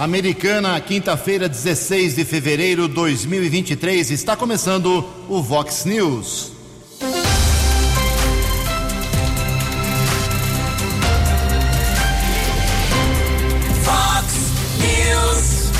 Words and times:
Americana, 0.00 0.80
quinta-feira, 0.80 1.46
16 1.46 2.16
de 2.16 2.24
fevereiro 2.24 2.88
de 2.88 2.94
2023, 2.94 4.10
está 4.10 4.34
começando 4.34 5.04
o 5.28 5.42
Vox 5.42 5.84
News. 5.84 6.52
Vox 13.84 14.34
News, 14.80 15.70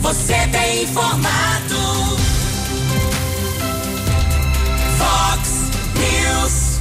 você 0.00 0.48
tem 0.50 0.84
informado. 0.84 2.16
Vox 4.96 5.50
News, 5.96 6.80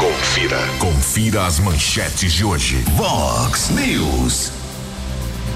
Confira. 0.00 0.58
Confira 0.80 1.46
as 1.46 1.60
manchetes 1.60 2.32
de 2.32 2.44
hoje. 2.44 2.82
Vox 2.96 3.70
News. 3.70 4.59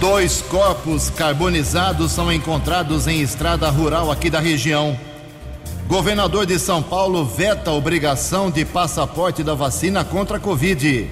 Dois 0.07 0.43
corpos 0.43 1.09
carbonizados 1.09 2.12
são 2.12 2.30
encontrados 2.30 3.06
em 3.06 3.23
estrada 3.23 3.70
rural 3.70 4.11
aqui 4.12 4.28
da 4.28 4.38
região. 4.38 5.01
Governador 5.88 6.45
de 6.45 6.59
São 6.59 6.83
Paulo 6.83 7.24
veta 7.24 7.70
a 7.70 7.73
obrigação 7.73 8.51
de 8.51 8.66
passaporte 8.66 9.42
da 9.42 9.55
vacina 9.55 10.05
contra 10.05 10.37
a 10.37 10.41
Covid. 10.41 11.09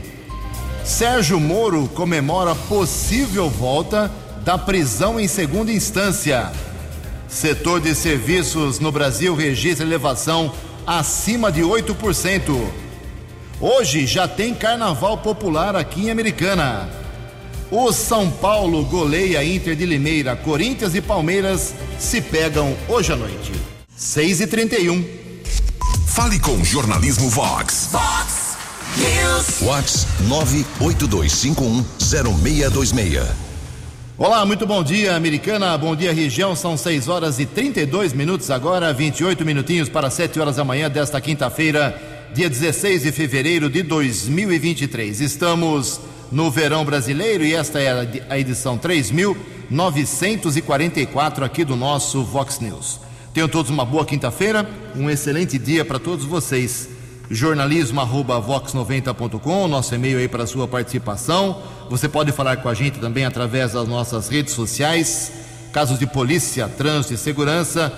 Sérgio 0.84 1.40
Moro 1.40 1.88
comemora 1.94 2.54
possível 2.54 3.48
volta 3.48 4.10
da 4.44 4.58
prisão 4.58 5.18
em 5.18 5.26
segunda 5.26 5.72
instância. 5.72 6.52
Setor 7.26 7.80
de 7.80 7.94
serviços 7.94 8.78
no 8.78 8.92
Brasil 8.92 9.34
registra 9.34 9.86
elevação 9.86 10.52
acima 10.86 11.50
de 11.50 11.62
8%. 11.62 12.62
Hoje 13.58 14.06
já 14.06 14.28
tem 14.28 14.52
carnaval 14.52 15.16
popular 15.16 15.74
aqui 15.76 16.08
em 16.08 16.10
Americana. 16.10 17.01
O 17.74 17.90
São 17.90 18.30
Paulo 18.30 18.84
goleia 18.84 19.42
Inter 19.42 19.74
de 19.74 19.86
Limeira. 19.86 20.36
Corinthians 20.36 20.94
e 20.94 21.00
Palmeiras 21.00 21.74
se 21.98 22.20
pegam 22.20 22.76
hoje 22.86 23.14
à 23.14 23.16
noite. 23.16 23.50
6 23.96 24.42
e 24.42 24.46
31 24.46 25.02
Fale 26.06 26.38
com 26.38 26.52
o 26.52 26.62
Jornalismo 26.62 27.30
Vox. 27.30 27.88
Vox 27.90 28.58
News, 28.98 29.62
Whats 29.62 30.06
982510626. 30.28 33.26
Olá, 34.18 34.44
muito 34.44 34.66
bom 34.66 34.84
dia, 34.84 35.16
Americana. 35.16 35.78
Bom 35.78 35.96
dia, 35.96 36.12
região. 36.12 36.54
São 36.54 36.76
6 36.76 37.08
horas 37.08 37.40
e 37.40 37.46
32 37.46 38.12
minutos 38.12 38.50
agora, 38.50 38.92
28 38.92 39.46
minutinhos 39.46 39.88
para 39.88 40.10
7 40.10 40.38
horas 40.38 40.56
da 40.56 40.64
manhã 40.64 40.90
desta 40.90 41.18
quinta-feira, 41.22 41.98
dia 42.34 42.50
16 42.50 43.04
de 43.04 43.12
fevereiro 43.12 43.70
de 43.70 43.82
2023. 43.82 45.22
Estamos 45.22 45.98
no 46.32 46.50
verão 46.50 46.84
brasileiro 46.84 47.44
e 47.44 47.54
esta 47.54 47.78
é 47.78 48.24
a 48.28 48.36
edição 48.38 48.76
3944 48.78 51.44
aqui 51.44 51.64
do 51.64 51.76
nosso 51.76 52.24
Vox 52.24 52.58
News. 52.58 52.98
Tenham 53.34 53.48
todos 53.48 53.70
uma 53.70 53.84
boa 53.84 54.06
quinta-feira, 54.06 54.66
um 54.96 55.10
excelente 55.10 55.58
dia 55.58 55.84
para 55.84 55.98
todos 55.98 56.24
vocês. 56.24 56.88
jornalismo@vox90.com, 57.30 59.68
nosso 59.68 59.94
e-mail 59.94 60.18
aí 60.18 60.28
para 60.28 60.46
sua 60.46 60.66
participação. 60.66 61.62
Você 61.88 62.08
pode 62.08 62.32
falar 62.32 62.56
com 62.58 62.68
a 62.68 62.74
gente 62.74 62.98
também 62.98 63.24
através 63.26 63.74
das 63.74 63.86
nossas 63.86 64.28
redes 64.28 64.54
sociais. 64.54 65.30
Casos 65.70 65.98
de 65.98 66.06
polícia, 66.06 66.66
trânsito 66.68 67.14
e 67.14 67.18
segurança, 67.18 67.92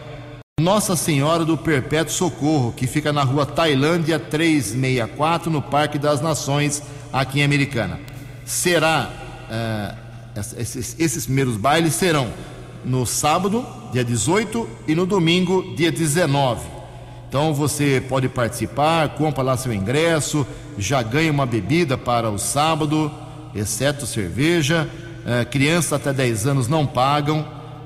Nossa 0.59 0.97
Senhora 0.97 1.45
do 1.45 1.57
Perpétuo 1.57 2.13
Socorro, 2.13 2.73
que 2.73 2.85
fica 2.85 3.13
na 3.13 3.23
rua 3.23 3.45
Tailândia 3.45 4.19
364, 4.19 5.49
no 5.49 5.61
Parque 5.61 5.97
das 5.97 6.19
Nações, 6.19 6.83
aqui 7.13 7.39
em 7.39 7.45
Americana. 7.45 8.01
Será, 8.43 9.09
eh, 9.49 9.95
esses, 10.57 10.97
esses 10.99 11.23
primeiros 11.23 11.55
bailes 11.55 11.93
serão 11.93 12.27
no 12.83 13.05
sábado, 13.05 13.65
dia 13.93 14.03
18, 14.03 14.67
e 14.89 14.93
no 14.93 15.05
domingo, 15.05 15.73
dia 15.77 15.89
19. 15.89 16.67
Então 17.29 17.53
você 17.53 18.03
pode 18.09 18.27
participar, 18.27 19.07
compra 19.15 19.41
lá 19.41 19.55
seu 19.55 19.71
ingresso, 19.71 20.45
já 20.77 21.01
ganha 21.01 21.31
uma 21.31 21.45
bebida 21.45 21.97
para 21.97 22.29
o 22.29 22.37
sábado, 22.37 23.09
exceto 23.55 24.05
cerveja. 24.05 24.87
Eh, 25.25 25.45
crianças 25.45 25.93
até 25.93 26.11
10 26.11 26.47
anos 26.47 26.67
não 26.67 26.85
pagam. 26.85 27.45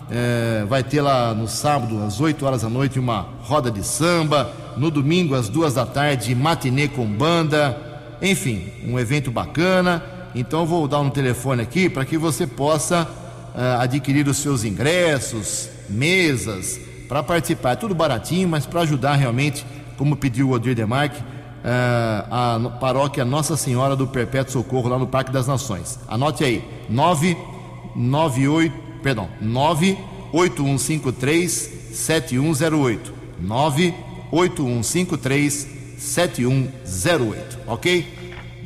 Eh, 0.10 0.66
vai 0.68 0.84
ter 0.84 1.02
lá 1.02 1.34
no 1.34 1.48
sábado, 1.48 2.02
às 2.04 2.20
8 2.20 2.46
horas 2.46 2.62
da 2.62 2.70
noite, 2.70 3.00
uma 3.00 3.28
roda 3.42 3.70
de 3.70 3.84
samba. 3.84 4.52
No 4.78 4.90
domingo, 4.90 5.36
às 5.36 5.50
2 5.50 5.74
da 5.74 5.86
tarde, 5.86 6.34
matinê 6.34 6.88
com 6.88 7.06
banda. 7.06 7.78
Enfim, 8.22 8.72
um 8.86 8.98
evento 9.00 9.30
bacana. 9.30 10.04
Então 10.34 10.66
vou 10.66 10.88
dar 10.88 11.00
um 11.00 11.10
telefone 11.10 11.62
aqui 11.62 11.90
para 11.90 12.06
que 12.06 12.18
você 12.18 12.46
possa 12.46 13.08
eh, 13.56 13.78
adquirir 13.80 14.28
os 14.28 14.38
seus 14.38 14.64
ingressos, 14.64 15.70
mesas, 15.90 16.80
para 17.08 17.24
participar. 17.24 17.72
É 17.72 17.76
tudo 17.76 17.96
baratinho, 17.96 18.48
mas 18.48 18.66
para 18.66 18.82
ajudar 18.82 19.16
realmente, 19.16 19.66
como 19.98 20.16
pediu 20.16 20.50
o 20.50 20.52
Odir 20.52 20.76
Demarque, 20.76 21.22
a 21.64 22.58
no- 22.60 22.72
paróquia 22.72 23.24
Nossa 23.26 23.56
Senhora 23.58 23.96
do 23.96 24.08
Perpétuo 24.08 24.54
Socorro, 24.54 24.90
lá 24.90 24.98
no 24.98 25.06
Parque 25.08 25.32
das 25.32 25.46
Nações. 25.48 26.00
Anote 26.08 26.44
aí, 26.44 26.64
998, 26.90 28.74
perdão, 29.04 29.30
98153 29.42 31.70
7108. 31.94 33.14
98153 33.40 35.68
7108, 35.98 37.60
ok? 37.68 38.18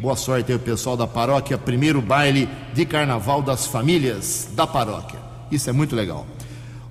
Boa 0.01 0.16
sorte 0.16 0.51
aí, 0.51 0.57
pessoal 0.59 0.97
da 0.97 1.06
paróquia. 1.07 1.57
Primeiro 1.57 2.01
baile 2.01 2.47
de 2.74 2.85
carnaval 2.85 3.41
das 3.41 3.68
famílias 3.68 4.50
da 4.53 4.66
paróquia. 4.66 5.19
Isso 5.51 5.69
é 5.69 5.74
muito 5.74 5.96
legal. 5.96 6.25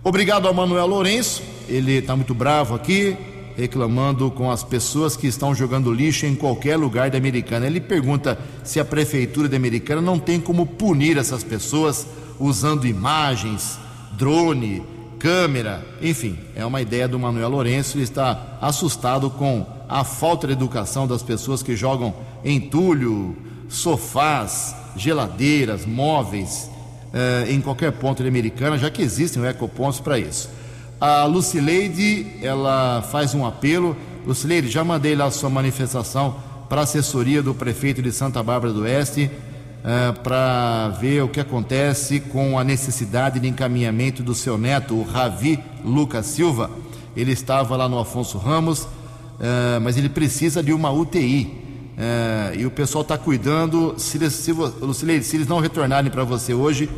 Obrigado 0.05 0.47
ao 0.47 0.55
Manuel 0.55 0.87
Lourenço. 0.87 1.43
Ele 1.69 1.95
está 1.99 2.15
muito 2.17 2.35
bravo 2.35 2.75
aqui, 2.75 3.17
reclamando 3.61 4.31
com 4.31 4.51
as 4.51 4.65
pessoas 4.65 5.17
que 5.17 5.27
estão 5.27 5.55
jogando 5.55 5.93
lixo 5.93 6.25
em 6.25 6.35
qualquer 6.35 6.77
lugar 6.77 7.11
da 7.11 7.19
Americana. 7.19 7.67
Ele 7.67 7.81
pergunta 7.81 8.39
se 8.65 8.81
a 8.81 8.85
prefeitura 8.85 9.49
da 9.49 9.57
Americana 9.57 10.01
não 10.01 10.19
tem 10.19 10.41
como 10.41 10.65
punir 10.65 11.19
essas 11.19 11.45
pessoas 11.45 12.07
usando 12.39 12.87
imagens, 12.87 13.79
drone, 14.13 14.83
câmera, 15.19 15.87
enfim, 16.01 16.39
é 16.57 16.65
uma 16.65 16.81
ideia 16.81 17.07
do 17.07 17.19
Manuel 17.19 17.51
Lourenço. 17.51 17.99
Ele 17.99 18.05
está 18.05 18.59
assustado 18.63 19.29
com 19.31 19.67
a 19.89 20.03
falta 20.05 20.47
de 20.47 20.55
educação 20.55 21.07
das 21.07 21.23
pessoas 21.23 21.63
que 21.63 21.77
jogam 21.77 22.15
entulho, 22.43 23.37
sofás, 23.69 24.75
geladeiras, 24.97 25.85
móveis 25.85 26.71
eh, 27.13 27.47
em 27.51 27.61
qualquer 27.61 27.93
ponto 27.93 28.23
da 28.23 28.29
Americana, 28.29 28.79
já 28.79 28.91
que 28.91 29.03
existem 29.03 29.45
ecopontos 29.45 30.01
para 30.01 30.19
isso. 30.19 30.49
A 31.01 31.25
Lucileide, 31.25 32.27
ela 32.43 33.03
faz 33.11 33.35
um 33.35 33.47
apelo. 33.47 33.97
Lucileide, 34.27 34.69
já 34.69 34.85
mandei 34.85 35.17
lá 35.17 35.27
a 35.27 35.31
sua 35.31 35.49
manifestação 35.49 36.37
para 36.69 36.83
a 36.83 36.85
assessoria 36.85 37.43
do 37.43 37.55
prefeito 37.55 38.03
de 38.03 38.13
Santa 38.13 38.43
Bárbara 38.43 38.73
do 38.73 38.83
Oeste 38.83 39.31
para 40.23 40.89
ver 41.01 41.23
o 41.23 41.29
que 41.29 41.41
acontece 41.41 42.21
com 42.21 42.59
a 42.59 42.65
necessidade 42.65 43.41
de 43.41 43.49
encaminhamento 43.49 44.23
do 44.23 44.35
seu 44.35 44.59
neto, 44.59 44.95
o 44.95 45.03
Ravi 45.03 45.59
Lucas 45.85 46.27
Silva, 46.27 46.71
Ele 47.17 47.33
estava 47.33 47.77
lá 47.77 47.89
no 47.89 47.99
Afonso 47.99 48.39
Ramos, 48.39 48.87
eh, 49.41 49.79
mas 49.81 49.97
ele 49.97 50.09
precisa 50.09 50.63
de 50.63 50.73
uma 50.73 50.91
UTI. 50.93 51.59
Eh, 51.99 52.57
e 52.59 52.67
o 52.67 52.71
pessoal 52.71 53.03
está 53.03 53.19
cuidando. 53.19 53.95
Se 53.97 54.17
eles, 54.17 54.33
se, 54.35 54.53
Lucilei, 54.53 55.21
se 55.23 55.37
eles 55.37 55.49
não 55.49 55.59
retornarem 55.59 56.11
para 56.11 56.23
você 56.23 56.55
hoje, 56.55 56.89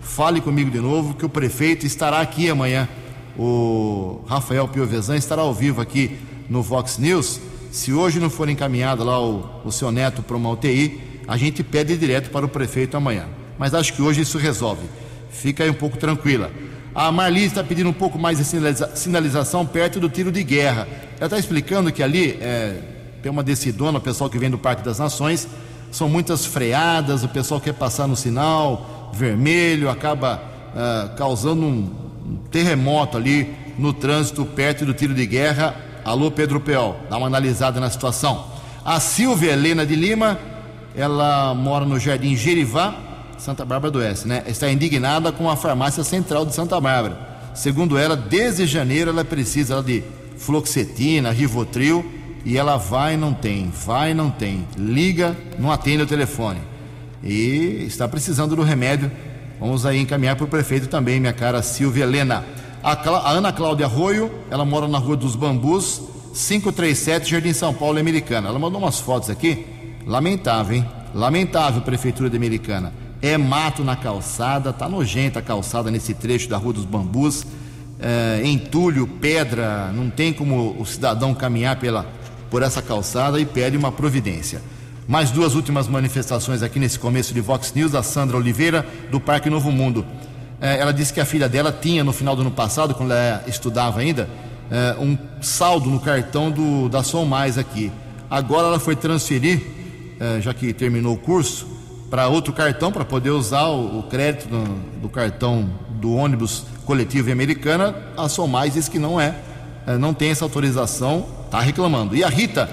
fale 0.00 0.40
comigo 0.40 0.70
de 0.70 0.80
novo, 0.80 1.14
que 1.14 1.26
o 1.26 1.28
prefeito 1.28 1.84
estará 1.84 2.20
aqui 2.20 2.48
amanhã. 2.48 2.88
O 3.38 4.20
Rafael 4.26 4.66
Piovesan 4.66 5.16
estará 5.16 5.42
ao 5.42 5.54
vivo 5.54 5.80
aqui 5.80 6.18
no 6.48 6.60
Vox 6.60 6.98
News. 6.98 7.40
Se 7.70 7.92
hoje 7.92 8.18
não 8.18 8.28
for 8.28 8.48
encaminhado 8.48 9.04
lá 9.04 9.22
o, 9.22 9.44
o 9.64 9.70
seu 9.70 9.92
neto 9.92 10.22
para 10.22 10.36
uma 10.36 10.50
UTI, 10.50 11.00
a 11.28 11.36
gente 11.36 11.62
pede 11.62 11.96
direto 11.96 12.30
para 12.30 12.44
o 12.44 12.48
prefeito 12.48 12.96
amanhã. 12.96 13.26
Mas 13.56 13.74
acho 13.74 13.92
que 13.92 14.02
hoje 14.02 14.22
isso 14.22 14.38
resolve. 14.38 14.82
Fica 15.30 15.62
aí 15.62 15.70
um 15.70 15.74
pouco 15.74 15.96
tranquila. 15.96 16.50
A 16.94 17.12
Marli 17.12 17.44
está 17.44 17.62
pedindo 17.62 17.88
um 17.88 17.92
pouco 17.92 18.18
mais 18.18 18.38
de 18.38 18.44
sinaliza 18.44 18.96
sinalização 18.96 19.64
perto 19.64 20.00
do 20.00 20.08
tiro 20.08 20.32
de 20.32 20.42
guerra. 20.42 20.88
Ela 21.16 21.26
está 21.26 21.38
explicando 21.38 21.92
que 21.92 22.02
ali 22.02 22.30
é, 22.40 22.80
tem 23.22 23.30
uma 23.30 23.42
decidona, 23.42 23.98
o 23.98 24.00
pessoal 24.00 24.28
que 24.28 24.38
vem 24.38 24.50
do 24.50 24.58
Parque 24.58 24.82
das 24.82 24.98
Nações, 24.98 25.46
são 25.92 26.08
muitas 26.08 26.44
freadas, 26.44 27.22
o 27.22 27.28
pessoal 27.28 27.60
quer 27.60 27.74
passar 27.74 28.08
no 28.08 28.16
sinal 28.16 29.12
vermelho, 29.14 29.88
acaba 29.88 30.42
uh, 30.74 31.16
causando 31.16 31.62
um, 31.62 31.90
um 32.04 32.07
terremoto 32.50 33.16
ali 33.16 33.54
no 33.78 33.92
trânsito 33.92 34.44
perto 34.44 34.84
do 34.84 34.94
tiro 34.94 35.14
de 35.14 35.26
guerra. 35.26 35.74
Alô, 36.04 36.30
Pedro 36.30 36.60
Peol, 36.60 36.96
dá 37.08 37.16
uma 37.16 37.26
analisada 37.26 37.80
na 37.80 37.90
situação. 37.90 38.46
A 38.84 38.98
Silvia 39.00 39.52
Helena 39.52 39.84
de 39.84 39.94
Lima, 39.94 40.38
ela 40.96 41.54
mora 41.54 41.84
no 41.84 41.98
Jardim 41.98 42.34
Gerivá, 42.36 42.94
Santa 43.36 43.64
Bárbara 43.64 43.90
do 43.90 43.98
Oeste, 43.98 44.26
né? 44.26 44.42
Está 44.46 44.70
indignada 44.70 45.30
com 45.30 45.48
a 45.48 45.56
farmácia 45.56 46.02
central 46.02 46.44
de 46.46 46.54
Santa 46.54 46.80
Bárbara. 46.80 47.18
Segundo 47.54 47.98
ela, 47.98 48.16
desde 48.16 48.66
janeiro 48.66 49.10
ela 49.10 49.24
precisa 49.24 49.82
de 49.82 50.02
fluoxetina, 50.36 51.30
rivotril 51.30 52.04
e 52.44 52.56
ela 52.56 52.76
vai 52.76 53.16
não 53.16 53.34
tem, 53.34 53.70
vai 53.84 54.14
não 54.14 54.30
tem, 54.30 54.66
liga, 54.76 55.36
não 55.58 55.70
atende 55.70 56.02
o 56.02 56.06
telefone 56.06 56.60
e 57.22 57.84
está 57.86 58.06
precisando 58.08 58.56
do 58.56 58.62
remédio. 58.62 59.10
Vamos 59.60 59.84
aí 59.84 60.00
encaminhar 60.00 60.36
para 60.36 60.44
o 60.44 60.48
prefeito 60.48 60.88
também, 60.88 61.20
minha 61.20 61.32
cara 61.32 61.62
Silvia 61.62 62.04
Helena. 62.04 62.44
A, 62.82 62.92
a, 62.92 63.30
Ana 63.30 63.52
Cláudia 63.52 63.86
Arroio, 63.86 64.30
ela 64.50 64.64
mora 64.64 64.86
na 64.86 64.98
Rua 64.98 65.16
dos 65.16 65.34
Bambus, 65.34 66.02
537, 66.34 67.30
Jardim 67.30 67.52
São 67.52 67.74
Paulo, 67.74 67.98
Americana. 67.98 68.48
Ela 68.48 68.58
mandou 68.58 68.80
umas 68.80 69.00
fotos 69.00 69.30
aqui, 69.30 69.66
lamentável, 70.06 70.76
hein? 70.76 70.86
Lamentável, 71.14 71.82
Prefeitura 71.82 72.30
de 72.30 72.36
Americana 72.36 72.92
é 73.20 73.36
mato 73.36 73.82
na 73.82 73.96
calçada, 73.96 74.72
tá 74.72 74.88
nojenta 74.88 75.40
a 75.40 75.42
calçada 75.42 75.90
nesse 75.90 76.14
trecho 76.14 76.48
da 76.48 76.56
Rua 76.56 76.72
dos 76.72 76.84
Bambus, 76.84 77.44
é, 77.98 78.42
entulho, 78.44 79.06
pedra, 79.06 79.90
não 79.92 80.08
tem 80.08 80.32
como 80.32 80.76
o 80.78 80.86
cidadão 80.86 81.34
caminhar 81.34 81.76
pela, 81.76 82.06
por 82.48 82.62
essa 82.62 82.80
calçada 82.80 83.40
e 83.40 83.44
pede 83.44 83.76
uma 83.76 83.90
providência. 83.90 84.62
Mais 85.08 85.30
duas 85.30 85.54
últimas 85.54 85.88
manifestações 85.88 86.62
aqui 86.62 86.78
nesse 86.78 86.98
começo 86.98 87.32
de 87.32 87.40
Vox 87.40 87.72
News, 87.72 87.92
da 87.92 88.02
Sandra 88.02 88.36
Oliveira, 88.36 88.86
do 89.10 89.18
Parque 89.18 89.48
Novo 89.48 89.72
Mundo. 89.72 90.04
É, 90.60 90.78
ela 90.78 90.92
disse 90.92 91.14
que 91.14 91.18
a 91.18 91.24
filha 91.24 91.48
dela 91.48 91.72
tinha, 91.72 92.04
no 92.04 92.12
final 92.12 92.36
do 92.36 92.42
ano 92.42 92.50
passado, 92.50 92.94
quando 92.94 93.12
ela 93.12 93.42
estudava 93.46 94.00
ainda, 94.00 94.28
é, 94.70 94.96
um 95.00 95.16
saldo 95.40 95.88
no 95.88 95.98
cartão 95.98 96.50
do, 96.50 96.90
da 96.90 97.02
Som 97.02 97.24
Mais 97.24 97.56
aqui. 97.56 97.90
Agora 98.28 98.66
ela 98.66 98.78
foi 98.78 98.94
transferir, 98.94 99.62
é, 100.20 100.42
já 100.42 100.52
que 100.52 100.74
terminou 100.74 101.14
o 101.14 101.18
curso, 101.18 101.66
para 102.10 102.28
outro 102.28 102.52
cartão, 102.52 102.92
para 102.92 103.04
poder 103.04 103.30
usar 103.30 103.66
o, 103.68 104.02
crédito 104.10 104.46
do, 105.00 105.08
cartão 105.08 105.70
do 105.92 106.12
ônibus 106.12 106.64
coletivo 106.84 107.32
americana, 107.32 107.96
a 108.14 108.28
Somais 108.28 108.74
diz 108.74 108.90
que 108.90 108.98
não 108.98 109.18
é, 109.18 109.34
é 109.86 109.96
não 109.96 110.12
tem 110.12 110.28
essa 110.28 110.44
autorização, 110.44 111.26
está 111.46 111.60
reclamando. 111.60 112.14
E 112.14 112.22
a 112.22 112.28
Rita 112.28 112.68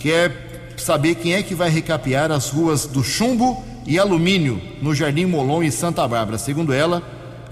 quer 0.00 0.45
saber 0.82 1.14
quem 1.16 1.34
é 1.34 1.42
que 1.42 1.54
vai 1.54 1.70
recapear 1.70 2.30
as 2.30 2.50
ruas 2.50 2.86
do 2.86 3.02
Chumbo 3.02 3.64
e 3.86 3.98
Alumínio 3.98 4.60
no 4.82 4.94
Jardim 4.94 5.26
Molon 5.26 5.62
e 5.62 5.70
Santa 5.70 6.06
Bárbara. 6.06 6.38
Segundo 6.38 6.72
ela, 6.72 7.02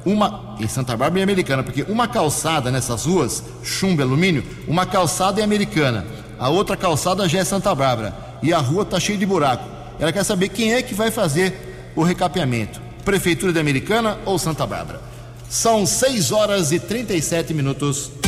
uma 0.04 0.56
em 0.60 0.68
Santa 0.68 0.96
Bárbara 0.96 1.20
e 1.20 1.22
Americana, 1.22 1.62
porque 1.62 1.82
uma 1.88 2.06
calçada 2.06 2.70
nessas 2.70 3.04
ruas, 3.04 3.42
Chumbo 3.62 4.00
e 4.00 4.04
Alumínio, 4.04 4.44
uma 4.68 4.84
calçada 4.84 5.40
é 5.40 5.44
Americana, 5.44 6.06
a 6.38 6.48
outra 6.48 6.76
calçada 6.76 7.28
já 7.28 7.38
é 7.38 7.44
Santa 7.44 7.74
Bárbara 7.74 8.14
e 8.42 8.52
a 8.52 8.58
rua 8.58 8.82
está 8.82 9.00
cheia 9.00 9.18
de 9.18 9.26
buraco. 9.26 9.64
Ela 9.98 10.12
quer 10.12 10.24
saber 10.24 10.48
quem 10.48 10.74
é 10.74 10.82
que 10.82 10.94
vai 10.94 11.10
fazer 11.10 11.92
o 11.94 12.02
recapeamento: 12.02 12.80
Prefeitura 13.04 13.52
de 13.52 13.60
Americana 13.60 14.18
ou 14.24 14.38
Santa 14.38 14.66
Bárbara. 14.66 15.00
São 15.48 15.86
6 15.86 16.32
horas 16.32 16.72
e 16.72 16.80
37 16.80 17.54
minutos. 17.54 18.23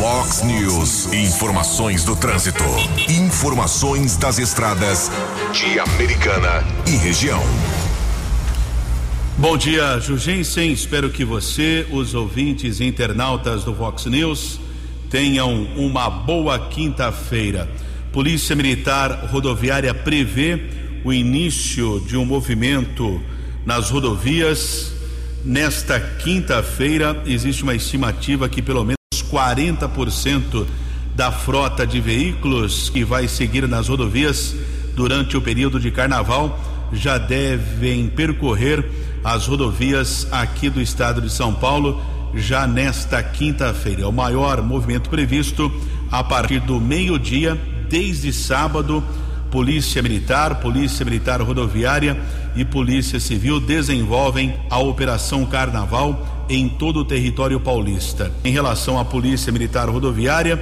Fox 0.00 0.42
News, 0.42 1.12
informações 1.12 2.04
do 2.04 2.16
trânsito, 2.16 2.64
informações 3.06 4.16
das 4.16 4.38
estradas 4.38 5.10
de 5.52 5.78
Americana 5.78 6.64
e 6.86 6.96
região. 6.96 7.42
Bom 9.36 9.58
dia, 9.58 10.00
Jugensen. 10.00 10.72
Espero 10.72 11.10
que 11.10 11.22
você, 11.22 11.86
os 11.90 12.14
ouvintes 12.14 12.80
e 12.80 12.86
internautas 12.86 13.62
do 13.62 13.74
Fox 13.74 14.06
News, 14.06 14.58
tenham 15.10 15.64
uma 15.76 16.08
boa 16.08 16.58
quinta-feira. 16.58 17.70
Polícia 18.10 18.56
Militar 18.56 19.26
Rodoviária 19.30 19.92
prevê 19.92 20.62
o 21.04 21.12
início 21.12 22.00
de 22.08 22.16
um 22.16 22.24
movimento 22.24 23.22
nas 23.66 23.90
rodovias. 23.90 24.94
Nesta 25.44 26.00
quinta-feira, 26.00 27.22
existe 27.26 27.62
uma 27.62 27.74
estimativa 27.74 28.48
que 28.48 28.62
pelo 28.62 28.82
menos 28.82 28.99
40% 29.30 30.66
da 31.14 31.30
frota 31.30 31.86
de 31.86 32.00
veículos 32.00 32.88
que 32.88 33.04
vai 33.04 33.28
seguir 33.28 33.68
nas 33.68 33.88
rodovias 33.88 34.54
durante 34.94 35.36
o 35.36 35.40
período 35.42 35.78
de 35.78 35.90
carnaval 35.90 36.58
já 36.92 37.18
devem 37.18 38.08
percorrer 38.08 38.84
as 39.22 39.46
rodovias 39.46 40.26
aqui 40.30 40.68
do 40.68 40.80
estado 40.80 41.20
de 41.20 41.30
São 41.30 41.54
Paulo 41.54 42.02
já 42.34 42.66
nesta 42.66 43.22
quinta-feira. 43.22 44.02
É 44.02 44.06
o 44.06 44.12
maior 44.12 44.62
movimento 44.62 45.10
previsto 45.10 45.70
a 46.10 46.22
partir 46.24 46.60
do 46.60 46.80
meio-dia 46.80 47.58
desde 47.88 48.32
sábado, 48.32 49.02
Polícia 49.50 50.00
Militar, 50.00 50.60
Polícia 50.60 51.04
Militar 51.04 51.40
Rodoviária 51.42 52.16
e 52.54 52.64
Polícia 52.64 53.18
Civil 53.18 53.60
desenvolvem 53.60 54.54
a 54.70 54.78
Operação 54.78 55.44
Carnaval 55.44 56.39
em 56.50 56.68
todo 56.68 57.00
o 57.00 57.04
território 57.04 57.60
paulista. 57.60 58.32
Em 58.44 58.50
relação 58.50 58.98
à 58.98 59.04
Polícia 59.04 59.52
Militar 59.52 59.88
Rodoviária, 59.88 60.56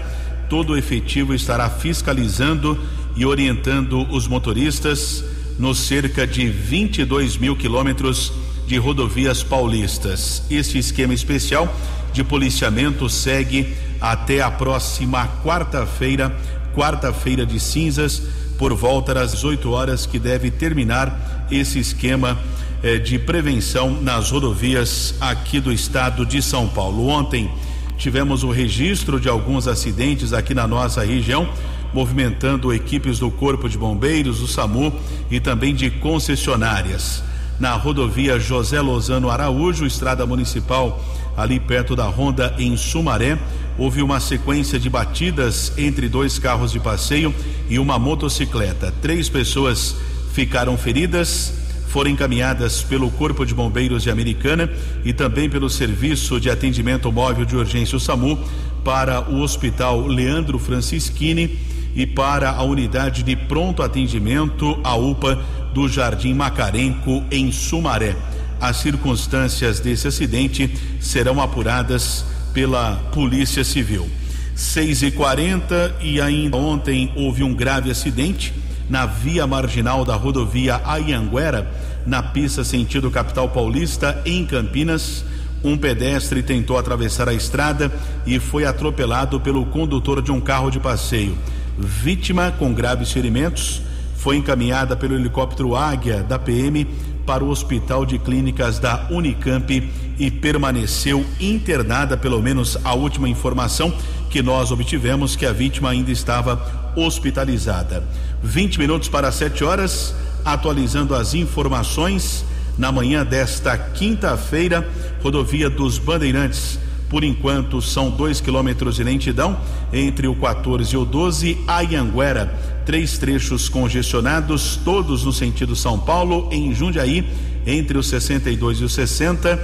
todo 0.49 0.75
o 0.75 0.77
efetivo 0.77 1.35
estará 1.35 1.69
fiscalizando 1.71 2.79
e 3.17 3.25
orientando 3.25 4.07
os 4.11 4.29
motoristas 4.29 5.25
nos 5.59 5.79
cerca 5.79 6.27
de 6.27 6.47
22 6.49 7.39
mil 7.39 7.57
quilômetros 7.57 8.33
de 8.67 8.77
rodovias 8.77 9.43
paulistas. 9.43 10.43
Este 10.51 10.79
esquema 10.79 11.15
especial 11.15 11.75
de 12.13 12.23
policiamento 12.23 13.09
segue 13.09 13.75
até 13.99 14.43
a 14.43 14.51
próxima 14.51 15.27
quarta-feira, 15.43 16.37
quarta-feira 16.75 17.47
de 17.47 17.59
cinzas, 17.59 18.23
por 18.59 18.75
volta 18.75 19.15
das 19.15 19.43
8 19.43 19.71
horas, 19.71 20.05
que 20.05 20.19
deve 20.19 20.51
terminar 20.51 21.47
esse 21.51 21.79
esquema 21.79 22.39
eh, 22.83 22.99
de 22.99 23.19
prevenção 23.19 24.01
nas 24.01 24.31
rodovias 24.31 25.15
aqui 25.21 25.61
do 25.61 25.73
estado 25.73 26.25
de 26.25 26.41
São 26.41 26.69
Paulo. 26.69 27.09
Ontem 27.09 27.51
tivemos 27.97 28.45
o 28.45 28.51
registro 28.51 29.19
de 29.19 29.29
alguns 29.29 29.67
acidentes 29.67 30.33
aqui 30.33 30.55
na 30.55 30.67
nossa 30.67 31.05
região, 31.05 31.49
movimentando 31.93 32.73
equipes 32.73 33.19
do 33.19 33.31
Corpo 33.31 33.69
de 33.69 33.77
Bombeiros, 33.77 34.41
do 34.41 34.47
SAMU 34.47 34.93
e 35.31 35.41
também 35.41 35.75
de 35.75 35.91
concessionárias. 35.91 37.23
Na 37.59 37.73
rodovia 37.73 38.39
José 38.39 38.81
Lozano 38.81 39.29
Araújo, 39.29 39.85
estrada 39.85 40.25
municipal 40.25 41.05
ali 41.37 41.59
perto 41.59 41.97
da 41.97 42.05
Ronda 42.05 42.55
em 42.59 42.77
Sumaré, 42.77 43.39
houve 43.77 44.03
uma 44.03 44.21
sequência 44.21 44.79
de 44.79 44.91
batidas 44.91 45.73
entre 45.79 46.09
dois 46.09 46.39
carros 46.39 46.73
de 46.73 46.81
passeio 46.81 47.35
e 47.69 47.79
uma 47.79 47.99
motocicleta. 47.99 48.93
Três 49.01 49.29
pessoas 49.29 49.97
ficaram 50.33 50.77
feridas, 50.77 51.53
foram 51.89 52.11
encaminhadas 52.11 52.83
pelo 52.83 53.11
Corpo 53.11 53.45
de 53.45 53.55
Bombeiros 53.55 54.03
de 54.03 54.11
Americana 54.11 54.71
e 55.05 55.13
também 55.13 55.49
pelo 55.49 55.71
Serviço 55.71 56.39
de 56.39 56.51
Atendimento 56.51 57.11
Móvel 57.11 57.45
de 57.45 57.57
Urgência 57.57 57.97
o 57.97 58.01
SAMU 58.01 58.39
para 58.85 59.29
o 59.31 59.41
Hospital 59.41 60.07
Leandro 60.07 60.59
Francischini 60.59 61.59
e 61.95 62.07
para 62.07 62.51
a 62.51 62.63
unidade 62.63 63.23
de 63.23 63.35
pronto 63.35 63.83
atendimento, 63.83 64.79
a 64.85 64.95
UPA 64.95 65.43
do 65.73 65.89
Jardim 65.89 66.35
Macarenco, 66.35 67.25
em 67.31 67.51
Sumaré. 67.51 68.15
As 68.61 68.77
circunstâncias 68.77 69.81
desse 69.81 70.09
acidente 70.09 70.71
serão 71.01 71.41
apuradas 71.41 72.25
pela 72.53 72.97
Polícia 73.13 73.65
Civil. 73.65 74.09
6 74.55 75.03
e 75.05 75.11
40 75.13 75.97
e 76.03 76.21
ainda 76.21 76.57
ontem 76.57 77.13
houve 77.17 77.43
um 77.43 77.55
grave 77.55 77.91
acidente 77.91 78.53
na 78.89 79.07
via 79.07 79.47
marginal 79.47 80.05
da 80.05 80.15
rodovia 80.15 80.81
Ayanguera, 80.85 81.71
na 82.07 82.23
pista 82.23 82.65
sentido 82.65 83.11
capital 83.11 83.49
paulista, 83.49 84.21
em 84.25 84.45
Campinas. 84.45 85.25
um 85.63 85.77
pedestre 85.77 86.43
tentou 86.43 86.79
atravessar 86.79 87.29
a 87.29 87.35
estrada 87.35 87.93
e 88.25 88.39
foi 88.39 88.65
atropelado 88.65 89.41
pelo 89.41 89.67
condutor 89.67 90.23
de 90.23 90.31
um 90.31 90.41
carro 90.41 90.71
de 90.71 90.79
passeio. 90.79 91.37
Vítima 91.77 92.53
com 92.57 92.73
graves 92.73 93.13
ferimentos 93.13 93.83
foi 94.17 94.37
encaminhada 94.37 94.97
pelo 94.97 95.15
helicóptero 95.15 95.77
Águia 95.77 96.23
da 96.23 96.39
PM 96.39 96.87
para 97.25 97.45
o 97.45 97.51
Hospital 97.51 98.07
de 98.07 98.19
Clínicas 98.19 98.79
da 98.79 99.07
Unicamp 99.11 99.91
e 100.19 100.31
permaneceu 100.31 101.25
internada, 101.39 102.17
pelo 102.17 102.41
menos 102.41 102.79
a 102.85 102.95
última 102.95 103.29
informação 103.29 103.93
que 104.31 104.43
nós 104.43 104.73
obtivemos 104.73 105.37
que 105.37 105.47
a 105.47 105.53
vítima 105.53 105.91
ainda 105.91 106.11
estava 106.11 106.57
hospitalizada. 106.99 108.03
20 108.43 108.79
minutos 108.79 109.09
para 109.09 109.33
7 109.33 109.65
horas, 109.65 110.15
atualizando 110.45 111.15
as 111.15 111.35
informações 111.35 112.45
na 112.79 112.93
manhã 112.93 113.25
desta 113.25 113.77
quinta-feira, 113.77 114.89
rodovia 115.23 115.69
dos 115.69 115.99
Bandeirantes. 115.99 116.79
Por 117.09 117.25
enquanto, 117.25 117.81
são 117.81 118.11
dois 118.11 118.41
quilômetros 118.41 118.97
de 118.97 119.03
lentidão 119.03 119.59
entre 119.93 120.29
o 120.29 120.35
14 120.35 120.95
e 120.95 120.97
o 120.97 121.05
12, 121.05 121.59
Ayanguera. 121.67 122.55
Três 122.85 123.19
trechos 123.19 123.69
congestionados, 123.69 124.79
todos 124.85 125.25
no 125.25 125.33
sentido 125.33 125.75
São 125.75 125.99
Paulo, 125.99 126.49
em 126.53 126.75
Jundiaí, 126.75 127.27
entre 127.67 127.99
os 127.99 128.09
62 128.09 128.81
e 128.81 128.85
os 128.85 128.93
60, 128.93 129.57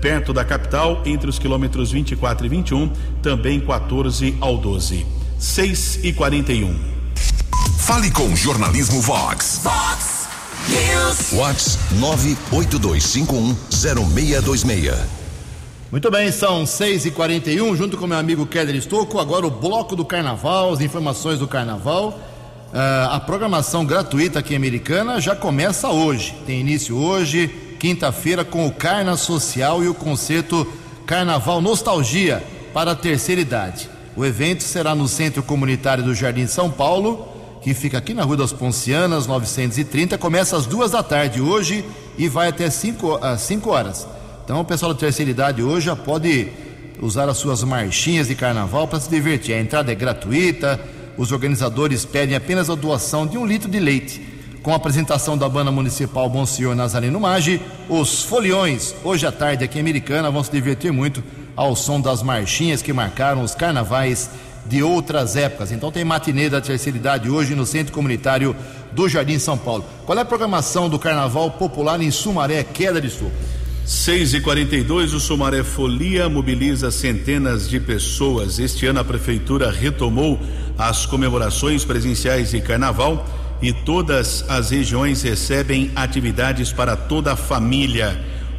perto 0.00 0.32
da 0.32 0.44
capital, 0.44 1.02
entre 1.04 1.28
os 1.28 1.38
quilômetros 1.38 1.90
24 1.90 2.46
e 2.46 2.48
21, 2.48 2.90
também 3.22 3.60
14 3.60 4.36
ao 4.40 4.56
12. 4.56 5.19
6 5.40 6.00
e 6.02 6.12
41. 6.12 6.78
Fale 7.78 8.10
com 8.10 8.36
Jornalismo 8.36 9.00
Vox. 9.00 9.62
Vox 9.62 10.28
News. 10.68 11.32
Vox 11.32 11.78
982510626. 12.52 14.98
Muito 15.90 16.10
bem, 16.10 16.30
são 16.30 16.66
6 16.66 17.06
e 17.06 17.10
41 17.10 17.74
junto 17.74 17.96
com 17.96 18.06
meu 18.06 18.18
amigo 18.18 18.44
Keller 18.44 18.76
Estocco. 18.76 19.18
Agora 19.18 19.46
o 19.46 19.50
bloco 19.50 19.96
do 19.96 20.04
carnaval, 20.04 20.74
as 20.74 20.82
informações 20.82 21.38
do 21.38 21.48
carnaval. 21.48 22.10
Uh, 22.10 23.08
a 23.10 23.18
programação 23.18 23.86
gratuita 23.86 24.40
aqui 24.40 24.52
em 24.52 24.58
Americana 24.58 25.22
já 25.22 25.34
começa 25.34 25.88
hoje. 25.88 26.34
Tem 26.44 26.60
início 26.60 26.98
hoje, 26.98 27.48
quinta-feira, 27.78 28.44
com 28.44 28.66
o 28.66 28.72
Carna 28.72 29.16
Social 29.16 29.82
e 29.82 29.88
o 29.88 29.94
concerto 29.94 30.70
Carnaval 31.06 31.62
Nostalgia 31.62 32.44
para 32.74 32.90
a 32.90 32.94
terceira 32.94 33.40
idade. 33.40 33.88
O 34.16 34.24
evento 34.24 34.62
será 34.62 34.94
no 34.94 35.06
Centro 35.06 35.42
Comunitário 35.42 36.02
do 36.02 36.14
Jardim 36.14 36.46
São 36.46 36.70
Paulo 36.70 37.40
que 37.60 37.74
fica 37.74 37.98
aqui 37.98 38.14
na 38.14 38.22
Rua 38.22 38.38
das 38.38 38.52
Poncianas, 38.52 39.26
930. 39.26 40.16
Começa 40.16 40.56
às 40.56 40.66
duas 40.66 40.92
da 40.92 41.02
tarde 41.02 41.40
hoje 41.40 41.84
e 42.16 42.28
vai 42.28 42.48
até 42.48 42.70
5 42.70 43.18
às 43.22 43.42
5 43.42 43.70
horas. 43.70 44.06
Então 44.44 44.60
o 44.60 44.64
pessoal 44.64 44.94
da 44.94 44.98
terceira 44.98 45.30
idade 45.30 45.62
hoje 45.62 45.86
já 45.86 45.96
pode 45.96 46.48
usar 47.00 47.28
as 47.28 47.36
suas 47.36 47.62
marchinhas 47.62 48.28
de 48.28 48.34
carnaval 48.34 48.88
para 48.88 49.00
se 49.00 49.10
divertir. 49.10 49.54
A 49.54 49.60
entrada 49.60 49.92
é 49.92 49.94
gratuita, 49.94 50.80
os 51.16 51.32
organizadores 51.32 52.04
pedem 52.04 52.34
apenas 52.34 52.70
a 52.70 52.74
doação 52.74 53.26
de 53.26 53.36
um 53.36 53.46
litro 53.46 53.70
de 53.70 53.78
leite. 53.78 54.26
Com 54.62 54.72
a 54.72 54.76
apresentação 54.76 55.38
da 55.38 55.48
banda 55.48 55.70
municipal 55.70 56.28
Bom 56.28 56.44
Senhor 56.44 56.74
Nazareno 56.74 57.18
Maggi, 57.18 57.60
os 57.88 58.22
foliões, 58.22 58.94
hoje 59.02 59.26
à 59.26 59.32
tarde 59.32 59.64
aqui 59.64 59.78
em 59.78 59.80
Americana, 59.80 60.30
vão 60.30 60.44
se 60.44 60.50
divertir 60.50 60.92
muito 60.92 61.22
ao 61.56 61.74
som 61.76 62.00
das 62.00 62.22
marchinhas 62.22 62.82
que 62.82 62.92
marcaram 62.92 63.42
os 63.42 63.54
carnavais 63.54 64.30
de 64.66 64.82
outras 64.82 65.36
épocas. 65.36 65.72
Então 65.72 65.90
tem 65.90 66.04
matinê 66.04 66.48
da 66.48 66.60
terceira 66.60 66.98
idade 66.98 67.30
hoje 67.30 67.54
no 67.54 67.66
Centro 67.66 67.92
Comunitário 67.92 68.54
do 68.92 69.08
Jardim 69.08 69.38
São 69.38 69.56
Paulo. 69.56 69.84
Qual 70.06 70.16
é 70.18 70.22
a 70.22 70.24
programação 70.24 70.88
do 70.88 70.98
Carnaval 70.98 71.50
Popular 71.52 72.00
em 72.00 72.10
Sumaré, 72.10 72.62
queda 72.62 73.00
de 73.00 73.10
sul? 73.10 73.30
6 73.84 74.34
e 74.34 74.40
42 74.40 75.14
o 75.14 75.20
Sumaré 75.20 75.64
Folia 75.64 76.28
mobiliza 76.28 76.90
centenas 76.90 77.68
de 77.68 77.80
pessoas. 77.80 78.58
Este 78.58 78.86
ano 78.86 79.00
a 79.00 79.04
prefeitura 79.04 79.70
retomou 79.70 80.38
as 80.78 81.06
comemorações 81.06 81.84
presenciais 81.84 82.50
de 82.50 82.60
carnaval 82.60 83.26
e 83.60 83.72
todas 83.72 84.44
as 84.48 84.70
regiões 84.70 85.22
recebem 85.22 85.90
atividades 85.96 86.72
para 86.72 86.96
toda 86.96 87.32
a 87.32 87.36
família. 87.36 88.18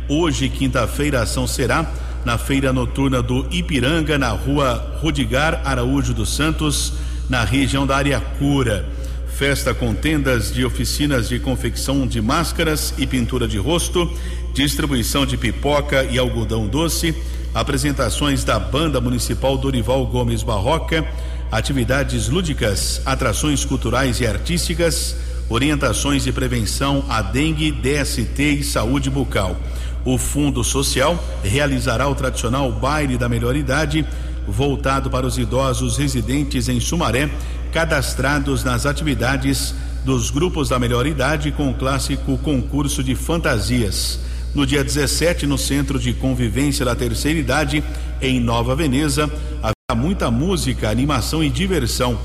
Hoje, 0.10 0.50
quinta-feira, 0.50 1.20
a 1.20 1.24
ação 1.24 1.48
será 1.48 1.90
na 2.26 2.38
feira 2.38 2.72
noturna 2.72 3.22
do 3.22 3.48
Ipiranga, 3.52 4.18
na 4.18 4.30
rua 4.30 4.98
Rudigar 5.02 5.62
Araújo 5.66 6.14
dos 6.14 6.36
Santos, 6.36 6.94
na 7.30 7.44
região 7.44 7.88
da 7.88 7.96
área 7.96 8.20
cura. 8.20 8.88
Festa 9.28 9.74
com 9.74 9.94
tendas 9.94 10.54
de 10.54 10.64
oficinas 10.64 11.28
de 11.28 11.40
confecção 11.40 12.06
de 12.06 12.22
máscaras 12.22 12.94
e 12.98 13.08
pintura 13.08 13.48
de 13.48 13.58
rosto, 13.58 14.12
distribuição 14.54 15.26
de 15.26 15.38
pipoca 15.38 16.04
e 16.04 16.20
algodão 16.20 16.68
doce, 16.68 17.16
apresentações 17.54 18.44
da 18.44 18.60
Banda 18.60 19.02
Municipal 19.02 19.58
Dorival 19.58 20.06
Gomes 20.06 20.44
Barroca, 20.44 21.06
atividades 21.52 22.30
lúdicas, 22.30 23.02
atrações 23.06 23.66
culturais 23.66 24.20
e 24.20 24.28
artísticas, 24.28 25.16
orientações 25.50 26.24
de 26.24 26.32
prevenção 26.32 27.04
a 27.10 27.22
dengue, 27.22 27.72
DST 27.72 28.42
e 28.42 28.64
saúde 28.64 29.10
bucal. 29.10 29.60
O 30.04 30.18
Fundo 30.18 30.64
Social 30.64 31.22
realizará 31.44 32.08
o 32.08 32.16
tradicional 32.16 32.72
baile 32.72 33.18
da 33.18 33.30
melhor 33.30 33.56
idade, 33.56 34.06
voltado 34.48 35.10
para 35.10 35.28
os 35.28 35.38
idosos 35.38 35.98
residentes 35.98 36.68
em 36.68 36.80
Sumaré, 36.80 37.30
cadastrados 37.72 38.64
nas 38.64 38.86
atividades 38.86 39.76
dos 40.04 40.32
grupos 40.32 40.70
da 40.70 40.80
melhor 40.80 41.06
idade 41.06 41.52
com 41.52 41.70
o 41.70 41.74
clássico 41.76 42.38
concurso 42.40 43.04
de 43.04 43.14
fantasias. 43.14 44.20
No 44.56 44.66
dia 44.66 44.84
17, 44.84 45.46
no 45.46 45.58
Centro 45.58 46.00
de 46.00 46.14
Convivência 46.14 46.84
da 46.84 46.96
Terceira 46.96 47.40
Idade, 47.40 47.84
em 48.22 48.40
Nova 48.40 48.76
Veneza, 48.76 49.32
haverá 49.60 49.96
muita 49.96 50.30
música, 50.32 50.90
animação 50.90 51.44
e 51.44 51.50
diversão. 51.50 52.18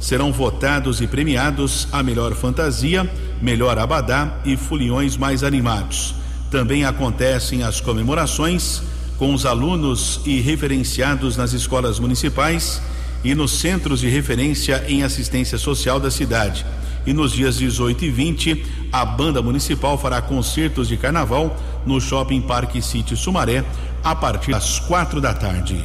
Serão 0.00 0.32
votados 0.32 1.00
e 1.00 1.06
premiados 1.06 1.88
a 1.92 2.02
melhor 2.02 2.34
fantasia, 2.34 3.10
melhor 3.42 3.78
abadá 3.78 4.38
e 4.44 4.56
foliões 4.56 5.16
mais 5.16 5.42
animados. 5.42 6.23
Também 6.50 6.84
acontecem 6.84 7.62
as 7.62 7.80
comemorações 7.80 8.82
com 9.18 9.32
os 9.32 9.46
alunos 9.46 10.20
e 10.24 10.40
referenciados 10.40 11.36
nas 11.36 11.52
escolas 11.52 11.98
municipais 11.98 12.80
e 13.22 13.34
nos 13.34 13.52
centros 13.52 14.00
de 14.00 14.08
referência 14.08 14.84
em 14.88 15.02
assistência 15.02 15.56
social 15.56 15.98
da 15.98 16.10
cidade. 16.10 16.66
E 17.06 17.12
nos 17.12 17.32
dias 17.32 17.56
18 17.56 18.04
e 18.04 18.10
20, 18.10 18.66
a 18.92 19.04
banda 19.04 19.42
municipal 19.42 19.98
fará 19.98 20.22
concertos 20.22 20.88
de 20.88 20.96
carnaval 20.96 21.56
no 21.84 22.00
Shopping 22.00 22.40
Parque 22.40 22.80
City 22.80 23.16
Sumaré 23.16 23.64
a 24.02 24.14
partir 24.14 24.52
das 24.52 24.78
quatro 24.78 25.20
da 25.20 25.34
tarde. 25.34 25.82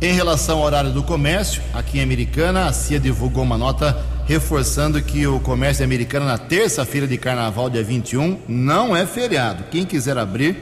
Em 0.00 0.12
relação 0.12 0.58
ao 0.58 0.64
horário 0.64 0.92
do 0.92 1.02
comércio, 1.02 1.62
aqui 1.72 1.98
em 1.98 2.02
Americana, 2.02 2.66
a 2.66 2.72
CIA 2.72 3.00
divulgou 3.00 3.42
uma 3.42 3.56
nota 3.56 3.96
reforçando 4.26 5.00
que 5.00 5.24
o 5.26 5.38
comércio 5.38 5.84
americano 5.84 6.26
na 6.26 6.36
terça-feira 6.36 7.06
de 7.06 7.16
carnaval, 7.16 7.70
dia 7.70 7.82
21, 7.82 8.40
não 8.48 8.94
é 8.94 9.06
feriado. 9.06 9.64
Quem 9.70 9.86
quiser 9.86 10.18
abrir, 10.18 10.56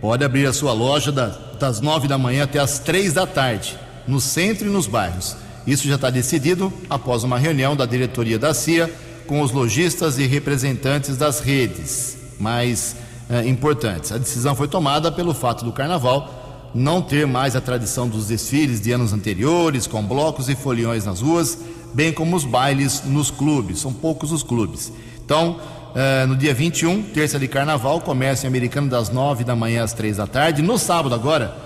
pode 0.00 0.24
abrir 0.24 0.46
a 0.46 0.52
sua 0.52 0.72
loja 0.72 1.10
das 1.10 1.80
nove 1.80 2.06
da 2.06 2.16
manhã 2.16 2.44
até 2.44 2.60
as 2.60 2.78
três 2.78 3.12
da 3.12 3.26
tarde, 3.26 3.76
no 4.06 4.20
centro 4.20 4.68
e 4.68 4.70
nos 4.70 4.86
bairros. 4.86 5.36
Isso 5.66 5.88
já 5.88 5.96
está 5.96 6.08
decidido 6.08 6.72
após 6.88 7.24
uma 7.24 7.38
reunião 7.38 7.74
da 7.74 7.84
diretoria 7.84 8.38
da 8.38 8.54
CIA 8.54 8.90
com 9.26 9.42
os 9.42 9.50
lojistas 9.50 10.18
e 10.18 10.26
representantes 10.26 11.16
das 11.16 11.40
redes 11.40 12.16
mais 12.38 12.96
eh, 13.28 13.46
importantes. 13.46 14.12
A 14.12 14.18
decisão 14.18 14.54
foi 14.54 14.68
tomada 14.68 15.12
pelo 15.12 15.34
fato 15.34 15.64
do 15.64 15.72
carnaval 15.72 16.40
não 16.74 17.02
ter 17.02 17.26
mais 17.26 17.56
a 17.56 17.60
tradição 17.60 18.08
dos 18.08 18.28
desfiles 18.28 18.80
de 18.80 18.92
anos 18.92 19.12
anteriores, 19.12 19.86
com 19.86 20.02
blocos 20.02 20.48
e 20.48 20.54
foliões 20.54 21.04
nas 21.04 21.20
ruas, 21.20 21.58
bem 21.94 22.12
como 22.12 22.36
os 22.36 22.44
bailes 22.44 23.02
nos 23.04 23.30
clubes. 23.30 23.80
São 23.80 23.92
poucos 23.92 24.32
os 24.32 24.42
clubes. 24.42 24.92
Então, 25.24 25.60
eh, 25.94 26.26
no 26.26 26.36
dia 26.36 26.54
21, 26.54 27.02
terça 27.02 27.38
de 27.38 27.48
carnaval, 27.48 28.00
comércio 28.00 28.48
americano 28.48 28.88
das 28.88 29.10
9 29.10 29.44
da 29.44 29.56
manhã 29.56 29.82
às 29.82 29.92
3 29.92 30.16
da 30.16 30.26
tarde. 30.26 30.62
No 30.62 30.78
sábado, 30.78 31.14
agora, 31.14 31.56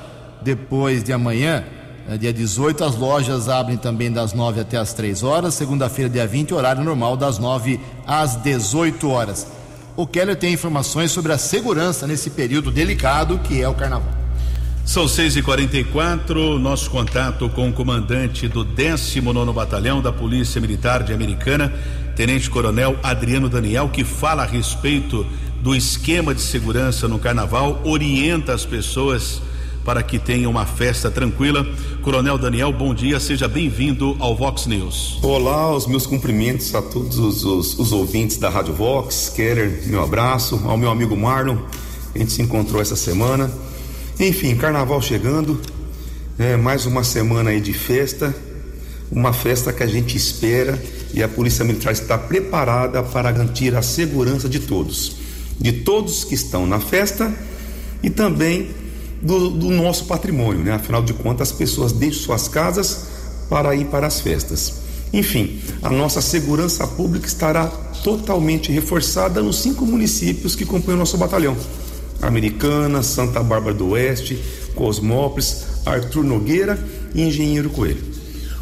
depois 0.42 1.02
de 1.02 1.12
amanhã, 1.12 1.64
eh, 2.08 2.16
dia 2.16 2.32
18, 2.32 2.84
as 2.84 2.96
lojas 2.96 3.48
abrem 3.48 3.76
também 3.76 4.10
das 4.10 4.32
9 4.32 4.60
até 4.60 4.76
as 4.76 4.92
3 4.92 5.22
horas. 5.22 5.54
Segunda-feira, 5.54 6.10
dia 6.10 6.26
20, 6.26 6.54
horário 6.54 6.82
normal 6.82 7.16
das 7.16 7.38
9 7.38 7.80
às 8.06 8.36
18 8.36 9.08
horas. 9.10 9.46
O 9.96 10.06
Keller 10.06 10.36
tem 10.36 10.52
informações 10.52 11.12
sobre 11.12 11.32
a 11.32 11.38
segurança 11.38 12.06
nesse 12.06 12.30
período 12.30 12.70
delicado 12.70 13.38
que 13.38 13.62
é 13.62 13.68
o 13.68 13.74
carnaval. 13.74 14.23
São 14.84 15.08
6 15.08 15.38
e 15.38 15.42
44 15.42 16.58
nosso 16.58 16.90
contato 16.90 17.48
com 17.48 17.70
o 17.70 17.72
comandante 17.72 18.46
do 18.46 18.62
19 18.62 19.50
Batalhão 19.50 20.02
da 20.02 20.12
Polícia 20.12 20.60
Militar 20.60 21.02
de 21.02 21.12
Americana, 21.12 21.72
Tenente 22.14 22.50
Coronel 22.50 22.94
Adriano 23.02 23.48
Daniel, 23.48 23.88
que 23.88 24.04
fala 24.04 24.42
a 24.42 24.46
respeito 24.46 25.26
do 25.62 25.74
esquema 25.74 26.34
de 26.34 26.42
segurança 26.42 27.08
no 27.08 27.18
carnaval, 27.18 27.80
orienta 27.82 28.52
as 28.52 28.66
pessoas 28.66 29.40
para 29.86 30.02
que 30.02 30.18
tenham 30.18 30.50
uma 30.50 30.66
festa 30.66 31.10
tranquila. 31.10 31.66
Coronel 32.02 32.36
Daniel, 32.36 32.70
bom 32.70 32.94
dia, 32.94 33.18
seja 33.18 33.48
bem-vindo 33.48 34.14
ao 34.20 34.36
Vox 34.36 34.66
News. 34.66 35.18
Olá, 35.22 35.74
os 35.74 35.86
meus 35.86 36.06
cumprimentos 36.06 36.74
a 36.74 36.82
todos 36.82 37.18
os, 37.18 37.42
os, 37.42 37.78
os 37.78 37.90
ouvintes 37.90 38.36
da 38.36 38.50
Rádio 38.50 38.74
Vox, 38.74 39.32
Keller, 39.34 39.82
meu 39.86 40.04
abraço, 40.04 40.60
ao 40.66 40.76
meu 40.76 40.90
amigo 40.90 41.16
Marlon, 41.16 41.56
a 42.14 42.18
gente 42.18 42.32
se 42.32 42.42
encontrou 42.42 42.82
essa 42.82 42.94
semana 42.94 43.50
Enfim, 44.18 44.54
carnaval 44.54 45.02
chegando, 45.02 45.60
é, 46.38 46.56
mais 46.56 46.86
uma 46.86 47.02
semana 47.02 47.50
aí 47.50 47.60
de 47.60 47.72
festa, 47.72 48.32
uma 49.10 49.32
festa 49.32 49.72
que 49.72 49.82
a 49.82 49.88
gente 49.88 50.16
espera 50.16 50.80
e 51.12 51.20
a 51.20 51.28
Polícia 51.28 51.64
Militar 51.64 51.92
está 51.92 52.16
preparada 52.16 53.02
para 53.02 53.32
garantir 53.32 53.74
a 53.74 53.82
segurança 53.82 54.48
de 54.48 54.60
todos, 54.60 55.16
de 55.60 55.72
todos 55.72 56.22
que 56.22 56.34
estão 56.34 56.64
na 56.64 56.78
festa 56.78 57.32
e 58.04 58.08
também 58.08 58.70
do, 59.20 59.50
do 59.50 59.70
nosso 59.70 60.04
patrimônio, 60.04 60.62
né? 60.62 60.74
Afinal 60.74 61.02
de 61.02 61.12
contas, 61.12 61.50
as 61.50 61.56
pessoas 61.56 61.90
deixam 61.90 62.22
suas 62.22 62.46
casas 62.46 63.06
para 63.48 63.74
ir 63.74 63.86
para 63.86 64.06
as 64.06 64.20
festas. 64.20 64.74
Enfim, 65.12 65.60
a 65.82 65.90
nossa 65.90 66.20
segurança 66.20 66.86
pública 66.86 67.26
estará 67.26 67.66
totalmente 68.04 68.70
reforçada 68.70 69.42
nos 69.42 69.56
cinco 69.56 69.84
municípios 69.84 70.54
que 70.54 70.64
compõem 70.64 70.94
o 70.94 70.98
nosso 70.98 71.18
batalhão: 71.18 71.56
Americana, 72.26 73.02
Santa 73.02 73.42
Bárbara 73.42 73.74
do 73.74 73.90
Oeste, 73.90 74.42
Cosmópolis, 74.74 75.64
Arthur 75.86 76.24
Nogueira 76.24 76.78
e 77.14 77.22
Engenheiro 77.22 77.70
Coelho. 77.70 78.02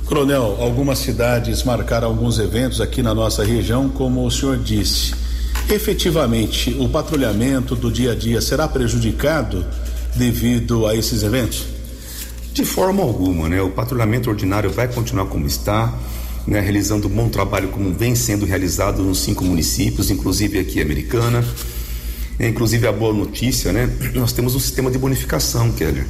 Coronel, 0.05 0.57
algumas 0.61 0.99
cidades 0.99 1.63
marcaram 1.63 2.09
alguns 2.09 2.39
eventos 2.39 2.81
aqui 2.81 3.03
na 3.03 3.15
nossa 3.15 3.45
região, 3.45 3.89
como 3.89 4.27
o 4.27 4.31
senhor 4.31 4.59
disse. 4.59 5.15
Efetivamente, 5.71 6.77
o 6.79 6.89
patrulhamento 6.89 7.75
do 7.75 7.91
dia 7.91 8.13
a 8.13 8.15
dia 8.15 8.41
será 8.41 8.69
prejudicado 8.69 9.65
devido 10.17 10.87
a 10.87 10.95
esses 10.95 11.23
eventos? 11.23 11.65
De 12.53 12.65
forma 12.65 13.03
alguma, 13.03 13.49
né? 13.49 13.63
O 13.63 13.71
patrulhamento 13.71 14.29
ordinário 14.29 14.71
vai 14.71 14.87
continuar 14.87 15.27
como 15.27 15.47
está 15.47 15.99
né, 16.47 16.61
realizando 16.61 17.09
um 17.09 17.11
bom 17.11 17.29
trabalho 17.29 17.69
como 17.69 17.93
vem 17.93 18.15
sendo 18.15 18.45
realizado 18.45 19.03
nos 19.03 19.21
cinco 19.21 19.45
municípios, 19.45 20.11
inclusive 20.11 20.59
aqui 20.59 20.83
Americana. 20.83 21.43
É, 22.43 22.49
inclusive 22.49 22.89
a 22.89 22.93
boa 22.93 23.15
notícia, 23.15 23.73
né? 23.73 23.89
Nós 24.15 24.33
temos 24.33 24.57
um 24.57 24.59
sistema 24.59 24.91
de 24.91 24.99
bonificação, 24.99 25.71
Keller. 25.71 26.05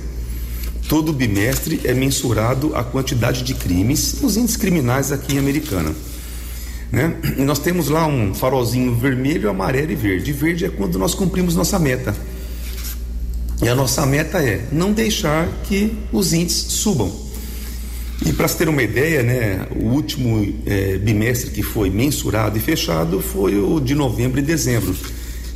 Todo 0.89 1.13
bimestre 1.13 1.83
é 1.85 1.93
mensurado 1.93 2.75
a 2.75 2.83
quantidade 2.83 3.43
de 3.43 3.53
crimes, 3.53 4.17
os 4.23 4.39
índices 4.39 4.57
criminais 4.57 5.13
aqui 5.13 5.35
em 5.35 5.39
Americana. 5.39 5.95
Né? 6.91 7.17
E 7.37 7.43
nós 7.43 7.59
temos 7.59 7.91
lá 7.91 8.07
um 8.07 8.33
farolzinho 8.33 8.95
vermelho, 8.95 9.51
amarelo 9.51 9.93
e 9.93 9.95
verde. 9.95 10.33
Verde 10.33 10.65
é 10.65 10.69
quando 10.71 10.99
nós 10.99 11.15
cumprimos 11.15 11.55
nossa 11.55 11.79
meta. 11.79 12.17
E 13.63 13.69
a 13.69 13.75
nossa 13.75 14.07
meta 14.07 14.39
é 14.39 14.65
não 14.73 14.91
deixar 14.91 15.47
que 15.65 15.93
os 16.11 16.33
índices 16.33 16.73
subam. 16.73 17.13
E 18.25 18.33
para 18.33 18.49
se 18.49 18.57
ter 18.57 18.71
uma 18.71 18.83
ideia, 18.83 19.23
né, 19.23 19.67
o 19.77 19.85
último 19.85 20.51
é, 20.65 20.97
bimestre 20.97 21.51
que 21.51 21.63
foi 21.63 21.91
mensurado 21.91 22.57
e 22.57 22.61
fechado 22.61 23.21
foi 23.21 23.59
o 23.59 23.79
de 23.81 23.95
novembro 23.95 24.39
e 24.39 24.43
dezembro. 24.43 24.97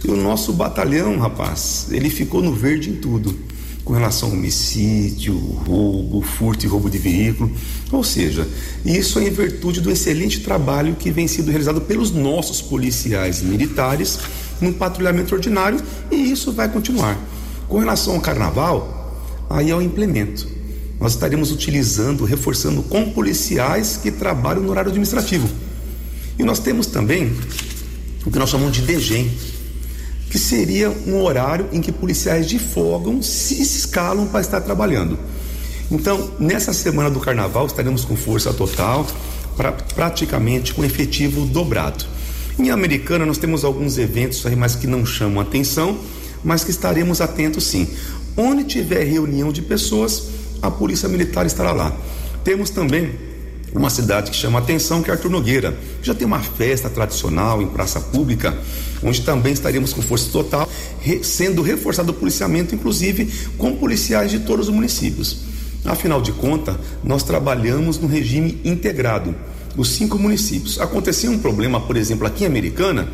E 0.04 0.10
o 0.10 0.16
nosso 0.16 0.52
batalhão, 0.52 1.18
rapaz, 1.18 1.86
ele 1.90 2.10
ficou 2.10 2.42
no 2.42 2.52
verde 2.52 2.90
em 2.90 2.96
tudo, 2.96 3.36
com 3.84 3.92
relação 3.92 4.28
ao 4.28 4.34
homicídio, 4.34 5.36
roubo, 5.36 6.20
furto 6.22 6.64
e 6.64 6.68
roubo 6.68 6.90
de 6.90 6.98
veículo. 6.98 7.50
Ou 7.90 8.02
seja, 8.02 8.46
isso 8.84 9.18
é 9.18 9.24
em 9.24 9.30
virtude 9.30 9.80
do 9.80 9.90
excelente 9.90 10.40
trabalho 10.40 10.96
que 10.96 11.10
vem 11.10 11.26
sendo 11.26 11.50
realizado 11.50 11.80
pelos 11.80 12.10
nossos 12.10 12.60
policiais 12.60 13.42
militares 13.42 14.18
no 14.60 14.72
patrulhamento 14.72 15.34
ordinário 15.34 15.80
e 16.10 16.16
isso 16.16 16.52
vai 16.52 16.68
continuar. 16.68 17.18
Com 17.68 17.78
relação 17.78 18.14
ao 18.14 18.20
carnaval, 18.20 19.16
aí 19.48 19.70
é 19.70 19.74
o 19.74 19.82
implemento 19.82 20.56
nós 21.00 21.12
estaremos 21.12 21.50
utilizando, 21.50 22.24
reforçando 22.24 22.82
com 22.82 23.10
policiais 23.10 23.98
que 24.02 24.10
trabalham 24.10 24.62
no 24.62 24.70
horário 24.70 24.90
administrativo. 24.90 25.48
E 26.38 26.42
nós 26.42 26.58
temos 26.58 26.86
também 26.86 27.32
o 28.24 28.30
que 28.30 28.38
nós 28.38 28.48
chamamos 28.50 28.74
de 28.74 28.82
DGEM, 28.82 29.30
que 30.30 30.38
seria 30.38 30.90
um 30.90 31.22
horário 31.22 31.68
em 31.72 31.80
que 31.80 31.92
policiais 31.92 32.46
de 32.46 32.58
folga 32.58 33.22
se 33.22 33.60
escalam 33.60 34.26
para 34.26 34.40
estar 34.40 34.60
trabalhando. 34.60 35.18
Então, 35.90 36.32
nessa 36.38 36.72
semana 36.72 37.10
do 37.10 37.20
carnaval, 37.20 37.66
estaremos 37.66 38.04
com 38.04 38.16
força 38.16 38.52
total, 38.52 39.06
pra, 39.56 39.72
praticamente 39.72 40.74
com 40.74 40.84
efetivo 40.84 41.46
dobrado. 41.46 42.04
Em 42.58 42.70
Americana, 42.70 43.24
nós 43.24 43.38
temos 43.38 43.64
alguns 43.64 43.98
eventos 43.98 44.44
aí, 44.46 44.56
mas 44.56 44.74
que 44.74 44.86
não 44.86 45.06
chamam 45.06 45.40
atenção, 45.40 45.98
mas 46.42 46.64
que 46.64 46.70
estaremos 46.70 47.20
atentos 47.20 47.64
sim. 47.64 47.88
Onde 48.36 48.64
tiver 48.64 49.04
reunião 49.04 49.52
de 49.52 49.62
pessoas, 49.62 50.24
a 50.60 50.70
Polícia 50.70 51.08
Militar 51.08 51.46
estará 51.46 51.72
lá. 51.72 51.96
Temos 52.42 52.70
também 52.70 53.12
uma 53.78 53.90
cidade 53.90 54.30
que 54.30 54.36
chama 54.36 54.58
atenção, 54.58 55.02
que 55.02 55.10
é 55.10 55.14
Arthur 55.14 55.30
Nogueira. 55.30 55.76
Já 56.02 56.14
tem 56.14 56.26
uma 56.26 56.40
festa 56.40 56.88
tradicional 56.88 57.60
em 57.60 57.66
praça 57.66 58.00
pública, 58.00 58.56
onde 59.02 59.22
também 59.22 59.52
estaremos 59.52 59.92
com 59.92 60.02
força 60.02 60.30
total, 60.30 60.68
sendo 61.22 61.62
reforçado 61.62 62.12
o 62.12 62.14
policiamento, 62.14 62.74
inclusive 62.74 63.30
com 63.58 63.76
policiais 63.76 64.30
de 64.30 64.40
todos 64.40 64.68
os 64.68 64.74
municípios. 64.74 65.38
Afinal 65.84 66.20
de 66.20 66.32
contas, 66.32 66.76
nós 67.04 67.22
trabalhamos 67.22 67.98
no 67.98 68.08
regime 68.08 68.60
integrado, 68.64 69.34
os 69.76 69.90
cinco 69.90 70.18
municípios. 70.18 70.80
Aconteceu 70.80 71.30
um 71.30 71.38
problema, 71.38 71.80
por 71.80 71.96
exemplo, 71.96 72.26
aqui 72.26 72.44
em 72.44 72.46
Americana, 72.46 73.08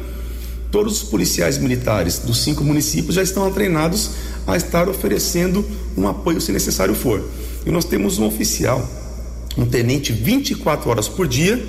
todos 0.71 1.03
os 1.03 1.09
policiais 1.09 1.59
militares 1.59 2.21
dos 2.21 2.43
cinco 2.43 2.65
municípios 2.65 3.17
já 3.17 3.23
estão 3.23 3.51
treinados 3.53 4.13
a 4.47 4.57
estar 4.57 4.89
oferecendo 4.89 5.65
um 5.97 6.09
apoio 6.09 6.41
se 6.41 6.51
necessário 6.51 6.95
for. 6.95 7.23
E 7.67 7.71
nós 7.71 7.85
temos 7.85 8.19
um 8.19 8.25
oficial, 8.25 8.89
um 9.57 9.67
tenente 9.67 10.13
24 10.13 10.89
horas 10.91 11.09
por 11.09 11.27
dia, 11.27 11.65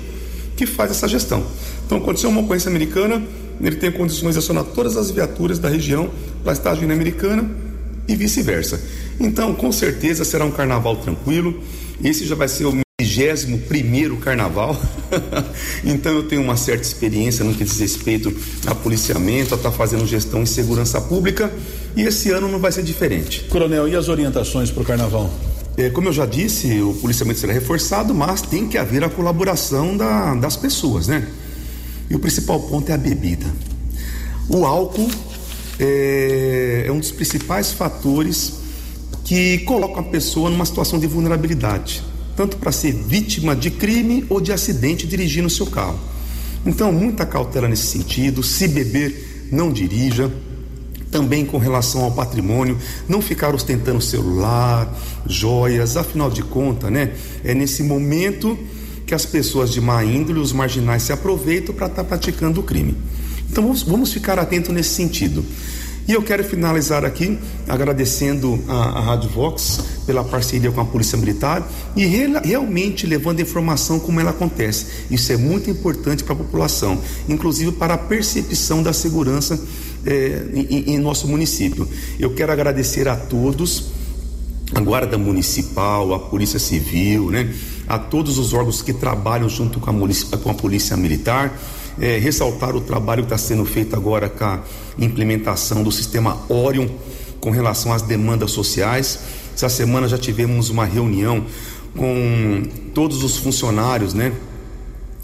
que 0.56 0.66
faz 0.66 0.90
essa 0.90 1.08
gestão. 1.08 1.44
Então, 1.84 1.98
aconteceu 1.98 2.30
uma 2.30 2.40
ocorrência 2.40 2.68
americana, 2.68 3.22
ele 3.60 3.76
tem 3.76 3.90
condições 3.90 4.32
de 4.32 4.38
acionar 4.38 4.64
todas 4.64 4.96
as 4.96 5.10
viaturas 5.10 5.58
da 5.58 5.68
região 5.68 6.10
para 6.42 6.52
estar 6.52 6.72
agindo 6.72 6.92
americana 6.92 7.48
e 8.08 8.16
vice-versa. 8.16 8.80
Então, 9.18 9.54
com 9.54 9.70
certeza 9.70 10.24
será 10.24 10.44
um 10.44 10.50
carnaval 10.50 10.96
tranquilo. 10.96 11.62
Esse 12.02 12.26
já 12.26 12.34
vai 12.34 12.48
ser 12.48 12.66
o 12.66 12.72
21 12.72 13.58
primeiro 13.68 14.16
carnaval. 14.16 14.80
então 15.84 16.12
eu 16.12 16.22
tenho 16.24 16.42
uma 16.42 16.56
certa 16.56 16.82
experiência 16.82 17.44
no 17.44 17.54
que 17.54 17.64
diz 17.64 17.78
respeito 17.78 18.34
a 18.66 18.74
policiamento, 18.74 19.54
a 19.54 19.56
estar 19.56 19.70
tá 19.70 19.76
fazendo 19.76 20.06
gestão 20.06 20.42
em 20.42 20.46
segurança 20.46 21.00
pública 21.00 21.52
e 21.96 22.02
esse 22.02 22.30
ano 22.30 22.48
não 22.48 22.58
vai 22.58 22.72
ser 22.72 22.82
diferente. 22.82 23.44
Coronel, 23.44 23.88
e 23.88 23.96
as 23.96 24.08
orientações 24.08 24.70
para 24.70 24.82
o 24.82 24.86
carnaval? 24.86 25.32
É, 25.76 25.90
como 25.90 26.08
eu 26.08 26.12
já 26.12 26.24
disse, 26.24 26.80
o 26.80 26.94
policiamento 26.94 27.40
será 27.40 27.52
reforçado, 27.52 28.14
mas 28.14 28.42
tem 28.42 28.68
que 28.68 28.78
haver 28.78 29.02
a 29.02 29.08
colaboração 29.08 29.96
da, 29.96 30.34
das 30.34 30.56
pessoas, 30.56 31.08
né? 31.08 31.28
E 32.08 32.14
o 32.14 32.18
principal 32.18 32.60
ponto 32.60 32.90
é 32.90 32.94
a 32.94 32.98
bebida. 32.98 33.46
O 34.48 34.64
álcool 34.64 35.10
é, 35.78 36.84
é 36.86 36.92
um 36.92 36.98
dos 36.98 37.10
principais 37.10 37.72
fatores 37.72 38.54
que 39.24 39.58
colocam 39.60 40.00
a 40.00 40.02
pessoa 40.04 40.50
numa 40.50 40.64
situação 40.64 40.98
de 40.98 41.06
vulnerabilidade 41.06 42.04
tanto 42.36 42.56
para 42.56 42.72
ser 42.72 42.92
vítima 42.92 43.54
de 43.54 43.70
crime 43.70 44.24
ou 44.28 44.40
de 44.40 44.52
acidente 44.52 45.06
dirigindo 45.06 45.46
o 45.46 45.50
seu 45.50 45.66
carro. 45.66 45.98
Então, 46.66 46.92
muita 46.92 47.26
cautela 47.26 47.68
nesse 47.68 47.86
sentido. 47.86 48.42
Se 48.42 48.66
beber, 48.66 49.48
não 49.52 49.72
dirija. 49.72 50.30
Também 51.14 51.46
com 51.46 51.58
relação 51.58 52.02
ao 52.02 52.10
patrimônio, 52.10 52.76
não 53.08 53.22
ficar 53.22 53.54
ostentando 53.54 54.00
celular, 54.00 54.92
joias, 55.24 55.96
afinal 55.96 56.28
de 56.28 56.42
contas, 56.42 56.90
né? 56.90 57.12
É 57.44 57.54
nesse 57.54 57.84
momento 57.84 58.58
que 59.06 59.14
as 59.14 59.24
pessoas 59.24 59.70
de 59.70 59.80
má 59.80 60.04
índole, 60.04 60.40
os 60.40 60.52
marginais, 60.52 61.04
se 61.04 61.12
aproveitam 61.12 61.72
para 61.72 61.86
estar 61.86 62.02
tá 62.02 62.08
praticando 62.08 62.58
o 62.58 62.64
crime. 62.64 62.96
Então 63.48 63.62
vamos, 63.62 63.84
vamos 63.84 64.12
ficar 64.12 64.40
atentos 64.40 64.74
nesse 64.74 64.90
sentido. 64.90 65.44
E 66.08 66.12
eu 66.12 66.22
quero 66.22 66.42
finalizar 66.42 67.04
aqui 67.04 67.38
agradecendo 67.68 68.62
a, 68.66 68.98
a 68.98 69.00
Rádio 69.00 69.30
Vox 69.30 69.78
pela 70.04 70.24
parceria 70.24 70.72
com 70.72 70.80
a 70.80 70.84
Polícia 70.84 71.16
Militar 71.16 71.66
e 71.94 72.04
re, 72.04 72.26
realmente 72.44 73.06
levando 73.06 73.38
a 73.38 73.42
informação 73.42 74.00
como 74.00 74.18
ela 74.18 74.30
acontece. 74.30 75.06
Isso 75.12 75.32
é 75.32 75.36
muito 75.36 75.70
importante 75.70 76.24
para 76.24 76.34
a 76.34 76.36
população, 76.36 77.00
inclusive 77.28 77.70
para 77.70 77.94
a 77.94 77.98
percepção 77.98 78.82
da 78.82 78.92
segurança 78.92 79.58
é, 80.06 80.42
em, 80.54 80.94
em 80.94 80.98
nosso 80.98 81.28
município. 81.28 81.88
Eu 82.18 82.34
quero 82.34 82.52
agradecer 82.52 83.08
a 83.08 83.16
todos 83.16 83.92
a 84.74 84.80
Guarda 84.80 85.16
Municipal, 85.16 86.14
a 86.14 86.18
Polícia 86.18 86.58
Civil, 86.58 87.30
né? 87.30 87.54
a 87.86 87.98
todos 87.98 88.38
os 88.38 88.52
órgãos 88.52 88.82
que 88.82 88.92
trabalham 88.92 89.48
junto 89.48 89.78
com 89.78 89.90
a, 89.90 90.38
com 90.38 90.50
a 90.50 90.54
Polícia 90.54 90.96
Militar 90.96 91.54
é, 92.00 92.18
ressaltar 92.18 92.74
o 92.74 92.80
trabalho 92.80 93.22
que 93.22 93.32
está 93.32 93.38
sendo 93.38 93.64
feito 93.64 93.94
agora 93.94 94.28
com 94.28 94.44
a 94.44 94.60
implementação 94.98 95.82
do 95.82 95.92
sistema 95.92 96.38
Orion 96.48 96.88
com 97.40 97.50
relação 97.50 97.92
às 97.92 98.02
demandas 98.02 98.50
sociais. 98.50 99.20
Essa 99.54 99.68
semana 99.68 100.08
já 100.08 100.18
tivemos 100.18 100.70
uma 100.70 100.84
reunião 100.84 101.44
com 101.96 102.62
todos 102.92 103.22
os 103.22 103.36
funcionários, 103.36 104.14
né? 104.14 104.32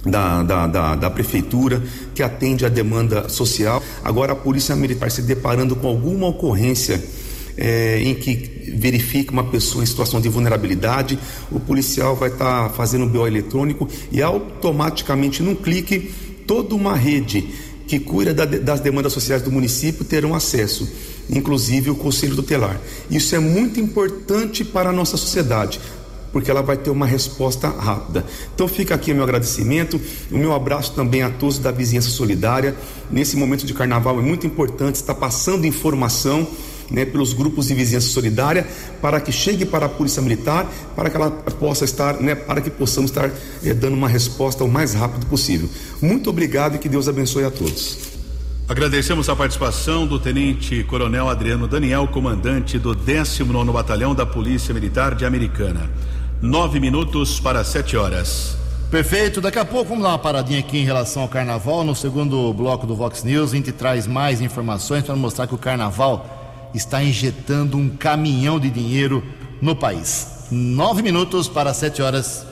Da, 0.03 0.43
da, 0.43 0.67
da, 0.67 0.97
da, 0.97 1.11
prefeitura 1.11 1.83
que 2.15 2.23
atende 2.23 2.65
a 2.65 2.71
demanda 2.71 3.29
social. 3.29 3.83
Agora 4.03 4.33
a 4.33 4.37
polícia 4.37 4.75
militar 4.75 5.11
se 5.11 5.21
deparando 5.21 5.77
com 5.77 5.89
alguma 5.89 6.27
ocorrência 6.27 7.05
é, 7.55 8.01
em 8.03 8.15
que 8.15 8.73
verifica 8.75 9.31
uma 9.31 9.45
pessoa 9.45 9.85
em 9.85 9.87
situação 9.87 10.19
de 10.19 10.29
vulnerabilidade, 10.31 11.19
o 11.53 11.61
policial 11.61 12.17
vai 12.17 12.31
estar 12.31 12.69
tá 12.69 12.75
fazendo 12.75 13.05
o 13.05 13.09
BO 13.09 13.27
eletrônico 13.27 13.87
e 14.11 14.23
automaticamente 14.23 15.43
num 15.43 15.55
clique 15.55 16.11
toda 16.47 16.75
uma 16.75 16.97
rede 16.97 17.47
que 17.87 17.99
cuida 17.99 18.33
da, 18.33 18.45
das 18.45 18.81
demandas 18.81 19.13
sociais 19.13 19.43
do 19.43 19.51
município 19.51 20.05
terão 20.05 20.35
acesso. 20.35 20.89
inclusive 21.29 21.91
o 21.91 21.95
Conselho 21.95 22.35
Tutelar. 22.35 22.81
Isso 23.11 23.37
é 23.37 23.39
muito 23.39 23.79
importante 23.79 24.65
para 24.65 24.91
a 24.91 24.93
nossa 24.93 25.17
sociedade 25.17 25.81
porque 26.33 26.51
ela 26.51 26.63
vai 26.63 26.77
ter 26.77 26.91
uma 26.91 27.07
resposta 27.07 27.69
rápida. 27.69 28.25
Então 28.55 28.69
fica 28.69 28.95
aqui 28.95 29.13
o 29.13 29.15
meu 29.15 29.25
agradecimento, 29.25 30.01
o 30.31 30.39
meu 30.39 30.55
abraço 30.55 30.93
também 30.95 31.23
a 31.23 31.31
todos 31.31 31.59
da 31.59 31.71
vizinhança 31.71 32.11
solidária. 32.11 32.75
Nesse 33.11 33.37
momento 33.37 33.67
de 33.67 33.75
carnaval 33.75 34.19
é 34.19 34.23
muito 34.23 34.47
importante 34.47 34.97
estar 34.97 35.15
passando 35.15 35.67
informação 35.67 36.47
né, 36.91 37.05
pelos 37.05 37.33
grupos 37.33 37.69
de 37.69 37.75
vizinhança 37.75 38.09
solidária 38.09 38.67
para 39.01 39.21
que 39.21 39.31
chegue 39.31 39.65
para 39.65 39.87
a 39.87 39.89
Polícia 39.89 40.21
Militar, 40.21 40.71
para 40.97 41.09
que 41.09 41.17
ela 41.17 41.31
possa 41.31 41.85
estar, 41.85 42.21
né, 42.21 42.35
para 42.35 42.61
que 42.61 42.69
possamos 42.69 43.11
estar 43.11 43.31
eh, 43.65 43.73
dando 43.73 43.95
uma 43.95 44.09
resposta 44.09 44.65
o 44.65 44.69
mais 44.69 44.95
rápido 44.95 45.27
possível. 45.27 45.69
Muito 46.03 46.29
obrigado 46.31 46.77
e 46.77 46.79
que 46.79 46.89
Deus 46.89 47.09
abençoe 47.09 47.45
a 47.45 47.51
todos. 47.51 48.11
Agradecemos 48.69 49.29
a 49.29 49.35
participação 49.35 50.07
do 50.07 50.19
Tenente 50.19 50.85
Coronel 50.85 51.29
Adriano 51.29 51.67
Daniel, 51.67 52.07
comandante 52.07 52.79
do 52.79 52.95
19 52.95 53.73
Batalhão 53.73 54.15
da 54.15 54.25
Polícia 54.25 54.73
Militar 54.73 55.15
de 55.17 55.25
Americana. 55.25 55.91
Nove 56.43 56.81
minutos 56.81 57.39
para 57.39 57.63
sete 57.63 57.99
horas. 57.99 58.57
Perfeito, 58.91 59.43
daqui 59.43 59.59
a 59.59 59.65
pouco 59.65 59.91
vamos 59.91 60.03
dar 60.03 60.09
uma 60.09 60.19
paradinha 60.19 60.59
aqui 60.59 60.79
em 60.79 60.85
relação 60.87 61.21
ao 61.21 61.29
carnaval. 61.29 61.85
No 61.85 61.95
segundo 61.95 62.51
bloco 62.55 62.87
do 62.87 62.97
Vox 62.97 63.23
News, 63.23 63.53
a 63.53 63.57
gente 63.57 63.71
traz 63.73 64.07
mais 64.07 64.41
informações 64.41 65.05
para 65.05 65.15
mostrar 65.15 65.47
que 65.47 65.55
o 65.55 65.59
carnaval 65.59 66.71
está 66.75 67.03
injetando 67.03 67.77
um 67.77 67.91
caminhão 67.91 68.59
de 68.59 68.71
dinheiro 68.71 69.23
no 69.61 69.77
país. 69.77 70.47
Nove 70.51 71.03
minutos 71.03 71.47
para 71.47 71.75
sete 71.75 72.01
horas. 72.01 72.47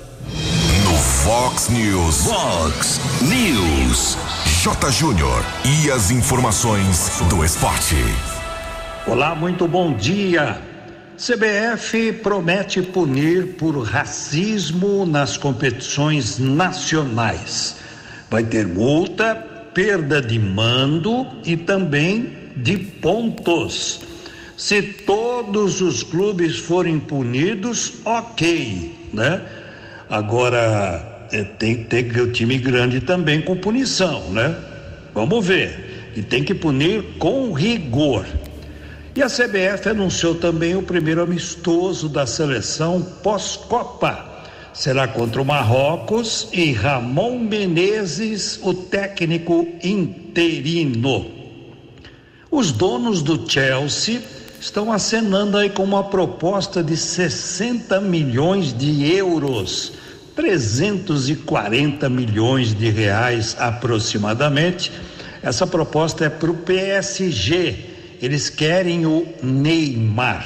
No 0.84 0.94
Fox 0.98 1.70
News. 1.70 2.26
Fox 2.26 3.00
News. 3.22 4.18
J. 4.62 4.90
Júnior 4.90 5.42
e 5.64 5.90
as 5.90 6.10
informações 6.10 7.22
do 7.30 7.42
esporte. 7.42 7.96
Olá, 9.06 9.34
muito 9.34 9.66
bom 9.66 9.94
dia. 9.94 10.60
CBF 11.18 12.12
promete 12.22 12.80
punir 12.80 13.56
por 13.56 13.76
racismo 13.82 15.04
nas 15.04 15.36
competições 15.36 16.38
nacionais. 16.38 17.74
Vai 18.30 18.44
ter 18.44 18.68
multa, 18.68 19.34
perda 19.74 20.22
de 20.22 20.38
mando 20.38 21.26
e 21.44 21.56
também 21.56 22.32
de 22.54 22.78
pontos. 22.78 24.00
Se 24.56 24.80
todos 24.80 25.80
os 25.80 26.04
clubes 26.04 26.56
forem 26.56 27.00
punidos, 27.00 27.94
ok, 28.04 28.94
né? 29.12 29.42
Agora 30.08 31.26
é, 31.32 31.42
tem 31.42 31.78
que 31.78 31.84
ter 31.84 32.20
o 32.20 32.30
time 32.30 32.58
grande 32.58 33.00
também 33.00 33.40
com 33.40 33.56
punição, 33.56 34.30
né? 34.30 34.56
Vamos 35.12 35.44
ver. 35.44 36.12
E 36.14 36.22
tem 36.22 36.44
que 36.44 36.54
punir 36.54 37.02
com 37.18 37.52
rigor. 37.52 38.24
E 39.18 39.22
a 39.24 39.26
CBF 39.26 39.88
anunciou 39.88 40.36
também 40.36 40.76
o 40.76 40.82
primeiro 40.84 41.20
amistoso 41.20 42.08
da 42.08 42.24
seleção 42.24 43.02
pós-Copa. 43.20 44.24
Será 44.72 45.08
contra 45.08 45.42
o 45.42 45.44
Marrocos 45.44 46.46
e 46.52 46.70
Ramon 46.70 47.40
Menezes, 47.40 48.60
o 48.62 48.72
técnico 48.72 49.66
interino. 49.82 51.26
Os 52.48 52.70
donos 52.70 53.20
do 53.20 53.44
Chelsea 53.50 54.22
estão 54.60 54.92
acenando 54.92 55.58
aí 55.58 55.68
com 55.68 55.82
uma 55.82 56.04
proposta 56.04 56.80
de 56.80 56.96
60 56.96 58.00
milhões 58.00 58.72
de 58.72 59.12
euros 59.16 59.94
340 60.36 62.08
milhões 62.08 62.72
de 62.72 62.88
reais 62.88 63.56
aproximadamente. 63.58 64.92
Essa 65.42 65.66
proposta 65.66 66.24
é 66.24 66.28
para 66.28 66.52
o 66.52 66.54
PSG. 66.54 67.87
Eles 68.20 68.50
querem 68.50 69.06
o 69.06 69.26
Neymar. 69.42 70.44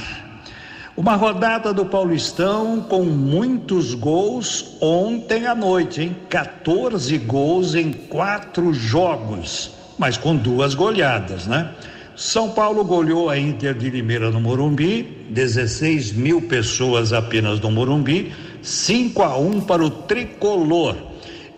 Uma 0.97 1.17
rodada 1.17 1.73
do 1.73 1.87
Paulistão 1.87 2.81
com 2.89 3.03
muitos 3.03 3.95
gols 3.95 4.77
ontem 4.81 5.47
à 5.47 5.55
noite, 5.55 6.03
hein? 6.03 6.17
14 6.29 7.17
gols 7.19 7.75
em 7.75 7.93
quatro 7.93 8.75
jogos, 8.75 9.71
mas 9.99 10.19
com 10.19 10.37
duas 10.37 10.75
goleadas, 10.75 11.47
né? 11.47 11.71
São 12.15 12.51
Paulo 12.51 12.85
goleou 12.85 13.31
a 13.31 13.39
Inter 13.39 13.75
de 13.75 13.89
Limeira 13.89 14.31
no 14.31 14.39
Morumbi, 14.39 15.27
16 15.31 16.13
mil 16.13 16.43
pessoas 16.43 17.13
apenas 17.13 17.59
no 17.59 17.71
Morumbi 17.71 18.33
5 18.61 19.23
a 19.23 19.37
1 19.37 19.63
para 19.63 19.83
o 19.83 19.91
tricolor. 19.91 20.95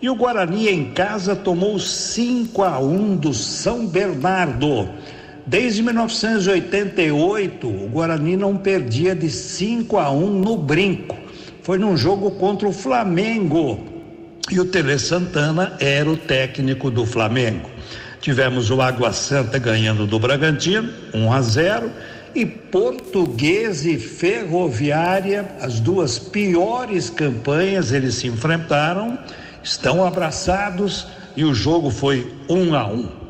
E 0.01 0.09
o 0.09 0.15
Guarani 0.15 0.69
em 0.69 0.91
casa 0.91 1.35
tomou 1.35 1.77
5 1.77 2.63
a 2.63 2.79
1 2.79 3.17
do 3.17 3.33
São 3.33 3.85
Bernardo. 3.85 4.89
Desde 5.47 5.83
1988, 5.83 7.67
o 7.67 7.87
Guarani 7.87 8.35
não 8.35 8.57
perdia 8.57 9.15
de 9.15 9.29
5 9.29 9.97
a 9.97 10.09
1 10.09 10.39
no 10.39 10.57
brinco. 10.57 11.15
Foi 11.61 11.77
num 11.77 11.95
jogo 11.95 12.31
contra 12.31 12.67
o 12.67 12.73
Flamengo. 12.73 13.79
E 14.49 14.59
o 14.59 14.65
Tele 14.65 14.97
Santana 14.97 15.77
era 15.79 16.09
o 16.09 16.17
técnico 16.17 16.89
do 16.89 17.05
Flamengo. 17.05 17.69
Tivemos 18.19 18.71
o 18.71 18.81
Água 18.81 19.13
Santa 19.13 19.59
ganhando 19.59 20.07
do 20.07 20.17
Bragantino, 20.17 20.89
1 21.13 21.31
a 21.31 21.41
0 21.41 21.91
e 22.33 22.45
Português 22.45 23.85
e 23.85 23.97
Ferroviária, 23.97 25.45
as 25.61 25.79
duas 25.79 26.17
piores 26.19 27.09
campanhas, 27.09 27.91
eles 27.91 28.15
se 28.15 28.27
enfrentaram, 28.27 29.17
estão 29.63 30.05
abraçados 30.05 31.07
e 31.37 31.45
o 31.45 31.53
jogo 31.53 31.89
foi 31.89 32.33
um 32.49 32.73
a 32.75 32.87
um. 32.87 33.24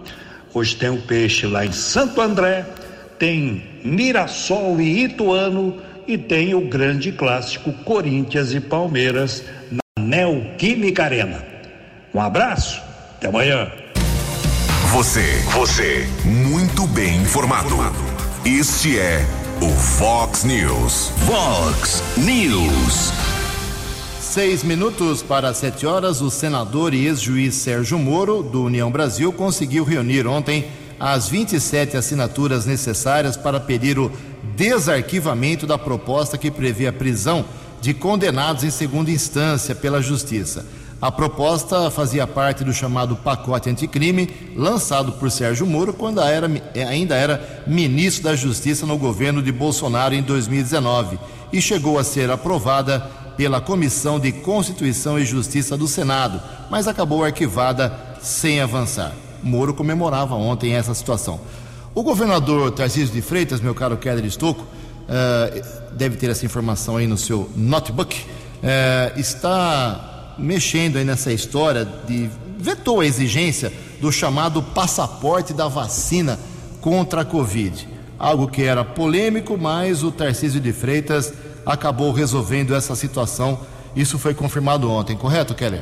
Hoje 0.56 0.74
tem 0.78 0.90
o 0.90 1.02
peixe 1.02 1.46
lá 1.46 1.66
em 1.66 1.74
Santo 1.74 2.22
André, 2.22 2.66
tem 3.20 3.62
Mirassol 3.84 4.80
e 4.80 5.04
Ituano 5.04 5.82
e 6.08 6.18
tem 6.18 6.56
o 6.56 6.62
grande 6.62 7.12
clássico 7.12 7.74
Corinthians 7.84 8.54
e 8.54 8.62
Palmeiras 8.62 9.44
na 9.70 10.02
Neoquímica 10.02 11.04
Arena. 11.04 11.44
Um 12.14 12.22
abraço, 12.22 12.82
até 13.18 13.28
amanhã. 13.28 13.70
Você, 14.94 15.44
você, 15.52 16.08
muito 16.24 16.88
bem 16.88 17.18
informado. 17.18 17.76
Este 18.46 18.98
é 18.98 19.26
o 19.62 19.68
Fox 19.68 20.46
News. 20.46 21.12
Fox 21.28 22.02
News. 22.16 23.25
Seis 24.36 24.66
minutos 24.66 25.24
para 25.24 25.54
sete 25.54 25.88
horas, 25.88 26.20
o 26.20 26.30
senador 26.30 26.94
e 26.94 27.06
ex-juiz 27.06 27.56
Sérgio 27.56 27.98
Moro, 27.98 28.44
do 28.44 28.64
União 28.64 28.92
Brasil, 28.92 29.32
conseguiu 29.32 29.86
reunir 29.86 30.28
ontem 30.28 30.66
as 31.00 31.30
27 31.30 31.96
assinaturas 31.96 32.66
necessárias 32.66 33.38
para 33.38 33.62
pedir 33.62 33.98
o 33.98 34.12
desarquivamento 34.54 35.66
da 35.66 35.78
proposta 35.78 36.38
que 36.38 36.52
prevê 36.52 36.86
a 36.86 36.92
prisão 36.92 37.46
de 37.80 37.94
condenados 37.94 38.66
em 38.66 38.70
segunda 38.70 39.10
instância 39.10 39.74
pela 39.74 40.02
Justiça. 40.02 40.66
A 41.02 41.10
proposta 41.10 41.90
fazia 41.90 42.28
parte 42.28 42.66
do 42.66 42.74
chamado 42.74 43.16
pacote 43.16 43.70
anticrime, 43.70 44.28
lançado 44.54 45.14
por 45.14 45.32
Sérgio 45.32 45.66
Moro 45.66 45.94
quando 45.94 46.20
era, 46.20 46.52
ainda 46.90 47.16
era 47.16 47.64
ministro 47.66 48.26
da 48.26 48.36
Justiça 48.36 48.86
no 48.86 48.98
governo 48.98 49.42
de 49.42 49.54
Bolsonaro 49.54 50.14
em 50.14 50.22
2019 50.22 51.18
e 51.54 51.62
chegou 51.62 51.98
a 51.98 52.04
ser 52.04 52.30
aprovada 52.30 53.10
pela 53.38 53.62
Comissão 53.62 54.20
de 54.20 54.32
Constituição 54.32 55.20
e 55.20 55.26
Justiça 55.26 55.78
do 55.78 55.88
Senado, 55.88 56.42
mas 56.70 56.88
acabou 56.88 57.24
arquivada 57.24 57.94
sem 58.22 58.60
avançar. 58.60 59.14
Moro 59.44 59.74
comemorava 59.74 60.36
ontem 60.36 60.74
essa 60.74 60.94
situação. 60.94 61.40
O 61.94 62.04
governador 62.04 62.72
Tarcísio 62.72 63.14
de 63.14 63.22
Freitas, 63.22 63.62
meu 63.62 63.76
caro 63.76 63.98
Keller 63.98 64.26
Estocco, 64.26 64.62
uh, 64.62 65.94
deve 65.94 66.18
ter 66.18 66.30
essa 66.30 66.46
informação 66.46 66.98
aí 66.98 67.08
no 67.08 67.18
seu 67.18 67.50
notebook, 67.56 68.20
uh, 68.20 69.20
está 69.20 70.34
mexendo 70.38 70.98
aí 70.98 71.06
nessa 71.06 71.32
história 71.32 71.88
de 72.08 72.30
vetou 72.58 73.02
a 73.02 73.06
exigência 73.06 73.72
do 74.02 74.12
chamado 74.12 74.62
passaporte 74.62 75.54
da 75.54 75.68
vacina 75.68 76.40
contra 76.82 77.22
a 77.22 77.26
Covid. 77.26 77.88
Algo 78.18 78.48
que 78.48 78.64
era 78.64 78.84
polêmico, 78.84 79.58
mas 79.58 80.04
o 80.04 80.12
Tarcísio 80.12 80.60
de 80.60 80.74
Freitas 80.74 81.34
acabou 81.66 82.12
resolvendo 82.12 82.76
essa 82.76 82.96
situação. 82.96 83.60
Isso 83.96 84.20
foi 84.20 84.34
confirmado 84.34 84.90
ontem, 84.90 85.16
correto, 85.16 85.56
Keller? 85.56 85.82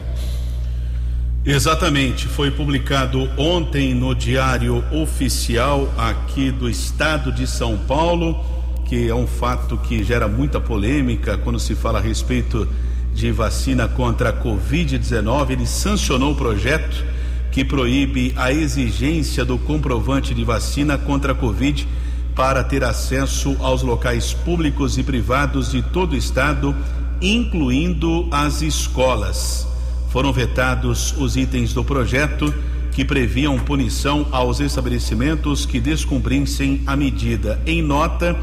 Exatamente, 1.46 2.28
foi 2.28 2.52
publicado 2.52 3.30
ontem 3.38 3.93
no 3.93 4.15
Diário 4.15 4.82
Oficial 4.93 5.93
aqui 5.98 6.52
do 6.52 6.69
Estado 6.69 7.34
de 7.34 7.46
São 7.46 7.78
Paulo, 7.80 8.39
que 8.86 9.10
é 9.10 9.15
um 9.15 9.28
fato 9.28 9.78
que 9.78 10.04
gera 10.04 10.28
muita 10.28 10.62
polêmica 10.62 11.38
quando 11.38 11.60
se 11.60 11.76
fala 11.76 12.00
a 12.00 12.02
respeito 12.02 12.65
de 13.13 13.32
vacina 13.32 13.88
contra 13.88 14.30
a 14.30 14.34
Covid-19, 14.34 15.52
ele 15.52 15.65
sancionou 15.65 16.32
o 16.32 16.36
projeto 16.36 17.04
que 17.52 17.63
proíbe 17.63 18.34
a 18.36 18.52
exigência 18.52 19.46
do 19.46 19.58
comprovante 19.58 20.34
de 20.34 20.43
vacina 20.43 20.98
contra 20.98 21.34
a 21.34 21.36
Covid 21.36 21.88
para 22.36 22.63
ter 22.63 22.84
acesso 22.84 23.56
aos 23.60 23.84
locais 23.84 24.34
públicos 24.34 24.98
e 24.98 25.04
privados 25.04 25.72
de 25.72 25.82
todo 25.82 26.13
o 26.13 26.17
estado, 26.17 26.76
incluindo 27.22 28.28
as 28.32 28.62
escolas. 28.62 29.67
Foram 30.10 30.32
vetados 30.32 31.13
os 31.17 31.36
itens 31.36 31.74
do 31.74 31.84
projeto 31.84 32.54
que 32.91 33.04
previam 33.04 33.58
punição 33.58 34.28
aos 34.32 34.60
estabelecimentos 34.60 35.65
que 35.65 35.80
descumprissem 35.80 36.82
a 36.86 36.96
medida. 36.96 37.60
Em 37.65 37.82
nota, 37.82 38.39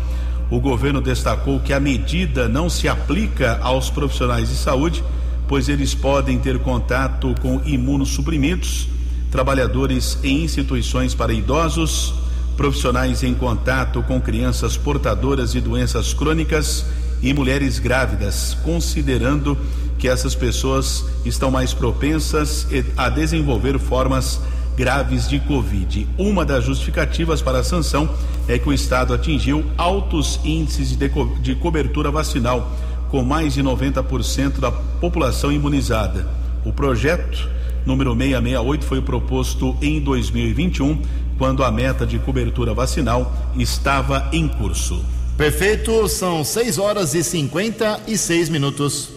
o 0.51 0.59
governo 0.59 1.01
destacou 1.01 1.61
que 1.61 1.73
a 1.73 1.79
medida 1.79 2.49
não 2.49 2.69
se 2.69 2.89
aplica 2.89 3.59
aos 3.63 3.89
profissionais 3.89 4.49
de 4.49 4.57
saúde, 4.57 5.05
pois 5.47 5.69
eles 5.69 5.95
podem 5.95 6.39
ter 6.39 6.59
contato 6.59 7.35
com 7.41 7.61
imunossuprimidos, 7.65 8.89
trabalhadores 9.31 10.19
em 10.25 10.43
instituições 10.43 11.15
para 11.15 11.33
idosos, 11.33 12.15
profissionais 12.57 13.23
em 13.23 13.35
contato 13.35 14.03
com 14.03 14.21
crianças 14.21 14.77
portadoras 14.77 15.53
de 15.53 15.61
doenças 15.61 16.13
crônicas 16.13 16.85
e 17.23 17.33
mulheres 17.35 17.79
grávidas, 17.79 18.57
considerando 18.63 19.57
que 19.99 20.09
essas 20.09 20.35
pessoas 20.35 21.05
estão 21.25 21.51
mais 21.51 21.75
propensas 21.75 22.67
a 22.97 23.09
desenvolver 23.09 23.79
formas 23.79 24.41
graves 24.77 25.29
de 25.29 25.39
Covid. 25.41 26.09
Uma 26.17 26.45
das 26.45 26.65
justificativas 26.65 27.43
para 27.43 27.59
a 27.59 27.65
sanção 27.65 28.09
é 28.49 28.59
que 28.59 28.69
o 28.69 28.73
Estado 28.73 29.13
atingiu 29.13 29.65
altos 29.77 30.41
índices 30.43 30.97
de, 30.97 31.09
co 31.09 31.27
de 31.43 31.55
cobertura 31.55 32.11
vacinal, 32.11 32.73
com 33.11 33.23
mais 33.23 33.55
de 33.55 33.63
90% 33.63 34.59
da 34.59 34.73
população 34.73 35.53
imunizada. 35.53 36.27
O 36.65 36.73
projeto 36.73 37.49
número 37.85 38.13
668 38.13 38.85
foi 38.85 39.01
proposto 39.03 39.77
em 39.83 40.01
2021, 40.01 41.01
quando 41.41 41.65
a 41.65 41.71
meta 41.71 42.05
de 42.05 42.19
cobertura 42.19 42.75
vacinal 42.75 43.33
estava 43.57 44.29
em 44.31 44.47
curso. 44.47 45.03
Perfeito, 45.39 46.07
são 46.07 46.45
6 46.45 46.77
horas 46.77 47.15
e 47.15 47.25
56 47.25 48.51
minutos. 48.51 49.09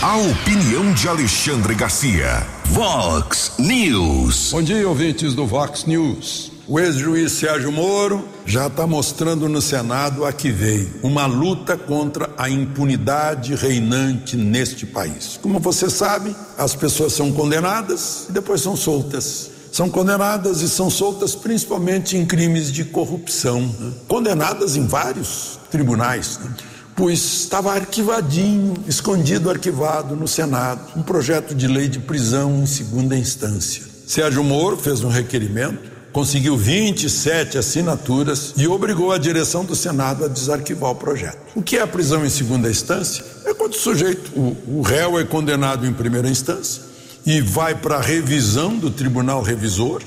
A 0.00 0.16
opinião 0.18 0.94
de 0.94 1.08
Alexandre 1.08 1.74
Garcia. 1.74 2.46
Vox 2.66 3.54
News. 3.58 4.50
Bom 4.52 4.62
dia, 4.62 4.88
ouvintes 4.88 5.34
do 5.34 5.44
Vox 5.44 5.84
News. 5.84 6.52
O 6.70 6.78
ex-juiz 6.78 7.32
Sérgio 7.32 7.72
Moro 7.72 8.28
já 8.46 8.68
está 8.68 8.86
mostrando 8.86 9.48
no 9.48 9.60
Senado 9.60 10.24
a 10.24 10.32
que 10.32 10.52
veio 10.52 10.88
uma 11.02 11.26
luta 11.26 11.76
contra 11.76 12.30
a 12.38 12.48
impunidade 12.48 13.56
reinante 13.56 14.36
neste 14.36 14.86
país. 14.86 15.36
Como 15.42 15.58
você 15.58 15.90
sabe, 15.90 16.32
as 16.56 16.76
pessoas 16.76 17.12
são 17.12 17.32
condenadas 17.32 18.26
e 18.28 18.32
depois 18.32 18.60
são 18.60 18.76
soltas. 18.76 19.50
São 19.72 19.90
condenadas 19.90 20.60
e 20.60 20.68
são 20.68 20.88
soltas 20.88 21.34
principalmente 21.34 22.16
em 22.16 22.24
crimes 22.24 22.70
de 22.70 22.84
corrupção, 22.84 23.62
né? 23.62 23.92
condenadas 24.06 24.76
em 24.76 24.86
vários 24.86 25.58
tribunais. 25.72 26.38
Né? 26.38 26.54
pois 26.94 27.18
estava 27.18 27.72
arquivadinho, 27.72 28.74
escondido, 28.86 29.50
arquivado 29.50 30.14
no 30.14 30.28
Senado, 30.28 30.82
um 30.94 31.02
projeto 31.02 31.52
de 31.52 31.66
lei 31.66 31.88
de 31.88 31.98
prisão 31.98 32.62
em 32.62 32.66
segunda 32.66 33.16
instância. 33.16 33.82
Sérgio 34.06 34.44
Moro 34.44 34.76
fez 34.76 35.02
um 35.02 35.08
requerimento, 35.08 35.99
conseguiu 36.12 36.56
27 36.56 37.58
assinaturas 37.58 38.54
e 38.56 38.66
obrigou 38.66 39.12
a 39.12 39.18
direção 39.18 39.64
do 39.64 39.74
Senado 39.74 40.24
a 40.24 40.28
desarquivar 40.28 40.90
o 40.90 40.94
projeto. 40.94 41.38
O 41.54 41.62
que 41.62 41.76
é 41.76 41.82
a 41.82 41.86
prisão 41.86 42.24
em 42.24 42.30
segunda 42.30 42.70
instância? 42.70 43.24
É 43.44 43.54
quando 43.54 43.72
o 43.72 43.78
sujeito, 43.78 44.30
o, 44.38 44.78
o 44.78 44.82
réu 44.82 45.18
é 45.18 45.24
condenado 45.24 45.86
em 45.86 45.92
primeira 45.92 46.28
instância 46.28 46.82
e 47.24 47.40
vai 47.40 47.74
para 47.74 47.96
a 47.96 48.00
revisão 48.00 48.76
do 48.76 48.90
tribunal 48.90 49.42
revisor. 49.42 50.02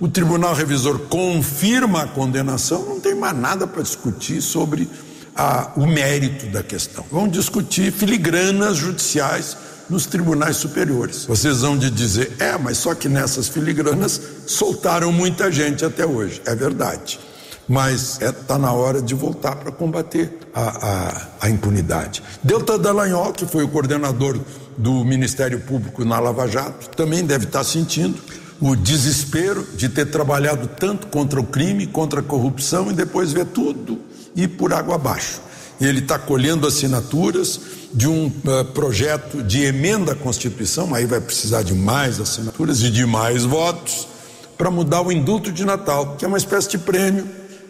O 0.00 0.08
tribunal 0.08 0.54
revisor 0.54 0.98
confirma 1.00 2.02
a 2.02 2.06
condenação, 2.06 2.84
não 2.84 3.00
tem 3.00 3.14
mais 3.14 3.36
nada 3.36 3.66
para 3.66 3.82
discutir 3.82 4.42
sobre 4.42 4.88
a, 5.34 5.72
o 5.76 5.86
mérito 5.86 6.46
da 6.46 6.62
questão. 6.62 7.04
Vão 7.10 7.28
discutir 7.28 7.92
filigranas 7.92 8.76
judiciais 8.76 9.56
nos 9.88 10.06
tribunais 10.06 10.56
superiores. 10.56 11.24
Vocês 11.24 11.60
vão 11.60 11.76
de 11.76 11.90
dizer, 11.90 12.32
é, 12.38 12.56
mas 12.58 12.78
só 12.78 12.94
que 12.94 13.08
nessas 13.08 13.48
filigranas 13.48 14.20
soltaram 14.46 15.10
muita 15.12 15.50
gente 15.50 15.84
até 15.84 16.06
hoje. 16.06 16.42
É 16.44 16.54
verdade. 16.54 17.18
Mas 17.68 18.12
está 18.12 18.26
é, 18.26 18.32
tá 18.32 18.58
na 18.58 18.72
hora 18.72 19.02
de 19.02 19.14
voltar 19.14 19.56
para 19.56 19.70
combater 19.70 20.38
a, 20.54 20.62
a, 20.62 21.26
a, 21.42 21.50
impunidade. 21.50 22.22
Delta 22.42 22.78
Dallagnol, 22.78 23.32
que 23.32 23.44
foi 23.44 23.62
o 23.62 23.68
coordenador 23.68 24.38
do 24.76 25.04
Ministério 25.04 25.60
Público 25.60 26.04
na 26.04 26.18
Lava 26.18 26.46
Jato, 26.46 26.88
também 26.90 27.24
deve 27.24 27.44
estar 27.44 27.58
tá 27.58 27.64
sentindo 27.64 28.18
o 28.60 28.74
desespero 28.74 29.66
de 29.76 29.88
ter 29.88 30.06
trabalhado 30.06 30.66
tanto 30.66 31.06
contra 31.08 31.38
o 31.38 31.44
crime, 31.44 31.86
contra 31.86 32.20
a 32.20 32.22
corrupção 32.22 32.90
e 32.90 32.94
depois 32.94 33.32
ver 33.32 33.46
tudo 33.46 34.00
ir 34.34 34.48
por 34.48 34.72
água 34.72 34.94
abaixo. 34.94 35.40
Ele 35.80 36.00
está 36.00 36.18
colhendo 36.18 36.66
assinaturas 36.66 37.60
de 37.92 38.08
um 38.08 38.26
uh, 38.26 38.64
projeto 38.72 39.42
de 39.42 39.62
emenda 39.62 40.12
à 40.12 40.14
Constituição, 40.14 40.94
aí 40.94 41.06
vai 41.06 41.20
precisar 41.20 41.62
de 41.62 41.74
mais 41.74 42.20
assinaturas 42.20 42.82
e 42.82 42.90
de 42.90 43.06
mais 43.06 43.44
votos, 43.44 44.06
para 44.56 44.70
mudar 44.70 45.02
o 45.02 45.12
indulto 45.12 45.52
de 45.52 45.64
Natal, 45.64 46.16
que 46.16 46.24
é 46.24 46.28
uma 46.28 46.36
espécie 46.36 46.70
de 46.70 46.78
prêmio 46.78 47.26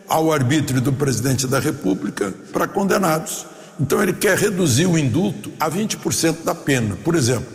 ao 0.09 0.33
arbítrio 0.33 0.81
do 0.81 0.93
presidente 0.93 1.47
da 1.47 1.61
República 1.61 2.33
para 2.53 2.67
condenados. 2.67 3.47
Então 3.79 4.03
ele 4.03 4.15
quer 4.15 4.37
reduzir 4.37 4.87
o 4.87 4.99
indulto 4.99 5.53
a 5.61 5.71
20% 5.71 6.45
da 6.45 6.55
pena. 6.55 6.97
Por 7.05 7.15
exemplo, 7.15 7.47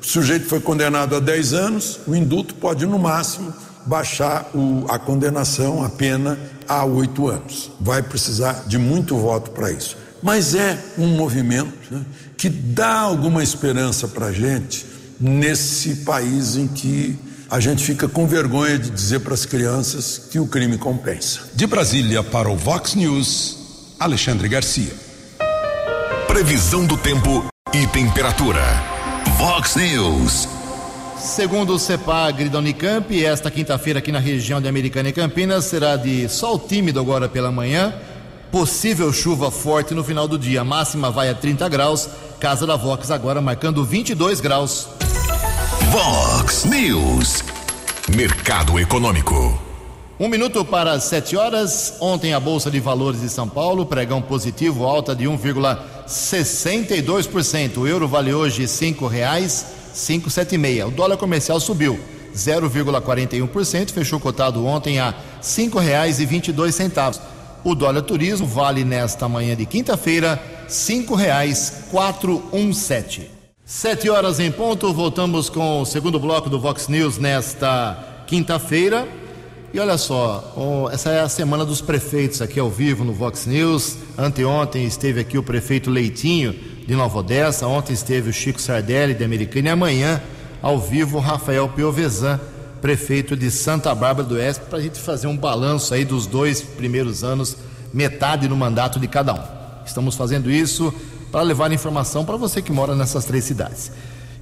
o 0.00 0.06
sujeito 0.06 0.46
foi 0.46 0.58
condenado 0.58 1.14
a 1.14 1.20
10 1.20 1.52
anos, 1.52 2.00
o 2.06 2.14
indulto 2.14 2.54
pode, 2.54 2.86
no 2.86 2.98
máximo, 2.98 3.52
baixar 3.88 4.50
o, 4.54 4.84
a 4.88 4.98
condenação, 4.98 5.82
a 5.82 5.88
pena, 5.88 6.38
a 6.68 6.84
oito 6.84 7.26
anos. 7.26 7.70
Vai 7.80 8.02
precisar 8.02 8.64
de 8.66 8.76
muito 8.78 9.16
voto 9.16 9.50
para 9.50 9.72
isso. 9.72 9.96
Mas 10.22 10.54
é 10.54 10.78
um 10.98 11.08
movimento 11.08 11.72
né, 11.90 12.04
que 12.36 12.48
dá 12.48 13.00
alguma 13.00 13.42
esperança 13.42 14.06
para 14.06 14.26
a 14.26 14.32
gente 14.32 14.84
nesse 15.18 15.96
país 15.96 16.56
em 16.56 16.68
que 16.68 17.18
a 17.50 17.58
gente 17.60 17.82
fica 17.82 18.06
com 18.06 18.26
vergonha 18.26 18.78
de 18.78 18.90
dizer 18.90 19.20
para 19.20 19.32
as 19.32 19.46
crianças 19.46 20.18
que 20.30 20.38
o 20.38 20.46
crime 20.46 20.76
compensa. 20.76 21.40
De 21.54 21.66
Brasília 21.66 22.22
para 22.22 22.48
o 22.50 22.56
Vox 22.56 22.94
News, 22.94 23.94
Alexandre 23.98 24.48
Garcia. 24.48 24.92
Previsão 26.26 26.84
do 26.84 26.96
tempo 26.98 27.46
e 27.72 27.86
temperatura. 27.86 28.62
Vox 29.38 29.76
News. 29.76 30.57
Segundo 31.20 31.74
o 31.74 31.78
CEPAGRI 31.78 32.48
da 32.48 32.58
Unicamp, 32.58 33.24
esta 33.24 33.50
quinta-feira 33.50 33.98
aqui 33.98 34.12
na 34.12 34.20
região 34.20 34.60
de 34.60 34.68
Americana 34.68 35.08
e 35.08 35.12
Campinas 35.12 35.64
será 35.64 35.96
de 35.96 36.28
sol 36.28 36.60
tímido 36.60 37.00
agora 37.00 37.28
pela 37.28 37.50
manhã, 37.50 37.92
possível 38.52 39.12
chuva 39.12 39.50
forte 39.50 39.94
no 39.94 40.04
final 40.04 40.28
do 40.28 40.38
dia. 40.38 40.62
Máxima 40.62 41.10
vai 41.10 41.28
a 41.28 41.34
30 41.34 41.68
graus, 41.68 42.08
Casa 42.38 42.64
da 42.64 42.76
Vox 42.76 43.10
agora 43.10 43.40
marcando 43.40 43.84
22 43.84 44.40
graus. 44.40 44.86
Vox 45.90 46.64
News. 46.64 47.42
Mercado 48.14 48.78
Econômico. 48.78 49.60
Um 50.20 50.28
minuto 50.28 50.64
para 50.64 50.92
as 50.92 51.02
7 51.04 51.36
horas. 51.36 51.94
Ontem 52.00 52.32
a 52.32 52.40
Bolsa 52.40 52.70
de 52.70 52.78
Valores 52.78 53.20
de 53.20 53.28
São 53.28 53.48
Paulo, 53.48 53.84
pregão 53.84 54.22
positivo, 54.22 54.86
alta 54.86 55.16
de 55.16 55.24
1,62%. 55.26 57.78
O 57.78 57.88
euro 57.88 58.06
vale 58.06 58.32
hoje 58.32 58.68
cinco 58.68 59.08
reais 59.08 59.78
576. 59.94 60.86
O 60.86 60.90
dólar 60.90 61.16
comercial 61.16 61.60
subiu 61.60 61.98
0,41%, 62.34 63.90
fechou 63.90 64.20
cotado 64.20 64.64
ontem 64.64 64.98
a 64.98 65.10
R$ 65.10 65.16
5,22. 65.42 67.20
O 67.64 67.74
dólar 67.74 68.02
turismo 68.02 68.46
vale 68.46 68.84
nesta 68.84 69.28
manhã 69.28 69.56
de 69.56 69.66
quinta-feira 69.66 70.34
R$ 70.34 70.40
5,417. 70.68 73.32
Sete 73.64 74.08
horas 74.08 74.38
em 74.40 74.50
ponto, 74.50 74.94
voltamos 74.94 75.50
com 75.50 75.82
o 75.82 75.84
segundo 75.84 76.18
bloco 76.18 76.48
do 76.48 76.58
Vox 76.58 76.88
News 76.88 77.18
nesta 77.18 78.24
quinta-feira. 78.26 79.06
E 79.74 79.78
olha 79.78 79.98
só, 79.98 80.88
essa 80.90 81.10
é 81.10 81.20
a 81.20 81.28
semana 81.28 81.66
dos 81.66 81.82
prefeitos 81.82 82.40
aqui 82.40 82.58
ao 82.58 82.70
vivo 82.70 83.04
no 83.04 83.12
Vox 83.12 83.44
News. 83.44 83.98
Anteontem 84.16 84.86
esteve 84.86 85.20
aqui 85.20 85.36
o 85.36 85.42
prefeito 85.42 85.90
Leitinho 85.90 86.77
de 86.88 86.96
Nova 86.96 87.18
Odessa, 87.18 87.66
ontem 87.66 87.92
esteve 87.92 88.30
o 88.30 88.32
Chico 88.32 88.58
Sardelli 88.58 89.12
de 89.12 89.22
Americana 89.22 89.68
e 89.68 89.70
amanhã, 89.70 90.22
ao 90.62 90.80
vivo, 90.80 91.18
Rafael 91.18 91.68
Piovesan, 91.68 92.40
prefeito 92.80 93.36
de 93.36 93.50
Santa 93.50 93.94
Bárbara 93.94 94.26
do 94.26 94.36
Oeste, 94.36 94.64
para 94.64 94.78
a 94.78 94.80
gente 94.80 94.98
fazer 94.98 95.26
um 95.26 95.36
balanço 95.36 95.92
aí 95.92 96.02
dos 96.02 96.26
dois 96.26 96.62
primeiros 96.62 97.22
anos, 97.22 97.58
metade 97.92 98.48
no 98.48 98.56
mandato 98.56 98.98
de 98.98 99.06
cada 99.06 99.34
um. 99.34 99.84
Estamos 99.84 100.14
fazendo 100.14 100.50
isso 100.50 100.90
para 101.30 101.42
levar 101.42 101.70
informação 101.72 102.24
para 102.24 102.38
você 102.38 102.62
que 102.62 102.72
mora 102.72 102.94
nessas 102.94 103.26
três 103.26 103.44
cidades. 103.44 103.92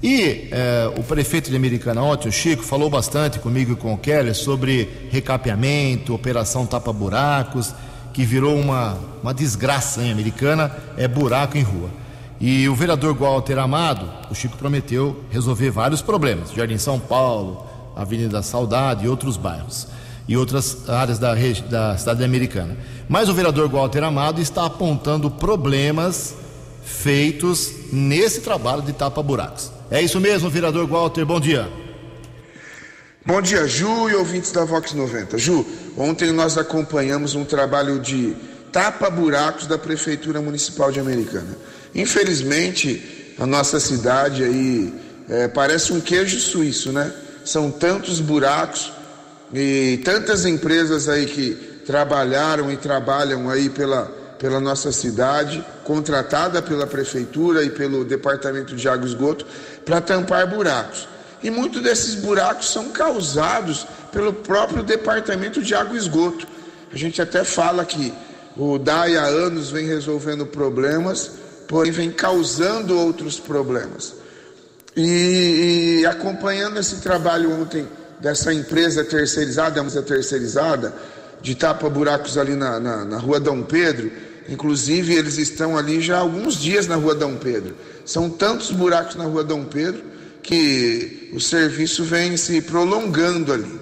E 0.00 0.46
eh, 0.52 0.92
o 0.96 1.02
prefeito 1.02 1.50
de 1.50 1.56
Americana 1.56 2.00
ontem, 2.00 2.28
o 2.28 2.32
Chico, 2.32 2.62
falou 2.62 2.88
bastante 2.88 3.40
comigo 3.40 3.72
e 3.72 3.76
com 3.76 3.92
o 3.92 3.98
Keller 3.98 4.36
sobre 4.36 5.08
recapeamento, 5.10 6.14
operação 6.14 6.64
tapa-buracos, 6.64 7.74
que 8.12 8.24
virou 8.24 8.56
uma, 8.56 8.96
uma 9.20 9.34
desgraça 9.34 10.00
em 10.00 10.12
Americana, 10.12 10.70
é 10.96 11.08
buraco 11.08 11.58
em 11.58 11.62
rua. 11.62 12.05
E 12.40 12.68
o 12.68 12.74
vereador 12.74 13.14
Walter 13.14 13.58
Amado, 13.58 14.10
o 14.30 14.34
Chico 14.34 14.56
prometeu 14.58 15.24
resolver 15.30 15.70
vários 15.70 16.02
problemas, 16.02 16.52
Jardim 16.52 16.76
São 16.76 17.00
Paulo, 17.00 17.66
Avenida 17.96 18.42
Saudade 18.42 19.06
e 19.06 19.08
outros 19.08 19.36
bairros 19.36 19.88
e 20.28 20.36
outras 20.36 20.88
áreas 20.88 21.18
da, 21.18 21.34
da 21.68 21.96
cidade 21.96 22.22
americana. 22.24 22.76
Mas 23.08 23.28
o 23.28 23.34
vereador 23.34 23.68
Walter 23.68 24.02
Amado 24.02 24.40
está 24.40 24.66
apontando 24.66 25.30
problemas 25.30 26.34
feitos 26.84 27.72
nesse 27.92 28.40
trabalho 28.40 28.82
de 28.82 28.92
tapa-buracos. 28.92 29.70
É 29.90 30.02
isso 30.02 30.20
mesmo, 30.20 30.50
vereador 30.50 30.86
Walter, 30.86 31.24
bom 31.24 31.40
dia. 31.40 31.70
Bom 33.24 33.40
dia, 33.40 33.66
Ju 33.66 34.08
e 34.10 34.14
ouvintes 34.14 34.52
da 34.52 34.64
Vox 34.64 34.92
90. 34.92 35.38
Ju, 35.38 35.66
ontem 35.96 36.32
nós 36.32 36.58
acompanhamos 36.58 37.34
um 37.34 37.44
trabalho 37.44 37.98
de 37.98 38.36
tapa-buracos 38.72 39.66
da 39.66 39.78
Prefeitura 39.78 40.40
Municipal 40.40 40.92
de 40.92 41.00
Americana. 41.00 41.56
Infelizmente, 41.94 43.34
a 43.38 43.46
nossa 43.46 43.78
cidade 43.80 44.42
aí 44.42 44.94
é, 45.28 45.48
parece 45.48 45.92
um 45.92 46.00
queijo 46.00 46.38
suíço, 46.38 46.92
né? 46.92 47.12
São 47.44 47.70
tantos 47.70 48.20
buracos 48.20 48.92
e 49.52 50.00
tantas 50.04 50.44
empresas 50.44 51.08
aí 51.08 51.26
que 51.26 51.54
trabalharam 51.86 52.70
e 52.72 52.76
trabalham 52.76 53.48
aí 53.48 53.68
pela, 53.68 54.06
pela 54.38 54.58
nossa 54.58 54.90
cidade, 54.90 55.64
contratada 55.84 56.60
pela 56.60 56.86
Prefeitura 56.86 57.62
e 57.62 57.70
pelo 57.70 58.04
Departamento 58.04 58.74
de 58.74 58.88
Água 58.88 59.06
e 59.06 59.08
Esgoto, 59.08 59.46
para 59.84 60.00
tampar 60.00 60.46
buracos. 60.48 61.08
E 61.42 61.50
muitos 61.50 61.82
desses 61.82 62.16
buracos 62.16 62.70
são 62.70 62.88
causados 62.90 63.86
pelo 64.10 64.32
próprio 64.32 64.82
Departamento 64.82 65.62
de 65.62 65.74
Água 65.74 65.94
e 65.94 65.98
Esgoto. 65.98 66.46
A 66.92 66.96
gente 66.96 67.22
até 67.22 67.44
fala 67.44 67.84
que 67.84 68.12
o 68.56 68.78
DAI 68.78 69.16
há 69.16 69.24
anos 69.24 69.70
vem 69.70 69.86
resolvendo 69.86 70.46
problemas, 70.46 71.32
porém 71.68 71.92
vem 71.92 72.10
causando 72.10 72.98
outros 72.98 73.38
problemas. 73.38 74.14
E, 74.96 76.00
e 76.00 76.06
acompanhando 76.06 76.78
esse 76.78 76.96
trabalho 76.96 77.52
ontem 77.60 77.86
dessa 78.20 78.52
empresa 78.52 79.04
terceirizada, 79.04 79.80
empresa 79.80 80.02
terceirizada, 80.02 80.94
de 81.42 81.54
tapa-buracos 81.54 82.38
ali 82.38 82.54
na, 82.54 82.80
na, 82.80 83.04
na 83.04 83.18
rua 83.18 83.38
Dom 83.38 83.62
Pedro, 83.62 84.10
inclusive 84.48 85.14
eles 85.14 85.36
estão 85.36 85.76
ali 85.76 86.00
já 86.00 86.16
há 86.16 86.20
alguns 86.20 86.56
dias 86.56 86.86
na 86.86 86.96
rua 86.96 87.14
Dom 87.14 87.36
Pedro. 87.36 87.76
São 88.04 88.30
tantos 88.30 88.70
buracos 88.70 89.16
na 89.16 89.24
rua 89.24 89.44
Dom 89.44 89.64
Pedro 89.64 90.02
que 90.42 91.30
o 91.34 91.40
serviço 91.40 92.04
vem 92.04 92.36
se 92.36 92.60
prolongando 92.62 93.52
ali. 93.52 93.80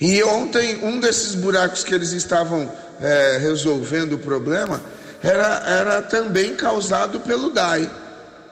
E 0.00 0.22
ontem, 0.24 0.80
um 0.82 0.98
desses 0.98 1.34
buracos 1.34 1.84
que 1.84 1.94
eles 1.94 2.12
estavam 2.12 2.70
é, 3.00 3.38
resolvendo 3.40 4.14
o 4.14 4.18
problema 4.18 4.80
era, 5.24 5.62
era 5.66 6.02
também 6.02 6.54
causado 6.54 7.18
pelo 7.20 7.50
DAI. 7.50 7.90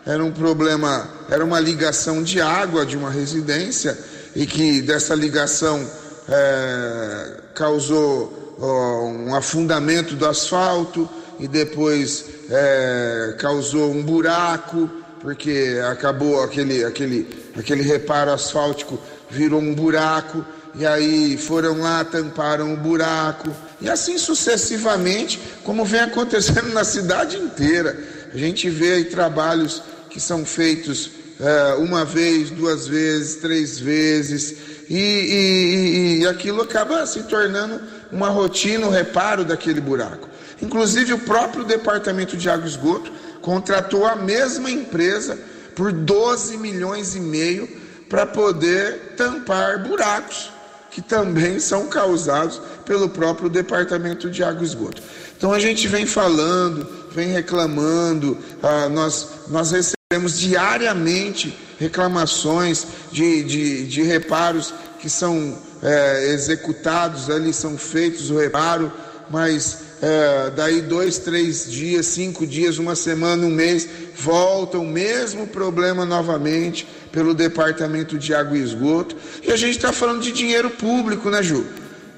Era 0.05 0.25
um 0.25 0.33
problema, 0.33 1.09
era 1.31 1.45
uma 1.45 1.61
ligação 1.61 2.23
de 2.23 2.41
água 2.41 2.85
de 2.85 2.97
uma 2.97 3.11
residência 3.11 3.97
e 4.35 4.47
que 4.47 4.83
dessa 4.83 5.15
ligação 5.15 5.87
é, 6.29 7.37
causou 7.55 8.57
ó, 8.59 9.05
um 9.05 9.35
afundamento 9.35 10.17
do 10.17 10.27
asfalto 10.27 11.09
e 11.39 11.47
depois 11.47 12.25
é, 12.51 13.37
causou 13.39 13.93
um 13.93 14.03
buraco 14.03 14.91
porque 15.23 15.81
acabou 15.89 16.43
aquele, 16.43 16.85
aquele, 16.85 17.29
aquele 17.57 17.83
reparo 17.83 18.33
asfáltico, 18.33 18.99
virou 19.31 19.61
um 19.61 19.73
buraco, 19.73 20.45
e 20.75 20.85
aí 20.85 21.37
foram 21.37 21.81
lá, 21.81 22.05
tamparam 22.05 22.75
o 22.75 22.77
buraco, 22.77 23.51
e 23.83 23.91
assim 23.91 24.17
sucessivamente, 24.17 25.41
como 25.65 25.85
vem 25.85 26.01
acontecendo 26.01 26.73
na 26.73 26.85
cidade 26.85 27.37
inteira. 27.37 27.99
A 28.33 28.39
gente 28.39 28.71
vê 28.71 28.93
aí 28.95 29.05
trabalhos 29.07 29.83
que 30.09 30.21
são 30.21 30.45
feitos 30.45 31.11
é, 31.41 31.75
uma 31.75 32.05
vez, 32.05 32.51
duas 32.51 32.87
vezes, 32.87 33.37
três 33.37 33.81
vezes, 33.81 34.55
e, 34.89 34.99
e, 34.99 36.19
e 36.21 36.27
aquilo 36.27 36.63
acaba 36.63 37.05
se 37.07 37.25
tornando 37.25 37.81
uma 38.13 38.29
rotina, 38.29 38.87
o 38.87 38.91
um 38.91 38.93
reparo 38.93 39.45
daquele 39.45 39.81
buraco. 39.81 40.29
Inclusive 40.61 41.15
o 41.15 41.19
próprio 41.19 41.65
Departamento 41.65 42.37
de 42.37 42.49
Água 42.49 42.67
e 42.67 42.69
Esgoto 42.69 43.11
contratou 43.41 44.07
a 44.07 44.15
mesma 44.15 44.71
empresa 44.71 45.37
por 45.75 45.91
12 45.91 46.57
milhões 46.57 47.17
e 47.17 47.21
meio 47.21 47.69
para 48.09 48.27
poder 48.27 49.15
tampar 49.17 49.83
buracos 49.83 50.52
que 50.93 51.01
também 51.01 51.59
são 51.59 51.89
causados 51.89 52.61
pelo 52.85 53.09
próprio 53.09 53.49
Departamento 53.49 54.31
de 54.31 54.45
Água 54.45 54.63
e 54.63 54.67
Esgoto. 54.67 55.03
Então 55.37 55.53
a 55.53 55.59
gente 55.59 55.89
vem 55.89 56.07
falando, 56.07 56.87
vem 57.11 57.29
reclamando, 57.29 58.39
ah, 58.63 58.89
nós, 58.89 59.29
nós 59.49 59.73
recebemos 59.73 60.39
diariamente 60.39 61.59
reclamações 61.79 62.87
de, 63.11 63.43
de, 63.43 63.87
de 63.87 64.03
reparos 64.03 64.73
que 65.01 65.09
são 65.09 65.59
é, 65.83 66.29
executados, 66.33 67.29
ali 67.29 67.53
são 67.53 67.77
feitos 67.77 68.31
o 68.31 68.39
reparo, 68.39 68.93
mas 69.31 69.79
é, 70.03 70.51
daí 70.51 70.83
dois, 70.83 71.19
três 71.19 71.71
dias, 71.71 72.07
cinco 72.07 72.45
dias, 72.45 72.77
uma 72.77 72.97
semana, 72.97 73.47
um 73.47 73.51
mês, 73.51 73.89
volta 74.17 74.77
o 74.77 74.85
mesmo 74.85 75.47
problema 75.47 76.05
novamente 76.05 76.89
pelo 77.13 77.33
Departamento 77.33 78.19
de 78.19 78.35
Água 78.35 78.59
e 78.59 78.63
Esgoto. 78.63 79.17
E 79.45 79.53
a 79.53 79.57
gente 79.57 79.77
está 79.77 79.93
falando 79.93 80.21
de 80.21 80.33
dinheiro 80.33 80.71
público, 80.71 81.31
né, 81.31 81.41
Ju? 81.41 81.65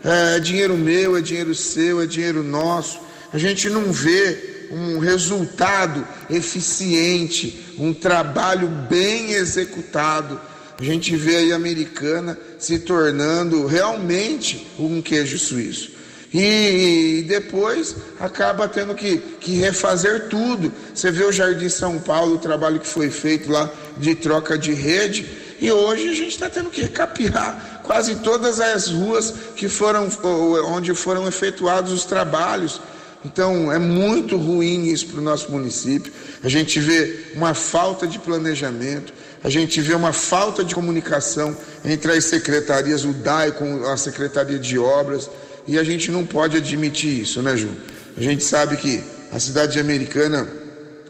É 0.02 0.40
dinheiro 0.40 0.78
meu, 0.78 1.14
é 1.14 1.20
dinheiro 1.20 1.54
seu, 1.54 2.00
é 2.00 2.06
dinheiro 2.06 2.42
nosso. 2.42 2.98
A 3.30 3.36
gente 3.36 3.68
não 3.68 3.92
vê 3.92 4.68
um 4.70 4.98
resultado 4.98 6.08
eficiente, 6.30 7.66
um 7.78 7.92
trabalho 7.92 8.66
bem 8.66 9.32
executado. 9.32 10.40
A 10.80 10.82
gente 10.82 11.14
vê 11.16 11.36
aí 11.36 11.52
a 11.52 11.56
americana 11.56 12.38
se 12.58 12.78
tornando 12.78 13.66
realmente 13.66 14.66
um 14.78 15.02
queijo 15.02 15.38
suíço. 15.38 15.93
E 16.36 17.24
depois 17.28 17.94
acaba 18.18 18.66
tendo 18.66 18.92
que, 18.92 19.18
que 19.18 19.52
refazer 19.52 20.28
tudo. 20.28 20.72
Você 20.92 21.12
vê 21.12 21.22
o 21.22 21.30
Jardim 21.30 21.68
São 21.68 22.00
Paulo, 22.00 22.34
o 22.34 22.38
trabalho 22.38 22.80
que 22.80 22.88
foi 22.88 23.08
feito 23.08 23.52
lá 23.52 23.70
de 23.96 24.16
troca 24.16 24.58
de 24.58 24.74
rede, 24.74 25.24
e 25.60 25.70
hoje 25.70 26.08
a 26.08 26.12
gente 26.12 26.30
está 26.30 26.50
tendo 26.50 26.70
que 26.70 26.80
recapear 26.80 27.82
quase 27.84 28.16
todas 28.16 28.58
as 28.60 28.88
ruas 28.88 29.32
que 29.54 29.68
foram 29.68 30.08
onde 30.66 30.92
foram 30.92 31.28
efetuados 31.28 31.92
os 31.92 32.04
trabalhos. 32.04 32.80
Então 33.24 33.70
é 33.70 33.78
muito 33.78 34.36
ruim 34.36 34.88
isso 34.88 35.06
para 35.06 35.20
o 35.20 35.22
nosso 35.22 35.52
município. 35.52 36.12
A 36.42 36.48
gente 36.48 36.80
vê 36.80 37.26
uma 37.36 37.54
falta 37.54 38.08
de 38.08 38.18
planejamento, 38.18 39.12
a 39.44 39.48
gente 39.48 39.80
vê 39.80 39.94
uma 39.94 40.12
falta 40.12 40.64
de 40.64 40.74
comunicação 40.74 41.56
entre 41.84 42.10
as 42.10 42.24
secretarias, 42.24 43.04
o 43.04 43.12
DAI 43.12 43.52
com 43.52 43.86
a 43.86 43.96
Secretaria 43.96 44.58
de 44.58 44.76
Obras 44.80 45.30
e 45.66 45.78
a 45.78 45.84
gente 45.84 46.10
não 46.10 46.26
pode 46.26 46.56
admitir 46.56 47.20
isso, 47.20 47.42
né, 47.42 47.56
Ju? 47.56 47.70
A 48.16 48.20
gente 48.20 48.44
sabe 48.44 48.76
que 48.76 49.02
a 49.32 49.38
cidade 49.38 49.80
americana 49.80 50.46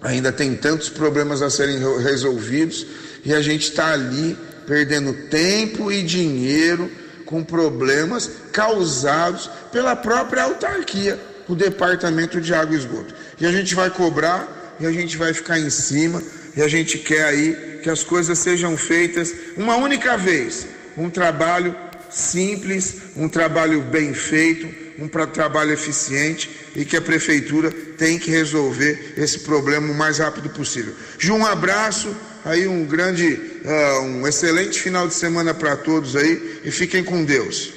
ainda 0.03 0.31
tem 0.33 0.55
tantos 0.55 0.89
problemas 0.89 1.43
a 1.43 1.51
serem 1.51 1.79
resolvidos 2.03 2.87
e 3.25 3.35
a 3.35 3.41
gente 3.41 3.71
está 3.71 3.93
ali 3.93 4.37
perdendo 4.67 5.13
tempo 5.29 5.91
e 5.91 6.03
dinheiro 6.03 6.91
com 7.27 7.43
problemas 7.43 8.31
causados 8.53 9.51
pela 9.73 9.97
própria 9.97 10.45
autarquia, 10.45 11.19
o 11.49 11.55
Departamento 11.55 12.41
de 12.41 12.55
Água 12.55 12.75
e 12.75 12.79
Esgoto. 12.79 13.15
E 13.41 13.47
a 13.47 13.53
gente 13.53 13.75
vai 13.75 13.91
cobrar 13.91 14.77
e 14.79 14.87
a 14.87 14.93
gente 14.93 15.17
vai 15.17 15.33
ficar 15.33 15.59
em 15.59 15.71
cima 15.71 16.23
e 16.57 16.63
a 16.63 16.69
gente 16.69 16.99
quer 16.99 17.25
aí 17.25 17.81
que 17.83 17.91
as 17.91 18.03
coisas 18.03 18.39
sejam 18.39 18.77
feitas 18.77 19.35
uma 19.57 19.77
única 19.77 20.17
vez, 20.17 20.67
um 20.97 21.11
trabalho 21.11 21.75
simples, 22.15 22.97
um 23.17 23.29
trabalho 23.29 23.83
bem 23.83 24.15
feito, 24.15 24.69
um 24.99 25.09
trabalho 25.09 25.73
eficiente 25.73 26.51
e 26.77 26.85
que 26.85 26.97
a 26.97 27.03
prefeitura 27.03 27.71
tem 27.71 28.19
que 28.19 28.31
resolver 28.31 29.15
esse 29.17 29.41
problema 29.41 29.91
o 29.91 29.95
mais 29.95 30.19
rápido 30.19 30.49
possível. 30.51 30.95
Ju, 31.19 31.35
um 31.35 31.45
abraço, 31.45 32.15
aí 32.45 32.67
um 32.67 32.85
grande, 32.85 33.41
uh, 33.65 34.01
um 34.03 34.27
excelente 34.27 34.81
final 34.81 35.09
de 35.09 35.15
semana 35.15 35.53
para 35.53 35.77
todos 35.77 36.15
aí 36.17 36.61
e 36.65 36.71
fiquem 36.71 37.03
com 37.03 37.25
Deus. 37.25 37.73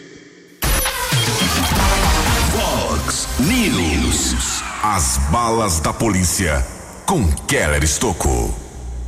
Fox 2.51 3.27
News. 3.39 4.35
As 4.83 5.17
balas 5.31 5.79
da 5.79 5.91
polícia 5.91 6.65
com 7.05 7.27
Keller 7.47 7.83
Estocou. 7.83 8.66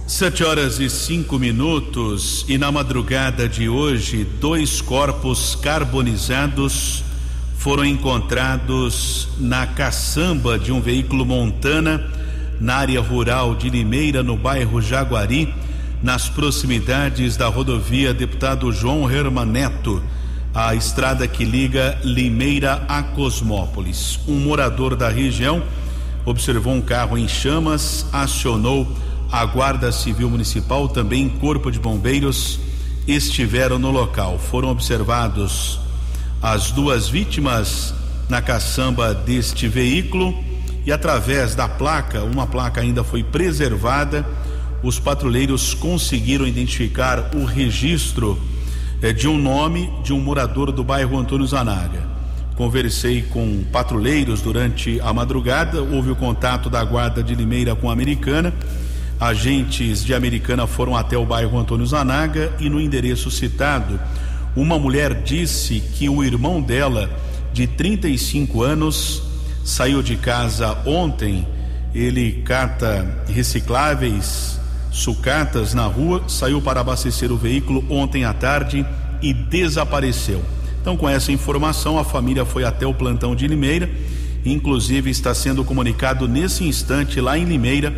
Sete 0.10 0.44
horas 0.44 0.80
e 0.80 0.90
cinco 0.90 1.38
minutos 1.38 2.44
e 2.50 2.58
na 2.58 2.72
madrugada 2.72 3.48
de 3.48 3.70
hoje, 3.70 4.24
dois 4.42 4.82
corpos 4.82 5.54
carbonizados 5.54 7.04
foram 7.60 7.86
encontrados 7.86 9.30
na 9.38 9.68
caçamba 9.68 10.58
de 10.58 10.72
um 10.72 10.82
veículo 10.82 11.24
Montana 11.28 12.10
na 12.60 12.78
área 12.78 13.00
rural 13.00 13.54
de 13.54 13.70
Limeira, 13.70 14.24
no 14.24 14.36
bairro 14.36 14.82
Jaguari, 14.82 15.54
nas 16.02 16.28
proximidades 16.28 17.38
da 17.38 17.48
rodovia 17.48 18.12
Deputado 18.12 18.72
João 18.72 19.10
Herman 19.10 19.46
Neto, 19.46 20.02
a 20.56 20.74
estrada 20.74 21.28
que 21.28 21.46
liga 21.46 22.00
Limeira 22.04 22.84
a 22.90 23.04
Cosmópolis. 23.04 24.20
Um 24.28 24.40
morador 24.40 24.96
da 24.96 25.08
região 25.08 25.62
observou 26.26 26.74
um 26.74 26.82
carro 26.82 27.16
em 27.16 27.28
chamas, 27.28 28.08
acionou 28.12 28.92
a 29.32 29.46
Guarda 29.46 29.92
Civil 29.92 30.30
Municipal, 30.30 30.90
também 30.90 31.30
Corpo 31.30 31.72
de 31.72 31.80
Bombeiros, 31.80 32.60
estiveram 33.08 33.78
no 33.78 33.92
local. 33.92 34.40
Foram 34.40 34.70
observados 34.70 35.80
as 36.42 36.72
duas 36.72 37.08
vítimas 37.08 37.94
na 38.28 38.42
caçamba 38.42 39.14
deste 39.14 39.68
veículo 39.68 40.34
e 40.86 40.92
através 40.92 41.54
da 41.54 41.68
placa, 41.68 42.24
uma 42.24 42.48
placa 42.48 42.82
ainda 42.82 43.04
foi 43.04 43.24
preservada, 43.24 44.26
os 44.82 44.98
patrulheiros 44.98 45.74
conseguiram 45.74 46.48
identificar 46.48 47.32
o 47.36 47.44
registro 47.44 48.40
é, 49.02 49.12
de 49.12 49.28
um 49.28 49.38
nome 49.38 49.92
de 50.04 50.14
um 50.14 50.20
morador 50.20 50.72
do 50.72 50.84
bairro 50.84 51.18
Antônio 51.18 51.46
Zanaga. 51.46 52.08
Conversei 52.56 53.22
com 53.22 53.64
patrulheiros 53.72 54.42
durante 54.42 55.00
a 55.02 55.14
madrugada, 55.14 55.82
houve 55.82 56.12
o 56.12 56.16
contato 56.16 56.70
da 56.70 56.84
guarda 56.84 57.24
de 57.24 57.36
Limeira 57.36 57.76
com 57.76 57.90
a 57.90 57.94
americana. 57.94 58.54
Agentes 59.20 60.06
de 60.06 60.14
Americana 60.14 60.66
foram 60.66 60.96
até 60.96 61.18
o 61.18 61.26
bairro 61.26 61.60
Antônio 61.60 61.86
Zanaga 61.86 62.54
e 62.58 62.70
no 62.70 62.80
endereço 62.80 63.30
citado, 63.30 64.00
uma 64.56 64.80
mulher 64.80 65.24
disse 65.24 65.82
que 65.82 66.08
o 66.08 66.24
irmão 66.24 66.62
dela, 66.62 67.10
de 67.52 67.68
35 67.68 68.64
anos, 68.64 69.22
saiu 69.64 70.02
de 70.02 70.16
casa 70.16 70.78
ontem. 70.86 71.46
Ele 71.94 72.42
cata 72.46 73.24
recicláveis, 73.28 74.58
sucatas 74.90 75.74
na 75.74 75.86
rua, 75.86 76.24
saiu 76.28 76.62
para 76.62 76.80
abastecer 76.80 77.30
o 77.30 77.38
veículo 77.38 77.84
ontem 77.90 78.24
à 78.24 78.34
tarde 78.34 78.86
e 79.22 79.34
desapareceu. 79.34 80.42
Então, 80.82 80.96
com 80.96 81.10
essa 81.10 81.32
informação, 81.32 82.00
a 82.00 82.06
família 82.06 82.46
foi 82.46 82.64
até 82.64 82.88
o 82.88 82.94
plantão 82.94 83.36
de 83.36 83.48
Limeira. 83.48 83.90
Inclusive, 84.46 85.10
está 85.10 85.34
sendo 85.34 85.66
comunicado 85.66 86.26
nesse 86.26 86.64
instante 86.64 87.20
lá 87.20 87.38
em 87.38 87.44
Limeira 87.44 87.94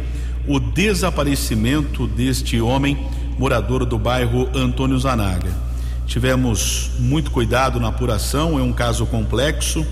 o 0.48 0.60
desaparecimento 0.60 2.08
deste 2.08 2.60
homem, 2.60 2.98
morador 3.38 3.86
do 3.86 3.98
bairro 3.98 4.50
Antônio 4.54 4.98
Zanaga. 5.00 5.52
Tivemos 6.06 6.92
muito 7.00 7.32
cuidado 7.32 7.80
na 7.80 7.88
apuração, 7.88 8.60
é 8.60 8.62
um 8.62 8.74
caso 8.74 9.06
complexo. 9.06 9.86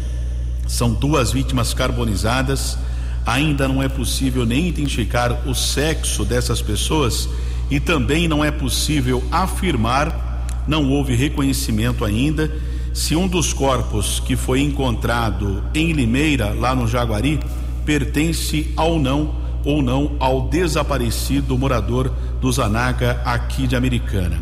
São 0.68 0.94
duas 0.94 1.32
vítimas 1.32 1.74
carbonizadas. 1.74 2.78
Ainda 3.26 3.68
não 3.68 3.82
é 3.82 3.88
possível 3.88 4.46
nem 4.46 4.68
identificar 4.68 5.48
o 5.48 5.54
sexo 5.54 6.26
dessas 6.26 6.62
pessoas 6.62 7.30
e 7.70 7.80
também 7.80 8.28
não 8.28 8.44
é 8.44 8.50
possível 8.50 9.24
afirmar, 9.32 10.48
não 10.68 10.90
houve 10.90 11.16
reconhecimento 11.16 12.04
ainda 12.04 12.52
se 12.94 13.16
um 13.16 13.28
dos 13.28 13.54
corpos 13.54 14.20
que 14.20 14.36
foi 14.36 14.62
encontrado 14.62 15.64
em 15.74 15.92
Limeira, 15.94 16.54
lá 16.54 16.76
no 16.76 16.88
Jaguari, 16.88 17.40
pertence 17.86 18.74
ao 18.76 19.00
não 19.00 19.36
ou 19.64 19.82
não 19.82 20.16
ao 20.20 20.48
desaparecido 20.48 21.58
morador 21.58 22.12
do 22.40 22.52
Zanaga 22.52 23.22
aqui 23.26 23.68
de 23.68 23.76
Americana. 23.76 24.40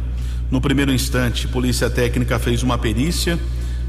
No 0.49 0.61
primeiro 0.61 0.93
instante, 0.93 1.47
polícia 1.47 1.89
técnica 1.89 2.39
fez 2.39 2.63
uma 2.63 2.77
perícia, 2.77 3.37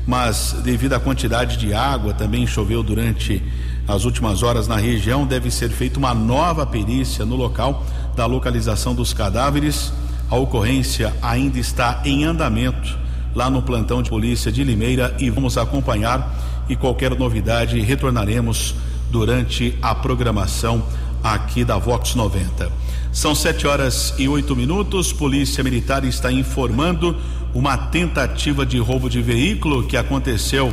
mas 0.06 0.56
devido 0.64 0.94
à 0.94 1.00
quantidade 1.00 1.56
de 1.56 1.72
água, 1.72 2.14
também 2.14 2.46
choveu 2.46 2.82
durante 2.82 3.42
as 3.86 4.04
últimas 4.04 4.42
horas 4.42 4.66
na 4.66 4.76
região, 4.76 5.26
deve 5.26 5.50
ser 5.50 5.70
feita 5.70 5.98
uma 5.98 6.14
nova 6.14 6.66
perícia 6.66 7.24
no 7.24 7.36
local 7.36 7.86
da 8.16 8.26
localização 8.26 8.94
dos 8.94 9.12
cadáveres. 9.12 9.92
A 10.30 10.36
ocorrência 10.36 11.14
ainda 11.22 11.58
está 11.58 12.02
em 12.04 12.24
andamento 12.24 12.98
lá 13.34 13.48
no 13.48 13.62
plantão 13.62 14.02
de 14.02 14.10
polícia 14.10 14.50
de 14.50 14.64
Limeira 14.64 15.14
e 15.18 15.30
vamos 15.30 15.56
acompanhar 15.56 16.64
e 16.68 16.76
qualquer 16.76 17.16
novidade 17.16 17.80
retornaremos 17.80 18.74
durante 19.10 19.78
a 19.80 19.94
programação 19.94 20.82
aqui 21.22 21.64
da 21.64 21.78
Vox 21.78 22.14
90. 22.14 22.70
São 23.12 23.34
sete 23.34 23.66
horas 23.66 24.14
e 24.18 24.28
oito 24.28 24.54
minutos. 24.54 25.12
Polícia 25.12 25.64
Militar 25.64 26.04
está 26.04 26.30
informando 26.30 27.16
uma 27.54 27.76
tentativa 27.76 28.64
de 28.64 28.78
roubo 28.78 29.08
de 29.08 29.20
veículo 29.22 29.86
que 29.86 29.96
aconteceu 29.96 30.72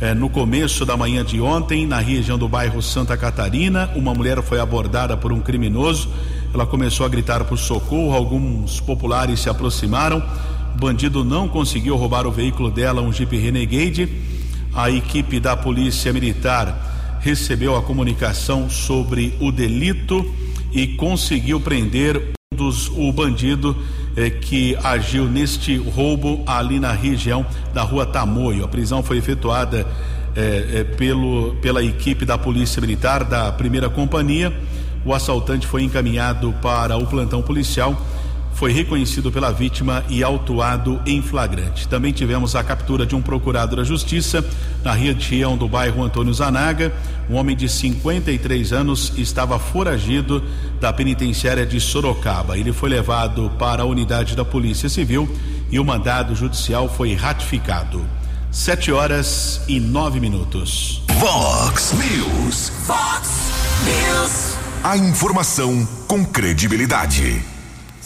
eh, 0.00 0.14
no 0.14 0.28
começo 0.28 0.84
da 0.84 0.96
manhã 0.96 1.24
de 1.24 1.40
ontem, 1.40 1.86
na 1.86 1.98
região 1.98 2.38
do 2.38 2.48
bairro 2.48 2.82
Santa 2.82 3.16
Catarina. 3.16 3.90
Uma 3.94 4.14
mulher 4.14 4.42
foi 4.42 4.60
abordada 4.60 5.16
por 5.16 5.32
um 5.32 5.40
criminoso. 5.40 6.08
Ela 6.52 6.66
começou 6.66 7.04
a 7.04 7.08
gritar 7.08 7.44
por 7.44 7.58
socorro. 7.58 8.14
Alguns 8.14 8.80
populares 8.80 9.40
se 9.40 9.48
aproximaram 9.48 10.22
o 10.76 10.78
bandido 10.78 11.24
não 11.24 11.48
conseguiu 11.48 11.96
roubar 11.96 12.26
o 12.26 12.30
veículo 12.30 12.70
dela, 12.70 13.00
um 13.00 13.10
Jeep 13.10 13.34
Renegade. 13.34 14.06
A 14.74 14.90
equipe 14.90 15.40
da 15.40 15.56
Polícia 15.56 16.12
Militar 16.12 16.95
recebeu 17.26 17.74
a 17.74 17.82
comunicação 17.82 18.70
sobre 18.70 19.36
o 19.40 19.50
delito 19.50 20.32
e 20.70 20.86
conseguiu 20.86 21.58
prender 21.58 22.22
dos, 22.54 22.88
o 22.88 23.12
bandido 23.12 23.76
eh, 24.16 24.30
que 24.30 24.76
agiu 24.76 25.24
neste 25.24 25.76
roubo 25.76 26.44
ali 26.46 26.78
na 26.78 26.92
região 26.92 27.44
da 27.74 27.82
rua 27.82 28.06
Tamoio. 28.06 28.64
A 28.64 28.68
prisão 28.68 29.02
foi 29.02 29.18
efetuada 29.18 29.84
eh, 30.36 30.68
eh, 30.72 30.84
pelo, 30.84 31.56
pela 31.56 31.82
equipe 31.82 32.24
da 32.24 32.38
Polícia 32.38 32.80
Militar 32.80 33.24
da 33.24 33.50
primeira 33.50 33.90
companhia. 33.90 34.56
O 35.04 35.12
assaltante 35.12 35.66
foi 35.66 35.82
encaminhado 35.82 36.54
para 36.62 36.96
o 36.96 37.08
plantão 37.08 37.42
policial 37.42 38.00
foi 38.56 38.72
reconhecido 38.72 39.30
pela 39.30 39.52
vítima 39.52 40.02
e 40.08 40.24
autuado 40.24 41.00
em 41.06 41.20
flagrante. 41.20 41.86
Também 41.86 42.12
tivemos 42.12 42.56
a 42.56 42.64
captura 42.64 43.04
de 43.04 43.14
um 43.14 43.20
procurado 43.20 43.76
da 43.76 43.84
Justiça 43.84 44.44
na 44.82 44.92
região 44.92 45.58
do 45.58 45.68
bairro 45.68 46.02
Antônio 46.02 46.32
Zanaga. 46.32 46.92
Um 47.28 47.34
homem 47.34 47.54
de 47.54 47.68
53 47.68 48.72
anos 48.72 49.12
estava 49.18 49.58
foragido 49.58 50.42
da 50.80 50.90
penitenciária 50.90 51.66
de 51.66 51.78
Sorocaba. 51.78 52.56
Ele 52.56 52.72
foi 52.72 52.88
levado 52.88 53.52
para 53.58 53.82
a 53.82 53.86
unidade 53.86 54.34
da 54.34 54.44
Polícia 54.44 54.88
Civil 54.88 55.28
e 55.70 55.78
o 55.78 55.84
mandado 55.84 56.34
judicial 56.34 56.88
foi 56.88 57.12
ratificado. 57.14 58.06
Sete 58.50 58.90
horas 58.90 59.60
e 59.68 59.78
nove 59.78 60.18
minutos. 60.18 61.02
Vox 61.18 61.92
News. 61.92 62.72
Vox 62.86 63.28
News. 63.84 64.56
A 64.82 64.96
informação 64.96 65.86
com 66.08 66.24
credibilidade. 66.24 67.55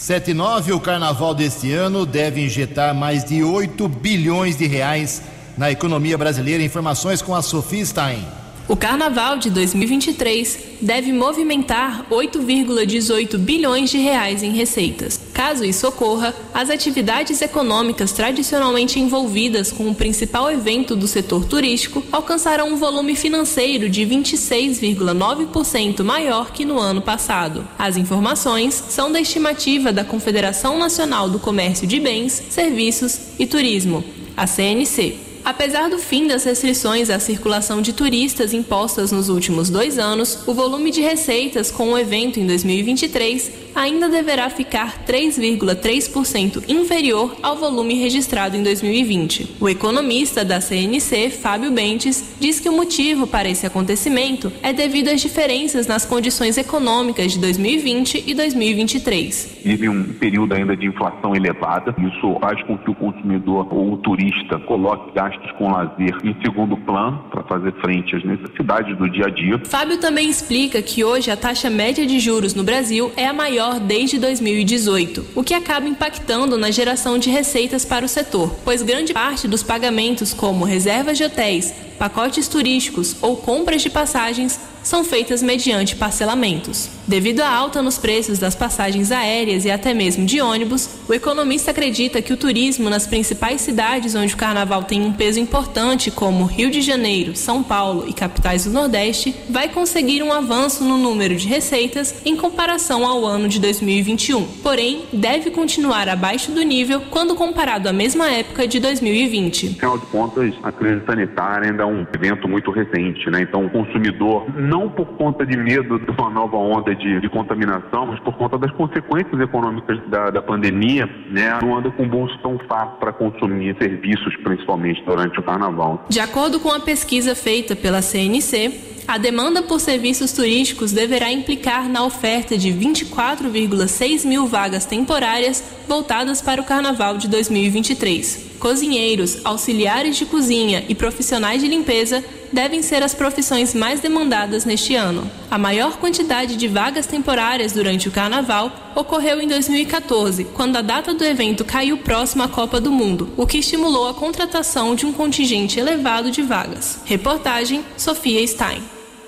79, 0.01 0.73
o 0.73 0.81
carnaval 0.81 1.35
deste 1.35 1.71
ano 1.75 2.07
deve 2.07 2.43
injetar 2.43 2.95
mais 2.95 3.23
de 3.23 3.45
8 3.45 3.87
bilhões 3.87 4.57
de 4.57 4.67
reais 4.67 5.21
na 5.59 5.71
economia 5.71 6.17
brasileira. 6.17 6.63
Informações 6.63 7.21
com 7.21 7.35
a 7.35 7.43
Sofia 7.43 7.85
Stein. 7.85 8.27
O 8.71 8.77
carnaval 8.77 9.37
de 9.37 9.51
2023 9.51 10.59
deve 10.81 11.13
movimentar 11.13 12.07
8,18 12.09 13.37
bilhões 13.37 13.91
de 13.91 13.99
reais 13.99 14.45
em 14.45 14.53
receitas. 14.53 15.21
Caso 15.35 15.65
isso 15.65 15.89
ocorra, 15.89 16.33
as 16.55 16.71
atividades 16.71 17.43
econômicas 17.43 18.13
tradicionalmente 18.13 19.01
envolvidas 19.01 19.73
com 19.73 19.91
o 19.91 19.95
principal 19.95 20.53
evento 20.53 20.95
do 20.95 21.09
setor 21.09 21.47
turístico 21.47 22.01
alcançarão 22.13 22.69
um 22.69 22.77
volume 22.77 23.17
financeiro 23.17 23.89
de 23.89 24.03
26,9% 24.03 26.05
maior 26.05 26.53
que 26.53 26.65
no 26.65 26.79
ano 26.79 27.03
passado. 27.03 27.67
As 27.77 27.97
informações 27.97 28.75
são 28.89 29.11
da 29.11 29.21
estimativa 29.21 29.93
da 29.93 30.05
Confederação 30.05 30.79
Nacional 30.79 31.29
do 31.29 31.41
Comércio 31.41 31.89
de 31.89 31.99
Bens, 31.99 32.41
Serviços 32.49 33.19
e 33.37 33.49
Turismo, 33.49 34.05
a 34.37 34.47
CNC. 34.47 35.30
Apesar 35.45 35.89
do 35.89 35.99
fim 35.99 36.27
das 36.27 36.45
restrições 36.45 37.11
à 37.11 37.19
circulação 37.19 37.81
de 37.81 37.93
turistas 37.93 38.53
impostas 38.53 39.11
nos 39.11 39.29
últimos 39.29 39.71
dois 39.71 39.99
anos, 39.99 40.47
o 40.47 40.55
volume 40.55 40.91
de 40.91 41.01
receitas 41.01 41.71
com 41.71 41.93
o 41.93 41.99
evento 41.99 42.39
em 42.39 42.47
2023 42.47 43.71
ainda 43.75 44.09
deverá 44.09 44.51
ficar 44.51 45.05
3,3% 45.07 46.65
inferior 46.69 47.37
ao 47.43 47.57
volume 47.57 47.95
registrado 47.95 48.57
em 48.57 48.63
2020. 48.63 49.57
O 49.61 49.69
economista 49.69 50.45
da 50.45 50.61
CNC, 50.61 51.31
Fábio 51.31 51.71
Bentes, 51.71 52.35
diz 52.39 52.61
que 52.61 52.69
o 52.69 52.73
motivo 52.73 53.27
para 53.27 53.49
esse 53.49 53.67
acontecimento 53.67 54.53
é 54.63 54.73
devido 54.73 55.09
às 55.09 55.21
diferenças 55.21 55.87
nas 55.87 56.05
condições 56.05 56.59
econômicas 56.59 57.33
de 57.33 57.39
2020 57.39 58.25
e 58.27 58.35
2023. 58.35 59.61
Vive 59.65 59.89
um 59.89 60.05
período 60.15 60.55
ainda 60.55 60.77
de 60.77 60.87
inflação 60.87 61.35
elevada, 61.35 61.95
isso 61.99 62.37
faz 62.41 62.63
com 62.65 62.77
que 62.77 62.91
o 62.91 62.95
consumidor 62.95 63.73
ou 63.73 63.93
o 63.93 63.97
turista 63.99 64.59
coloque 64.59 65.13
gastos 65.15 65.30
com 65.59 65.71
lazer 65.71 66.17
em 66.25 66.35
segundo 66.43 66.77
plano 66.77 67.25
para 67.31 67.43
fazer 67.45 67.73
frente 67.81 68.17
às 68.17 68.25
necessidades 68.25 68.97
do 68.97 69.09
dia 69.09 69.27
a 69.27 69.31
dia. 69.31 69.61
Fábio 69.65 69.99
também 69.99 70.29
explica 70.29 70.81
que 70.83 71.05
hoje 71.05 71.31
a 71.31 71.37
taxa 71.37 71.69
média 71.69 72.07
de 72.07 72.19
juros 72.19 72.55
no 72.55 72.63
Brasil 72.63 73.13
é 73.17 73.27
a 73.27 73.33
maior 73.33 73.81
desde 73.81 74.19
2018, 74.19 75.25
o 75.35 75.43
que 75.43 75.55
acaba 75.55 75.89
impactando 75.89 76.57
na 76.57 76.71
geração 76.71 77.19
de 77.19 77.31
receitas 77.31 77.85
para 77.85 78.05
o 78.05 78.09
setor, 78.09 78.55
pois 78.65 78.83
grande 78.83 79.13
parte 79.13 79.49
dos 79.49 79.63
pagamentos, 79.63 80.33
como 80.33 80.65
reservas 80.65 81.19
de 81.19 81.25
hotéis, 81.25 81.73
pacotes 81.99 82.49
turísticos 82.49 83.17
ou 83.23 83.37
compras 83.37 83.83
de 83.83 83.91
passagens, 83.91 84.70
são 84.83 85.05
feitas 85.05 85.43
mediante 85.43 85.97
parcelamentos. 85.97 86.91
Devido 87.07 87.41
à 87.41 87.51
alta 87.51 87.83
nos 87.83 87.99
preços 87.99 88.39
das 88.39 88.55
passagens 88.55 89.11
aéreas 89.11 89.65
e 89.65 89.71
até 89.71 89.93
mesmo 89.93 90.25
de 90.25 90.41
ônibus, 90.41 91.01
o 91.09 91.13
economista 91.13 91.73
acredita 91.73 92.23
que 92.23 92.33
o 92.33 92.37
turismo 92.37 92.89
nas 92.89 93.07
principais 93.07 93.61
cidades 93.61 94.15
onde 94.15 94.35
o 94.35 94.37
carnaval 94.37 94.85
tem 94.85 95.03
um 95.03 95.13
peso 95.13 95.41
importante, 95.41 96.11
como 96.11 96.45
Rio 96.45 96.71
de 96.71 96.81
Janeiro, 96.81 97.35
São 97.35 97.63
Paulo 97.63 98.05
e 98.07 98.13
capitais 98.13 98.65
do 98.65 98.71
Nordeste, 98.71 99.35
vai 99.49 99.69
conseguir 99.69 100.23
um 100.23 100.33
avanço 100.33 100.85
no 100.85 100.97
número 100.97 101.35
de 101.35 101.49
receitas 101.49 102.23
em 102.25 102.37
comparação 102.37 103.05
ao 103.05 103.25
ano 103.27 103.49
de 103.49 103.59
2021. 103.59 104.47
Porém, 104.63 105.03
deve 105.13 105.51
continuar 105.51 106.09
abaixo 106.09 106.53
do 106.53 106.63
nível 106.63 107.03
quando 107.11 107.35
comparado 107.35 107.89
à 107.89 107.93
mesma 107.93 108.31
época 108.31 108.69
de 108.69 108.79
2020. 108.79 109.77
Afinal 109.77 109.99
de 109.99 110.07
contas, 110.07 110.55
a 110.63 110.71
crise 110.71 111.05
sanitária 111.05 111.71
ainda 111.71 111.83
é 111.83 111.87
um 111.87 112.07
evento 112.15 112.47
muito 112.47 112.71
recente, 112.71 113.29
né? 113.31 113.43
Então, 113.43 113.67
o 113.67 113.71
consumidor 113.71 114.47
não 114.71 114.89
por 114.89 115.07
conta 115.17 115.45
de 115.45 115.57
medo 115.57 115.99
de 115.99 116.11
uma 116.13 116.31
nova 116.31 116.57
onda 116.57 116.95
de, 116.95 117.21
de 117.21 117.29
contaminação, 117.29 118.07
mas 118.07 118.21
por 118.21 118.37
conta 118.37 118.57
das 118.57 118.71
consequências 118.73 119.41
econômicas 119.41 119.99
da, 120.09 120.31
da 120.31 120.41
pandemia, 120.41 121.07
né, 121.29 121.59
não 121.61 121.77
anda 121.77 121.91
com 121.91 122.09
bolso 122.09 122.39
tão 122.39 122.57
fácil 122.69 122.97
para 123.01 123.13
consumir 123.13 123.77
serviços, 123.81 124.37
principalmente 124.45 125.03
durante 125.05 125.41
o 125.41 125.43
carnaval. 125.43 126.05
De 126.09 126.21
acordo 126.21 126.61
com 126.61 126.71
a 126.71 126.79
pesquisa 126.79 127.35
feita 127.35 127.75
pela 127.75 128.01
CNC, 128.01 128.91
a 129.09 129.19
demanda 129.19 129.61
por 129.63 129.81
serviços 129.81 130.33
turísticos 130.33 130.93
deverá 130.93 131.33
implicar 131.33 131.89
na 131.89 132.05
oferta 132.05 132.57
de 132.57 132.69
24,6 132.69 134.25
mil 134.25 134.47
vagas 134.47 134.87
temporárias 134.87 135.65
voltadas 135.89 136.41
para 136.41 136.61
o 136.61 136.65
Carnaval 136.65 137.19
de 137.19 137.27
2023. 137.27 138.51
Cozinheiros, 138.61 139.45
auxiliares 139.45 140.17
de 140.17 140.27
cozinha 140.27 140.85
e 140.89 140.95
profissionais 140.95 141.61
de 141.61 141.67
limpeza 141.67 142.23
devem 142.53 142.83
ser 142.83 143.03
as 143.03 143.15
profissões 143.15 143.75
mais 143.75 144.01
demandadas 144.01 144.65
neste 144.65 144.95
ano. 144.95 145.31
A 145.51 145.59
maior 145.59 145.99
quantidade 145.99 146.57
de 146.57 146.69
vagas 146.69 147.07
temporárias 147.07 147.73
durante 147.73 148.09
o 148.09 148.11
Carnaval 148.13 148.93
ocorreu 148.95 149.41
em 149.41 149.49
2014, 149.49 150.45
quando 150.45 150.77
a 150.77 150.83
data 150.83 151.15
do 151.15 151.25
evento 151.25 151.65
caiu 151.65 151.99
próximo 151.99 152.43
à 152.43 152.49
Copa 152.49 152.81
do 152.81 152.91
Mundo, 152.91 153.31
o 153.37 153.47
que 153.47 153.59
estimulou 153.59 154.09
a 154.09 154.15
contratação 154.15 154.95
de 154.95 155.07
um 155.07 155.13
contingente 155.13 155.79
elevado 155.79 156.31
de 156.31 156.43
vagas. 156.43 157.01
Reportagem 157.05 157.85
Sofia 157.97 158.47
Stein. 158.47 158.83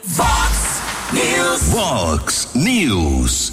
Vox 0.05 0.83
News. 1.13 1.63
Vox 1.69 2.49
News. 2.55 3.53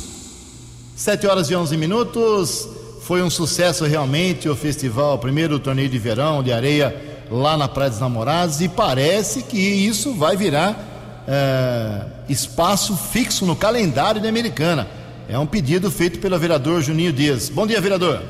7 0.95 1.28
horas 1.28 1.49
e 1.49 1.55
11 1.55 1.78
minutos. 1.78 2.67
Foi 3.01 3.24
um 3.24 3.30
sucesso 3.30 3.86
realmente 3.86 4.47
o 4.47 4.55
festival, 4.55 5.15
o 5.15 5.20
primeiro 5.20 5.59
torneio 5.59 5.89
de 5.89 5.97
verão 5.97 6.43
de 6.43 6.51
areia 6.51 7.09
lá 7.30 7.57
na 7.57 7.67
Praia 7.67 7.89
dos 7.89 7.99
Namorados 7.99 8.61
e 8.61 8.67
parece 8.67 9.43
que 9.43 9.57
isso 9.57 10.13
vai 10.13 10.36
virar 10.36 11.23
é, 11.27 12.05
espaço 12.27 12.97
fixo 12.97 13.45
no 13.45 13.55
calendário 13.55 14.19
da 14.19 14.27
Americana. 14.27 14.88
É 15.27 15.38
um 15.38 15.45
pedido 15.45 15.91
feito 15.91 16.19
pelo 16.19 16.38
vereador 16.39 16.82
Juninho 16.82 17.13
Dias. 17.13 17.49
Bom 17.49 17.67
dia, 17.67 17.80
vereador. 17.80 18.23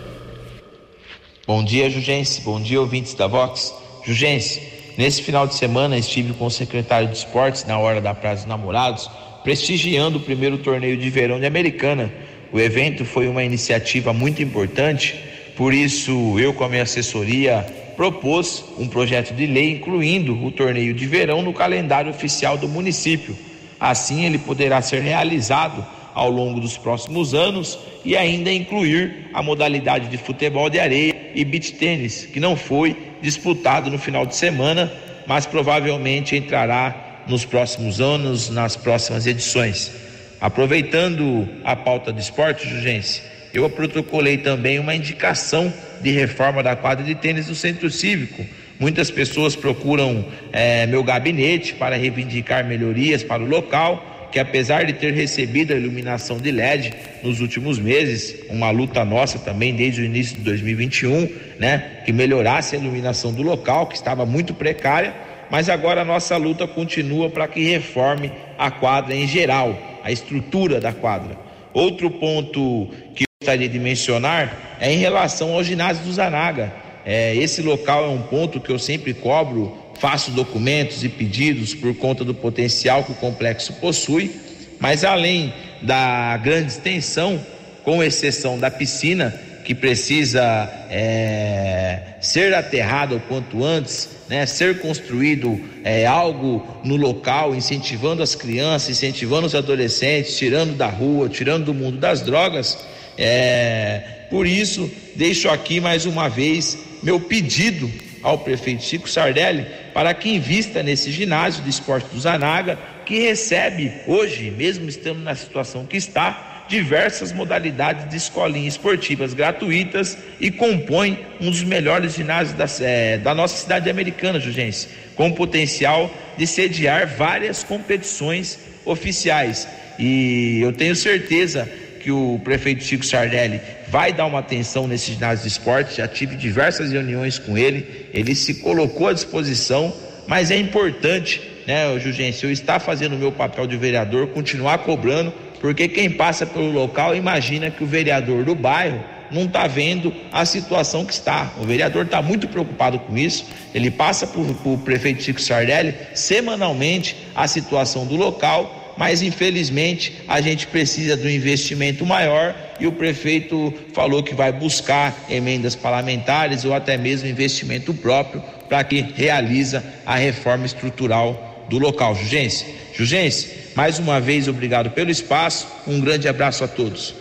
Bom 1.47 1.63
dia, 1.63 1.89
Jugense. 1.89 2.41
Bom 2.41 2.59
dia, 2.59 2.79
ouvintes 2.79 3.13
da 3.13 3.25
Vox. 3.25 3.73
Jugense, 4.05 4.61
nesse 4.97 5.21
final 5.23 5.47
de 5.47 5.55
semana 5.55 5.97
estive 5.97 6.33
com 6.33 6.45
o 6.45 6.51
secretário 6.51 7.07
de 7.07 7.17
Esportes 7.17 7.65
na 7.65 7.79
hora 7.79 8.01
da 8.01 8.13
Praia 8.13 8.35
dos 8.35 8.45
Namorados, 8.45 9.09
prestigiando 9.43 10.17
o 10.17 10.21
primeiro 10.21 10.57
torneio 10.57 10.97
de 10.97 11.09
verão 11.09 11.39
de 11.39 11.45
Americana. 11.45 12.11
O 12.51 12.59
evento 12.59 13.05
foi 13.05 13.27
uma 13.27 13.43
iniciativa 13.43 14.11
muito 14.11 14.43
importante, 14.43 15.15
por 15.55 15.73
isso 15.73 16.37
eu 16.39 16.53
com 16.53 16.63
a 16.63 16.69
minha 16.69 16.83
assessoria 16.83 17.65
propôs 17.99 18.63
um 18.77 18.87
projeto 18.87 19.33
de 19.33 19.45
lei 19.45 19.71
incluindo 19.71 20.33
o 20.45 20.49
torneio 20.49 20.93
de 20.93 21.05
verão 21.05 21.41
no 21.41 21.51
calendário 21.51 22.09
oficial 22.09 22.57
do 22.57 22.65
município. 22.65 23.37
Assim, 23.77 24.23
ele 24.23 24.37
poderá 24.37 24.81
ser 24.81 25.01
realizado 25.01 25.85
ao 26.13 26.29
longo 26.29 26.61
dos 26.61 26.77
próximos 26.77 27.33
anos 27.33 27.77
e 28.05 28.15
ainda 28.15 28.53
incluir 28.53 29.29
a 29.33 29.43
modalidade 29.43 30.07
de 30.07 30.17
futebol 30.17 30.69
de 30.69 30.79
areia 30.79 31.13
e 31.35 31.43
beach 31.43 31.73
tênis, 31.73 32.25
que 32.25 32.39
não 32.39 32.55
foi 32.55 32.95
disputado 33.21 33.91
no 33.91 33.97
final 33.97 34.25
de 34.25 34.33
semana, 34.33 34.89
mas 35.27 35.45
provavelmente 35.45 36.37
entrará 36.37 37.25
nos 37.27 37.43
próximos 37.43 37.99
anos, 37.99 38.49
nas 38.49 38.77
próximas 38.77 39.27
edições. 39.27 39.91
Aproveitando 40.39 41.49
a 41.65 41.75
pauta 41.75 42.13
do 42.13 42.19
esporte, 42.21 42.65
Jugense, 42.65 43.21
eu 43.53 43.69
protocolei 43.69 44.37
também 44.37 44.79
uma 44.79 44.95
indicação 44.95 45.73
de 46.01 46.11
reforma 46.11 46.61
da 46.61 46.75
quadra 46.75 47.03
de 47.03 47.15
tênis 47.15 47.47
do 47.47 47.55
Centro 47.55 47.89
Cívico. 47.89 48.45
Muitas 48.79 49.11
pessoas 49.11 49.55
procuram 49.55 50.25
é, 50.53 50.85
meu 50.85 51.03
gabinete 51.03 51.73
para 51.73 51.97
reivindicar 51.97 52.65
melhorias 52.65 53.23
para 53.23 53.43
o 53.43 53.45
local, 53.45 54.29
que 54.31 54.39
apesar 54.39 54.85
de 54.85 54.93
ter 54.93 55.11
recebido 55.11 55.73
a 55.73 55.75
iluminação 55.75 56.37
de 56.37 56.51
LED 56.51 56.93
nos 57.23 57.41
últimos 57.41 57.79
meses, 57.79 58.35
uma 58.49 58.69
luta 58.69 59.03
nossa 59.03 59.39
também 59.39 59.73
desde 59.73 60.01
o 60.01 60.05
início 60.05 60.37
de 60.37 60.43
2021, 60.43 61.29
né, 61.59 62.01
que 62.05 62.13
melhorasse 62.13 62.75
a 62.75 62.79
iluminação 62.79 63.33
do 63.33 63.41
local, 63.41 63.87
que 63.87 63.95
estava 63.95 64.25
muito 64.25 64.53
precária, 64.53 65.13
mas 65.49 65.67
agora 65.67 66.01
a 66.01 66.05
nossa 66.05 66.37
luta 66.37 66.67
continua 66.67 67.29
para 67.29 67.47
que 67.47 67.61
reforme 67.63 68.31
a 68.57 68.69
quadra 68.69 69.15
em 69.15 69.27
geral, 69.27 69.77
a 70.03 70.11
estrutura 70.11 70.79
da 70.79 70.93
quadra. 70.93 71.35
Outro 71.73 72.09
ponto 72.11 72.89
que 73.15 73.28
gostaria 73.49 73.67
de 73.67 73.79
mencionar 73.79 74.77
é 74.79 74.93
em 74.93 74.99
relação 74.99 75.53
ao 75.53 75.63
ginásio 75.63 76.03
do 76.03 76.13
Zanaga. 76.13 76.71
É, 77.03 77.35
esse 77.35 77.63
local 77.63 78.05
é 78.05 78.09
um 78.09 78.21
ponto 78.21 78.59
que 78.59 78.69
eu 78.69 78.77
sempre 78.77 79.11
cobro, 79.11 79.75
faço 79.99 80.29
documentos 80.29 81.03
e 81.03 81.09
pedidos 81.09 81.73
por 81.73 81.95
conta 81.95 82.23
do 82.23 82.35
potencial 82.35 83.03
que 83.03 83.11
o 83.11 83.15
complexo 83.15 83.73
possui, 83.73 84.35
mas 84.79 85.03
além 85.03 85.51
da 85.81 86.37
grande 86.37 86.67
extensão, 86.73 87.43
com 87.83 88.03
exceção 88.03 88.59
da 88.59 88.69
piscina, 88.69 89.33
que 89.65 89.73
precisa 89.73 90.69
é, 90.91 92.17
ser 92.21 92.53
aterrado 92.53 93.15
o 93.15 93.19
quanto 93.21 93.63
antes, 93.63 94.09
né, 94.29 94.45
ser 94.45 94.79
construído 94.79 95.59
é, 95.83 96.05
algo 96.05 96.63
no 96.83 96.95
local, 96.95 97.55
incentivando 97.55 98.21
as 98.21 98.35
crianças, 98.35 98.89
incentivando 98.91 99.47
os 99.47 99.55
adolescentes, 99.55 100.37
tirando 100.37 100.77
da 100.77 100.87
rua, 100.87 101.27
tirando 101.27 101.65
do 101.65 101.73
mundo 101.73 101.97
das 101.97 102.21
drogas 102.21 102.77
é, 103.21 104.01
por 104.29 104.47
isso, 104.47 104.89
deixo 105.13 105.49
aqui 105.49 105.81
mais 105.81 106.05
uma 106.05 106.29
vez 106.29 106.77
meu 107.03 107.19
pedido 107.19 107.91
ao 108.23 108.37
prefeito 108.37 108.83
Chico 108.83 109.09
Sardelli 109.09 109.65
para 109.93 110.13
que 110.13 110.29
invista 110.29 110.81
nesse 110.81 111.11
ginásio 111.11 111.61
de 111.63 111.69
esporte 111.69 112.07
do 112.13 112.19
Zanaga, 112.19 112.79
que 113.05 113.19
recebe 113.19 113.91
hoje, 114.07 114.49
mesmo 114.51 114.87
estando 114.87 115.19
na 115.19 115.35
situação 115.35 115.85
que 115.85 115.97
está, 115.97 116.65
diversas 116.69 117.33
modalidades 117.33 118.07
de 118.07 118.15
escolinhas 118.15 118.75
esportivas 118.75 119.33
gratuitas 119.33 120.17
e 120.39 120.49
compõe 120.49 121.25
um 121.41 121.49
dos 121.49 121.63
melhores 121.63 122.15
ginásios 122.15 122.55
da, 122.55 122.85
é, 122.85 123.17
da 123.17 123.35
nossa 123.35 123.57
cidade 123.57 123.89
americana, 123.89 124.39
Jugense, 124.39 124.87
com 125.15 125.29
potencial 125.31 126.09
de 126.37 126.47
sediar 126.47 127.05
várias 127.17 127.65
competições 127.65 128.59
oficiais. 128.85 129.67
E 129.97 130.59
eu 130.61 130.71
tenho 130.71 130.95
certeza 130.95 131.69
que 131.99 132.11
o 132.11 132.39
prefeito 132.43 132.83
Chico 132.83 133.05
Sardelli 133.05 133.61
vai 133.87 134.13
dar 134.13 134.25
uma 134.25 134.39
atenção 134.39 134.87
nesse 134.87 135.13
ginásio 135.13 135.43
de 135.43 135.49
esporte. 135.49 135.97
Já 135.97 136.07
tive 136.07 136.35
diversas 136.35 136.91
reuniões 136.91 137.37
com 137.37 137.57
ele, 137.57 138.09
ele 138.13 138.33
se 138.33 138.55
colocou 138.55 139.07
à 139.07 139.13
disposição, 139.13 139.93
mas 140.27 140.51
é 140.51 140.57
importante, 140.57 141.41
né, 141.67 141.99
Jugense, 141.99 142.43
eu 142.43 142.51
estar 142.51 142.79
fazendo 142.79 143.15
o 143.15 143.19
meu 143.19 143.31
papel 143.31 143.67
de 143.67 143.77
vereador, 143.77 144.27
continuar 144.27 144.79
cobrando, 144.79 145.33
porque 145.59 145.87
quem 145.87 146.09
passa 146.09 146.45
pelo 146.45 146.71
local 146.71 147.15
imagina 147.15 147.69
que 147.69 147.83
o 147.83 147.87
vereador 147.87 148.43
do 148.45 148.55
bairro 148.55 149.03
não 149.31 149.43
está 149.43 149.67
vendo 149.67 150.13
a 150.31 150.45
situação 150.45 151.05
que 151.05 151.13
está. 151.13 151.53
O 151.59 151.65
vereador 151.65 152.05
está 152.05 152.21
muito 152.21 152.47
preocupado 152.47 152.99
com 152.99 153.17
isso. 153.17 153.45
Ele 153.73 153.91
passa 153.91 154.25
para 154.25 154.41
o 154.41 154.77
prefeito 154.77 155.21
Chico 155.21 155.41
Sardelli 155.41 155.95
semanalmente 156.13 157.15
a 157.35 157.47
situação 157.47 158.05
do 158.05 158.15
local 158.15 158.78
mas 158.99 159.21
infelizmente 159.21 160.21
a 160.27 160.41
gente 160.41 160.67
precisa 160.67 161.15
do 161.15 161.29
investimento 161.29 162.05
maior 162.05 162.53
e 162.81 162.85
o 162.85 162.91
prefeito 162.91 163.73
falou 163.93 164.21
que 164.21 164.35
vai 164.35 164.51
buscar 164.51 165.15
emendas 165.29 165.73
parlamentares 165.73 166.65
ou 166.65 166.73
até 166.73 166.97
mesmo 166.97 167.29
investimento 167.29 167.93
próprio 167.93 168.43
para 168.67 168.83
que 168.83 168.99
realiza 168.99 169.81
a 170.05 170.15
reforma 170.15 170.65
estrutural 170.65 171.65
do 171.69 171.79
local. 171.79 172.13
Jugense, 172.13 172.65
Jugense, 172.93 173.71
mais 173.73 173.99
uma 173.99 174.19
vez 174.19 174.49
obrigado 174.49 174.91
pelo 174.91 175.09
espaço, 175.09 175.65
um 175.87 176.01
grande 176.01 176.27
abraço 176.27 176.65
a 176.65 176.67
todos. 176.67 177.15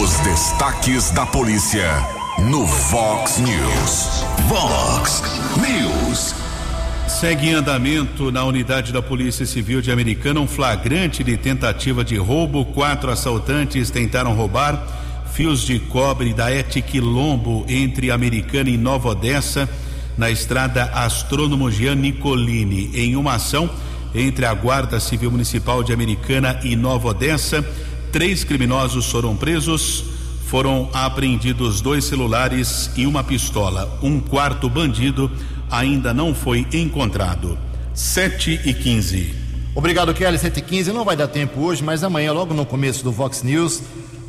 Os 0.00 0.18
destaques 0.20 1.10
da 1.10 1.26
polícia 1.26 1.86
no 2.38 2.66
Fox 2.66 3.36
News. 3.36 4.24
Fox 4.48 5.22
News. 5.58 6.49
Segue 7.20 7.50
em 7.50 7.52
andamento 7.52 8.32
na 8.32 8.42
unidade 8.44 8.94
da 8.94 9.02
Polícia 9.02 9.44
Civil 9.44 9.82
de 9.82 9.92
Americana 9.92 10.40
um 10.40 10.48
flagrante 10.48 11.22
de 11.22 11.36
tentativa 11.36 12.02
de 12.02 12.16
roubo. 12.16 12.64
Quatro 12.64 13.10
assaltantes 13.10 13.90
tentaram 13.90 14.32
roubar 14.32 14.82
fios 15.30 15.60
de 15.60 15.78
cobre 15.78 16.32
da 16.32 16.50
Etiquilombo 16.50 17.66
entre 17.68 18.10
Americana 18.10 18.70
e 18.70 18.78
Nova 18.78 19.10
Odessa, 19.10 19.68
na 20.16 20.30
estrada 20.30 20.84
Astrônomo 20.94 21.70
Jean 21.70 21.96
Nicolini. 21.96 22.90
Em 22.94 23.14
uma 23.16 23.34
ação 23.34 23.68
entre 24.14 24.46
a 24.46 24.54
Guarda 24.54 24.98
Civil 24.98 25.30
Municipal 25.30 25.82
de 25.82 25.92
Americana 25.92 26.58
e 26.64 26.74
Nova 26.74 27.08
Odessa, 27.08 27.62
três 28.10 28.44
criminosos 28.44 29.10
foram 29.10 29.36
presos. 29.36 30.04
Foram 30.46 30.88
apreendidos 30.92 31.82
dois 31.82 32.06
celulares 32.06 32.90
e 32.96 33.06
uma 33.06 33.22
pistola. 33.22 34.00
Um 34.02 34.18
quarto 34.18 34.70
bandido 34.70 35.30
ainda 35.70 36.12
não 36.12 36.34
foi 36.34 36.66
encontrado. 36.72 37.56
7 37.94 38.62
e 38.64 38.74
15. 38.74 39.34
Obrigado, 39.74 40.12
Kelly. 40.12 40.38
7 40.38 40.58
e 40.58 40.62
15. 40.62 40.92
Não 40.92 41.04
vai 41.04 41.16
dar 41.16 41.28
tempo 41.28 41.60
hoje, 41.60 41.82
mas 41.82 42.02
amanhã, 42.02 42.32
logo 42.32 42.52
no 42.52 42.66
começo 42.66 43.04
do 43.04 43.12
Vox 43.12 43.42
News, 43.42 43.82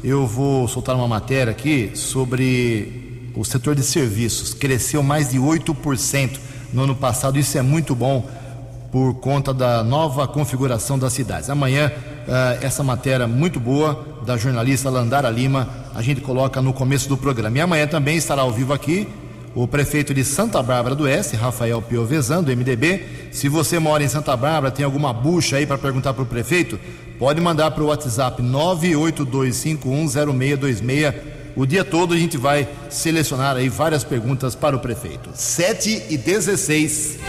eu 0.04 0.28
vou 0.28 0.68
soltar 0.68 0.96
uma 0.96 1.08
matéria 1.08 1.52
aqui 1.52 1.92
sobre 1.96 3.32
o 3.36 3.44
setor 3.44 3.76
de 3.76 3.84
serviços. 3.84 4.54
Cresceu 4.54 5.02
mais 5.02 5.32
de 5.32 5.38
8% 5.38 6.39
no 6.74 6.84
ano 6.84 6.96
passado. 6.96 7.39
Isso 7.39 7.58
é 7.58 7.62
muito 7.62 7.96
bom. 7.96 8.28
por 8.92 9.14
conta 9.22 9.54
da 9.54 9.86
nova 9.86 10.28
configuração 10.28 11.00
das 11.00 11.14
cidades. 11.14 11.50
Amanhã, 11.50 11.89
uh, 12.28 12.62
essa 12.62 12.84
matéria 12.84 13.26
muito 13.26 13.58
boa 13.58 14.20
da 14.26 14.36
jornalista 14.36 14.89
Landara 14.89 15.30
Lima, 15.30 15.70
a 15.96 16.02
gente 16.02 16.20
coloca 16.20 16.62
no 16.62 16.74
começo 16.74 17.08
do 17.08 17.16
programa. 17.16 17.58
E 17.58 17.62
amanhã 17.62 17.88
também 17.88 18.18
estará 18.18 18.42
ao 18.42 18.52
vivo 18.52 18.74
aqui 18.74 19.08
o 19.54 19.68
prefeito 19.68 20.14
de 20.14 20.24
Santa 20.24 20.64
Bárbara 20.64 20.95
do 20.95 21.04
Oeste, 21.04 21.36
Rafael 21.36 21.82
Piovesan, 21.82 22.41
do 22.43 22.56
MDB. 22.56 23.04
Se 23.32 23.49
você 23.49 23.80
mora 23.80 24.02
em 24.04 24.08
Santa 24.08 24.38
Bárbara, 24.38 24.72
tem 24.72 24.86
alguma 24.86 25.12
bucha 25.12 25.58
aí 25.58 25.66
para 25.66 25.78
perguntar 25.78 26.14
para 26.14 26.24
o 26.24 26.28
prefeito, 26.28 26.80
pode 27.20 27.41
mandar 27.41 27.72
para 27.72 27.84
o 27.84 27.88
WhatsApp 27.88 28.41
982510626. 28.41 31.14
O 31.56 31.66
dia 31.66 31.84
todo 31.84 32.14
a 32.14 32.18
gente 32.18 32.38
vai 32.38 32.70
selecionar 32.89 33.58
aí 33.58 33.68
várias 33.68 34.06
perguntas 34.06 34.56
para 34.56 34.74
o 34.76 34.80
prefeito. 34.80 35.30
7 35.34 36.04
e 36.10 36.18
16. 36.18 37.20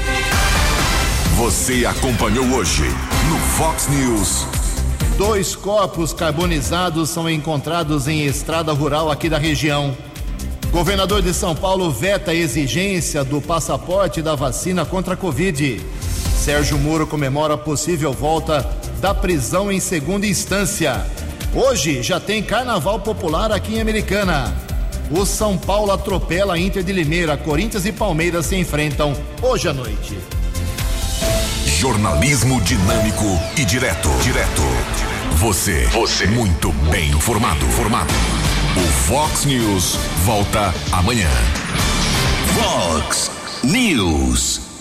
Você 1.37 1.85
acompanhou 1.85 2.47
hoje 2.55 2.85
no 3.29 3.37
Fox 3.57 3.89
News. 3.89 4.47
Dois 5.19 5.57
corpos 5.57 6.13
carbonizados 6.13 7.11
são 7.11 7.29
encontrados 7.29 8.07
em 8.07 8.25
estrada 8.25 8.73
rural 8.73 9.11
aqui 9.11 9.29
da 9.29 9.39
região. 9.39 9.93
Governador 10.73 11.21
de 11.21 11.35
São 11.35 11.55
Paulo 11.55 11.91
veta 11.91 12.31
a 12.31 12.35
exigência 12.35 13.23
do 13.23 13.43
passaporte 13.43 14.23
da 14.23 14.35
vacina 14.35 14.87
contra 14.87 15.13
a 15.13 15.17
Covid. 15.19 15.79
Sérgio 16.35 16.79
Moro 16.79 17.07
comemora 17.07 17.55
a 17.55 17.59
possível 17.59 18.11
volta 18.11 18.67
da 18.99 19.13
prisão 19.13 19.71
em 19.71 19.79
segunda 19.79 20.27
instância. 20.27 21.07
Hoje 21.55 22.03
já 22.03 22.19
tem 22.19 22.43
carnaval 22.43 22.99
popular 23.01 23.53
aqui 23.53 23.75
em 23.75 23.81
Americana. 23.83 24.51
O 25.11 25.27
São 25.27 25.59
Paulo 25.59 25.93
atropela 25.93 26.55
a 26.55 26.59
Inter 26.59 26.83
de 26.83 26.93
Limeira. 26.93 27.37
Corinthians 27.37 27.85
e 27.85 27.93
Palmeiras 27.93 28.47
se 28.47 28.57
enfrentam 28.57 29.13
hoje 29.43 29.69
à 29.69 29.75
noite. 29.75 30.19
Jornalismo 31.67 32.59
dinâmico 32.63 33.27
e 33.59 33.65
direto. 33.67 34.09
Direto. 34.23 34.63
Você. 35.37 35.85
Você. 35.89 36.27
Muito 36.29 36.73
bem 36.91 37.11
informado. 37.11 37.67
Formado. 37.67 38.42
O 38.75 38.81
Fox 38.81 39.45
News 39.45 39.97
volta 40.25 40.73
amanhã. 40.93 41.29
Fox 42.55 43.31
News. 43.63 44.72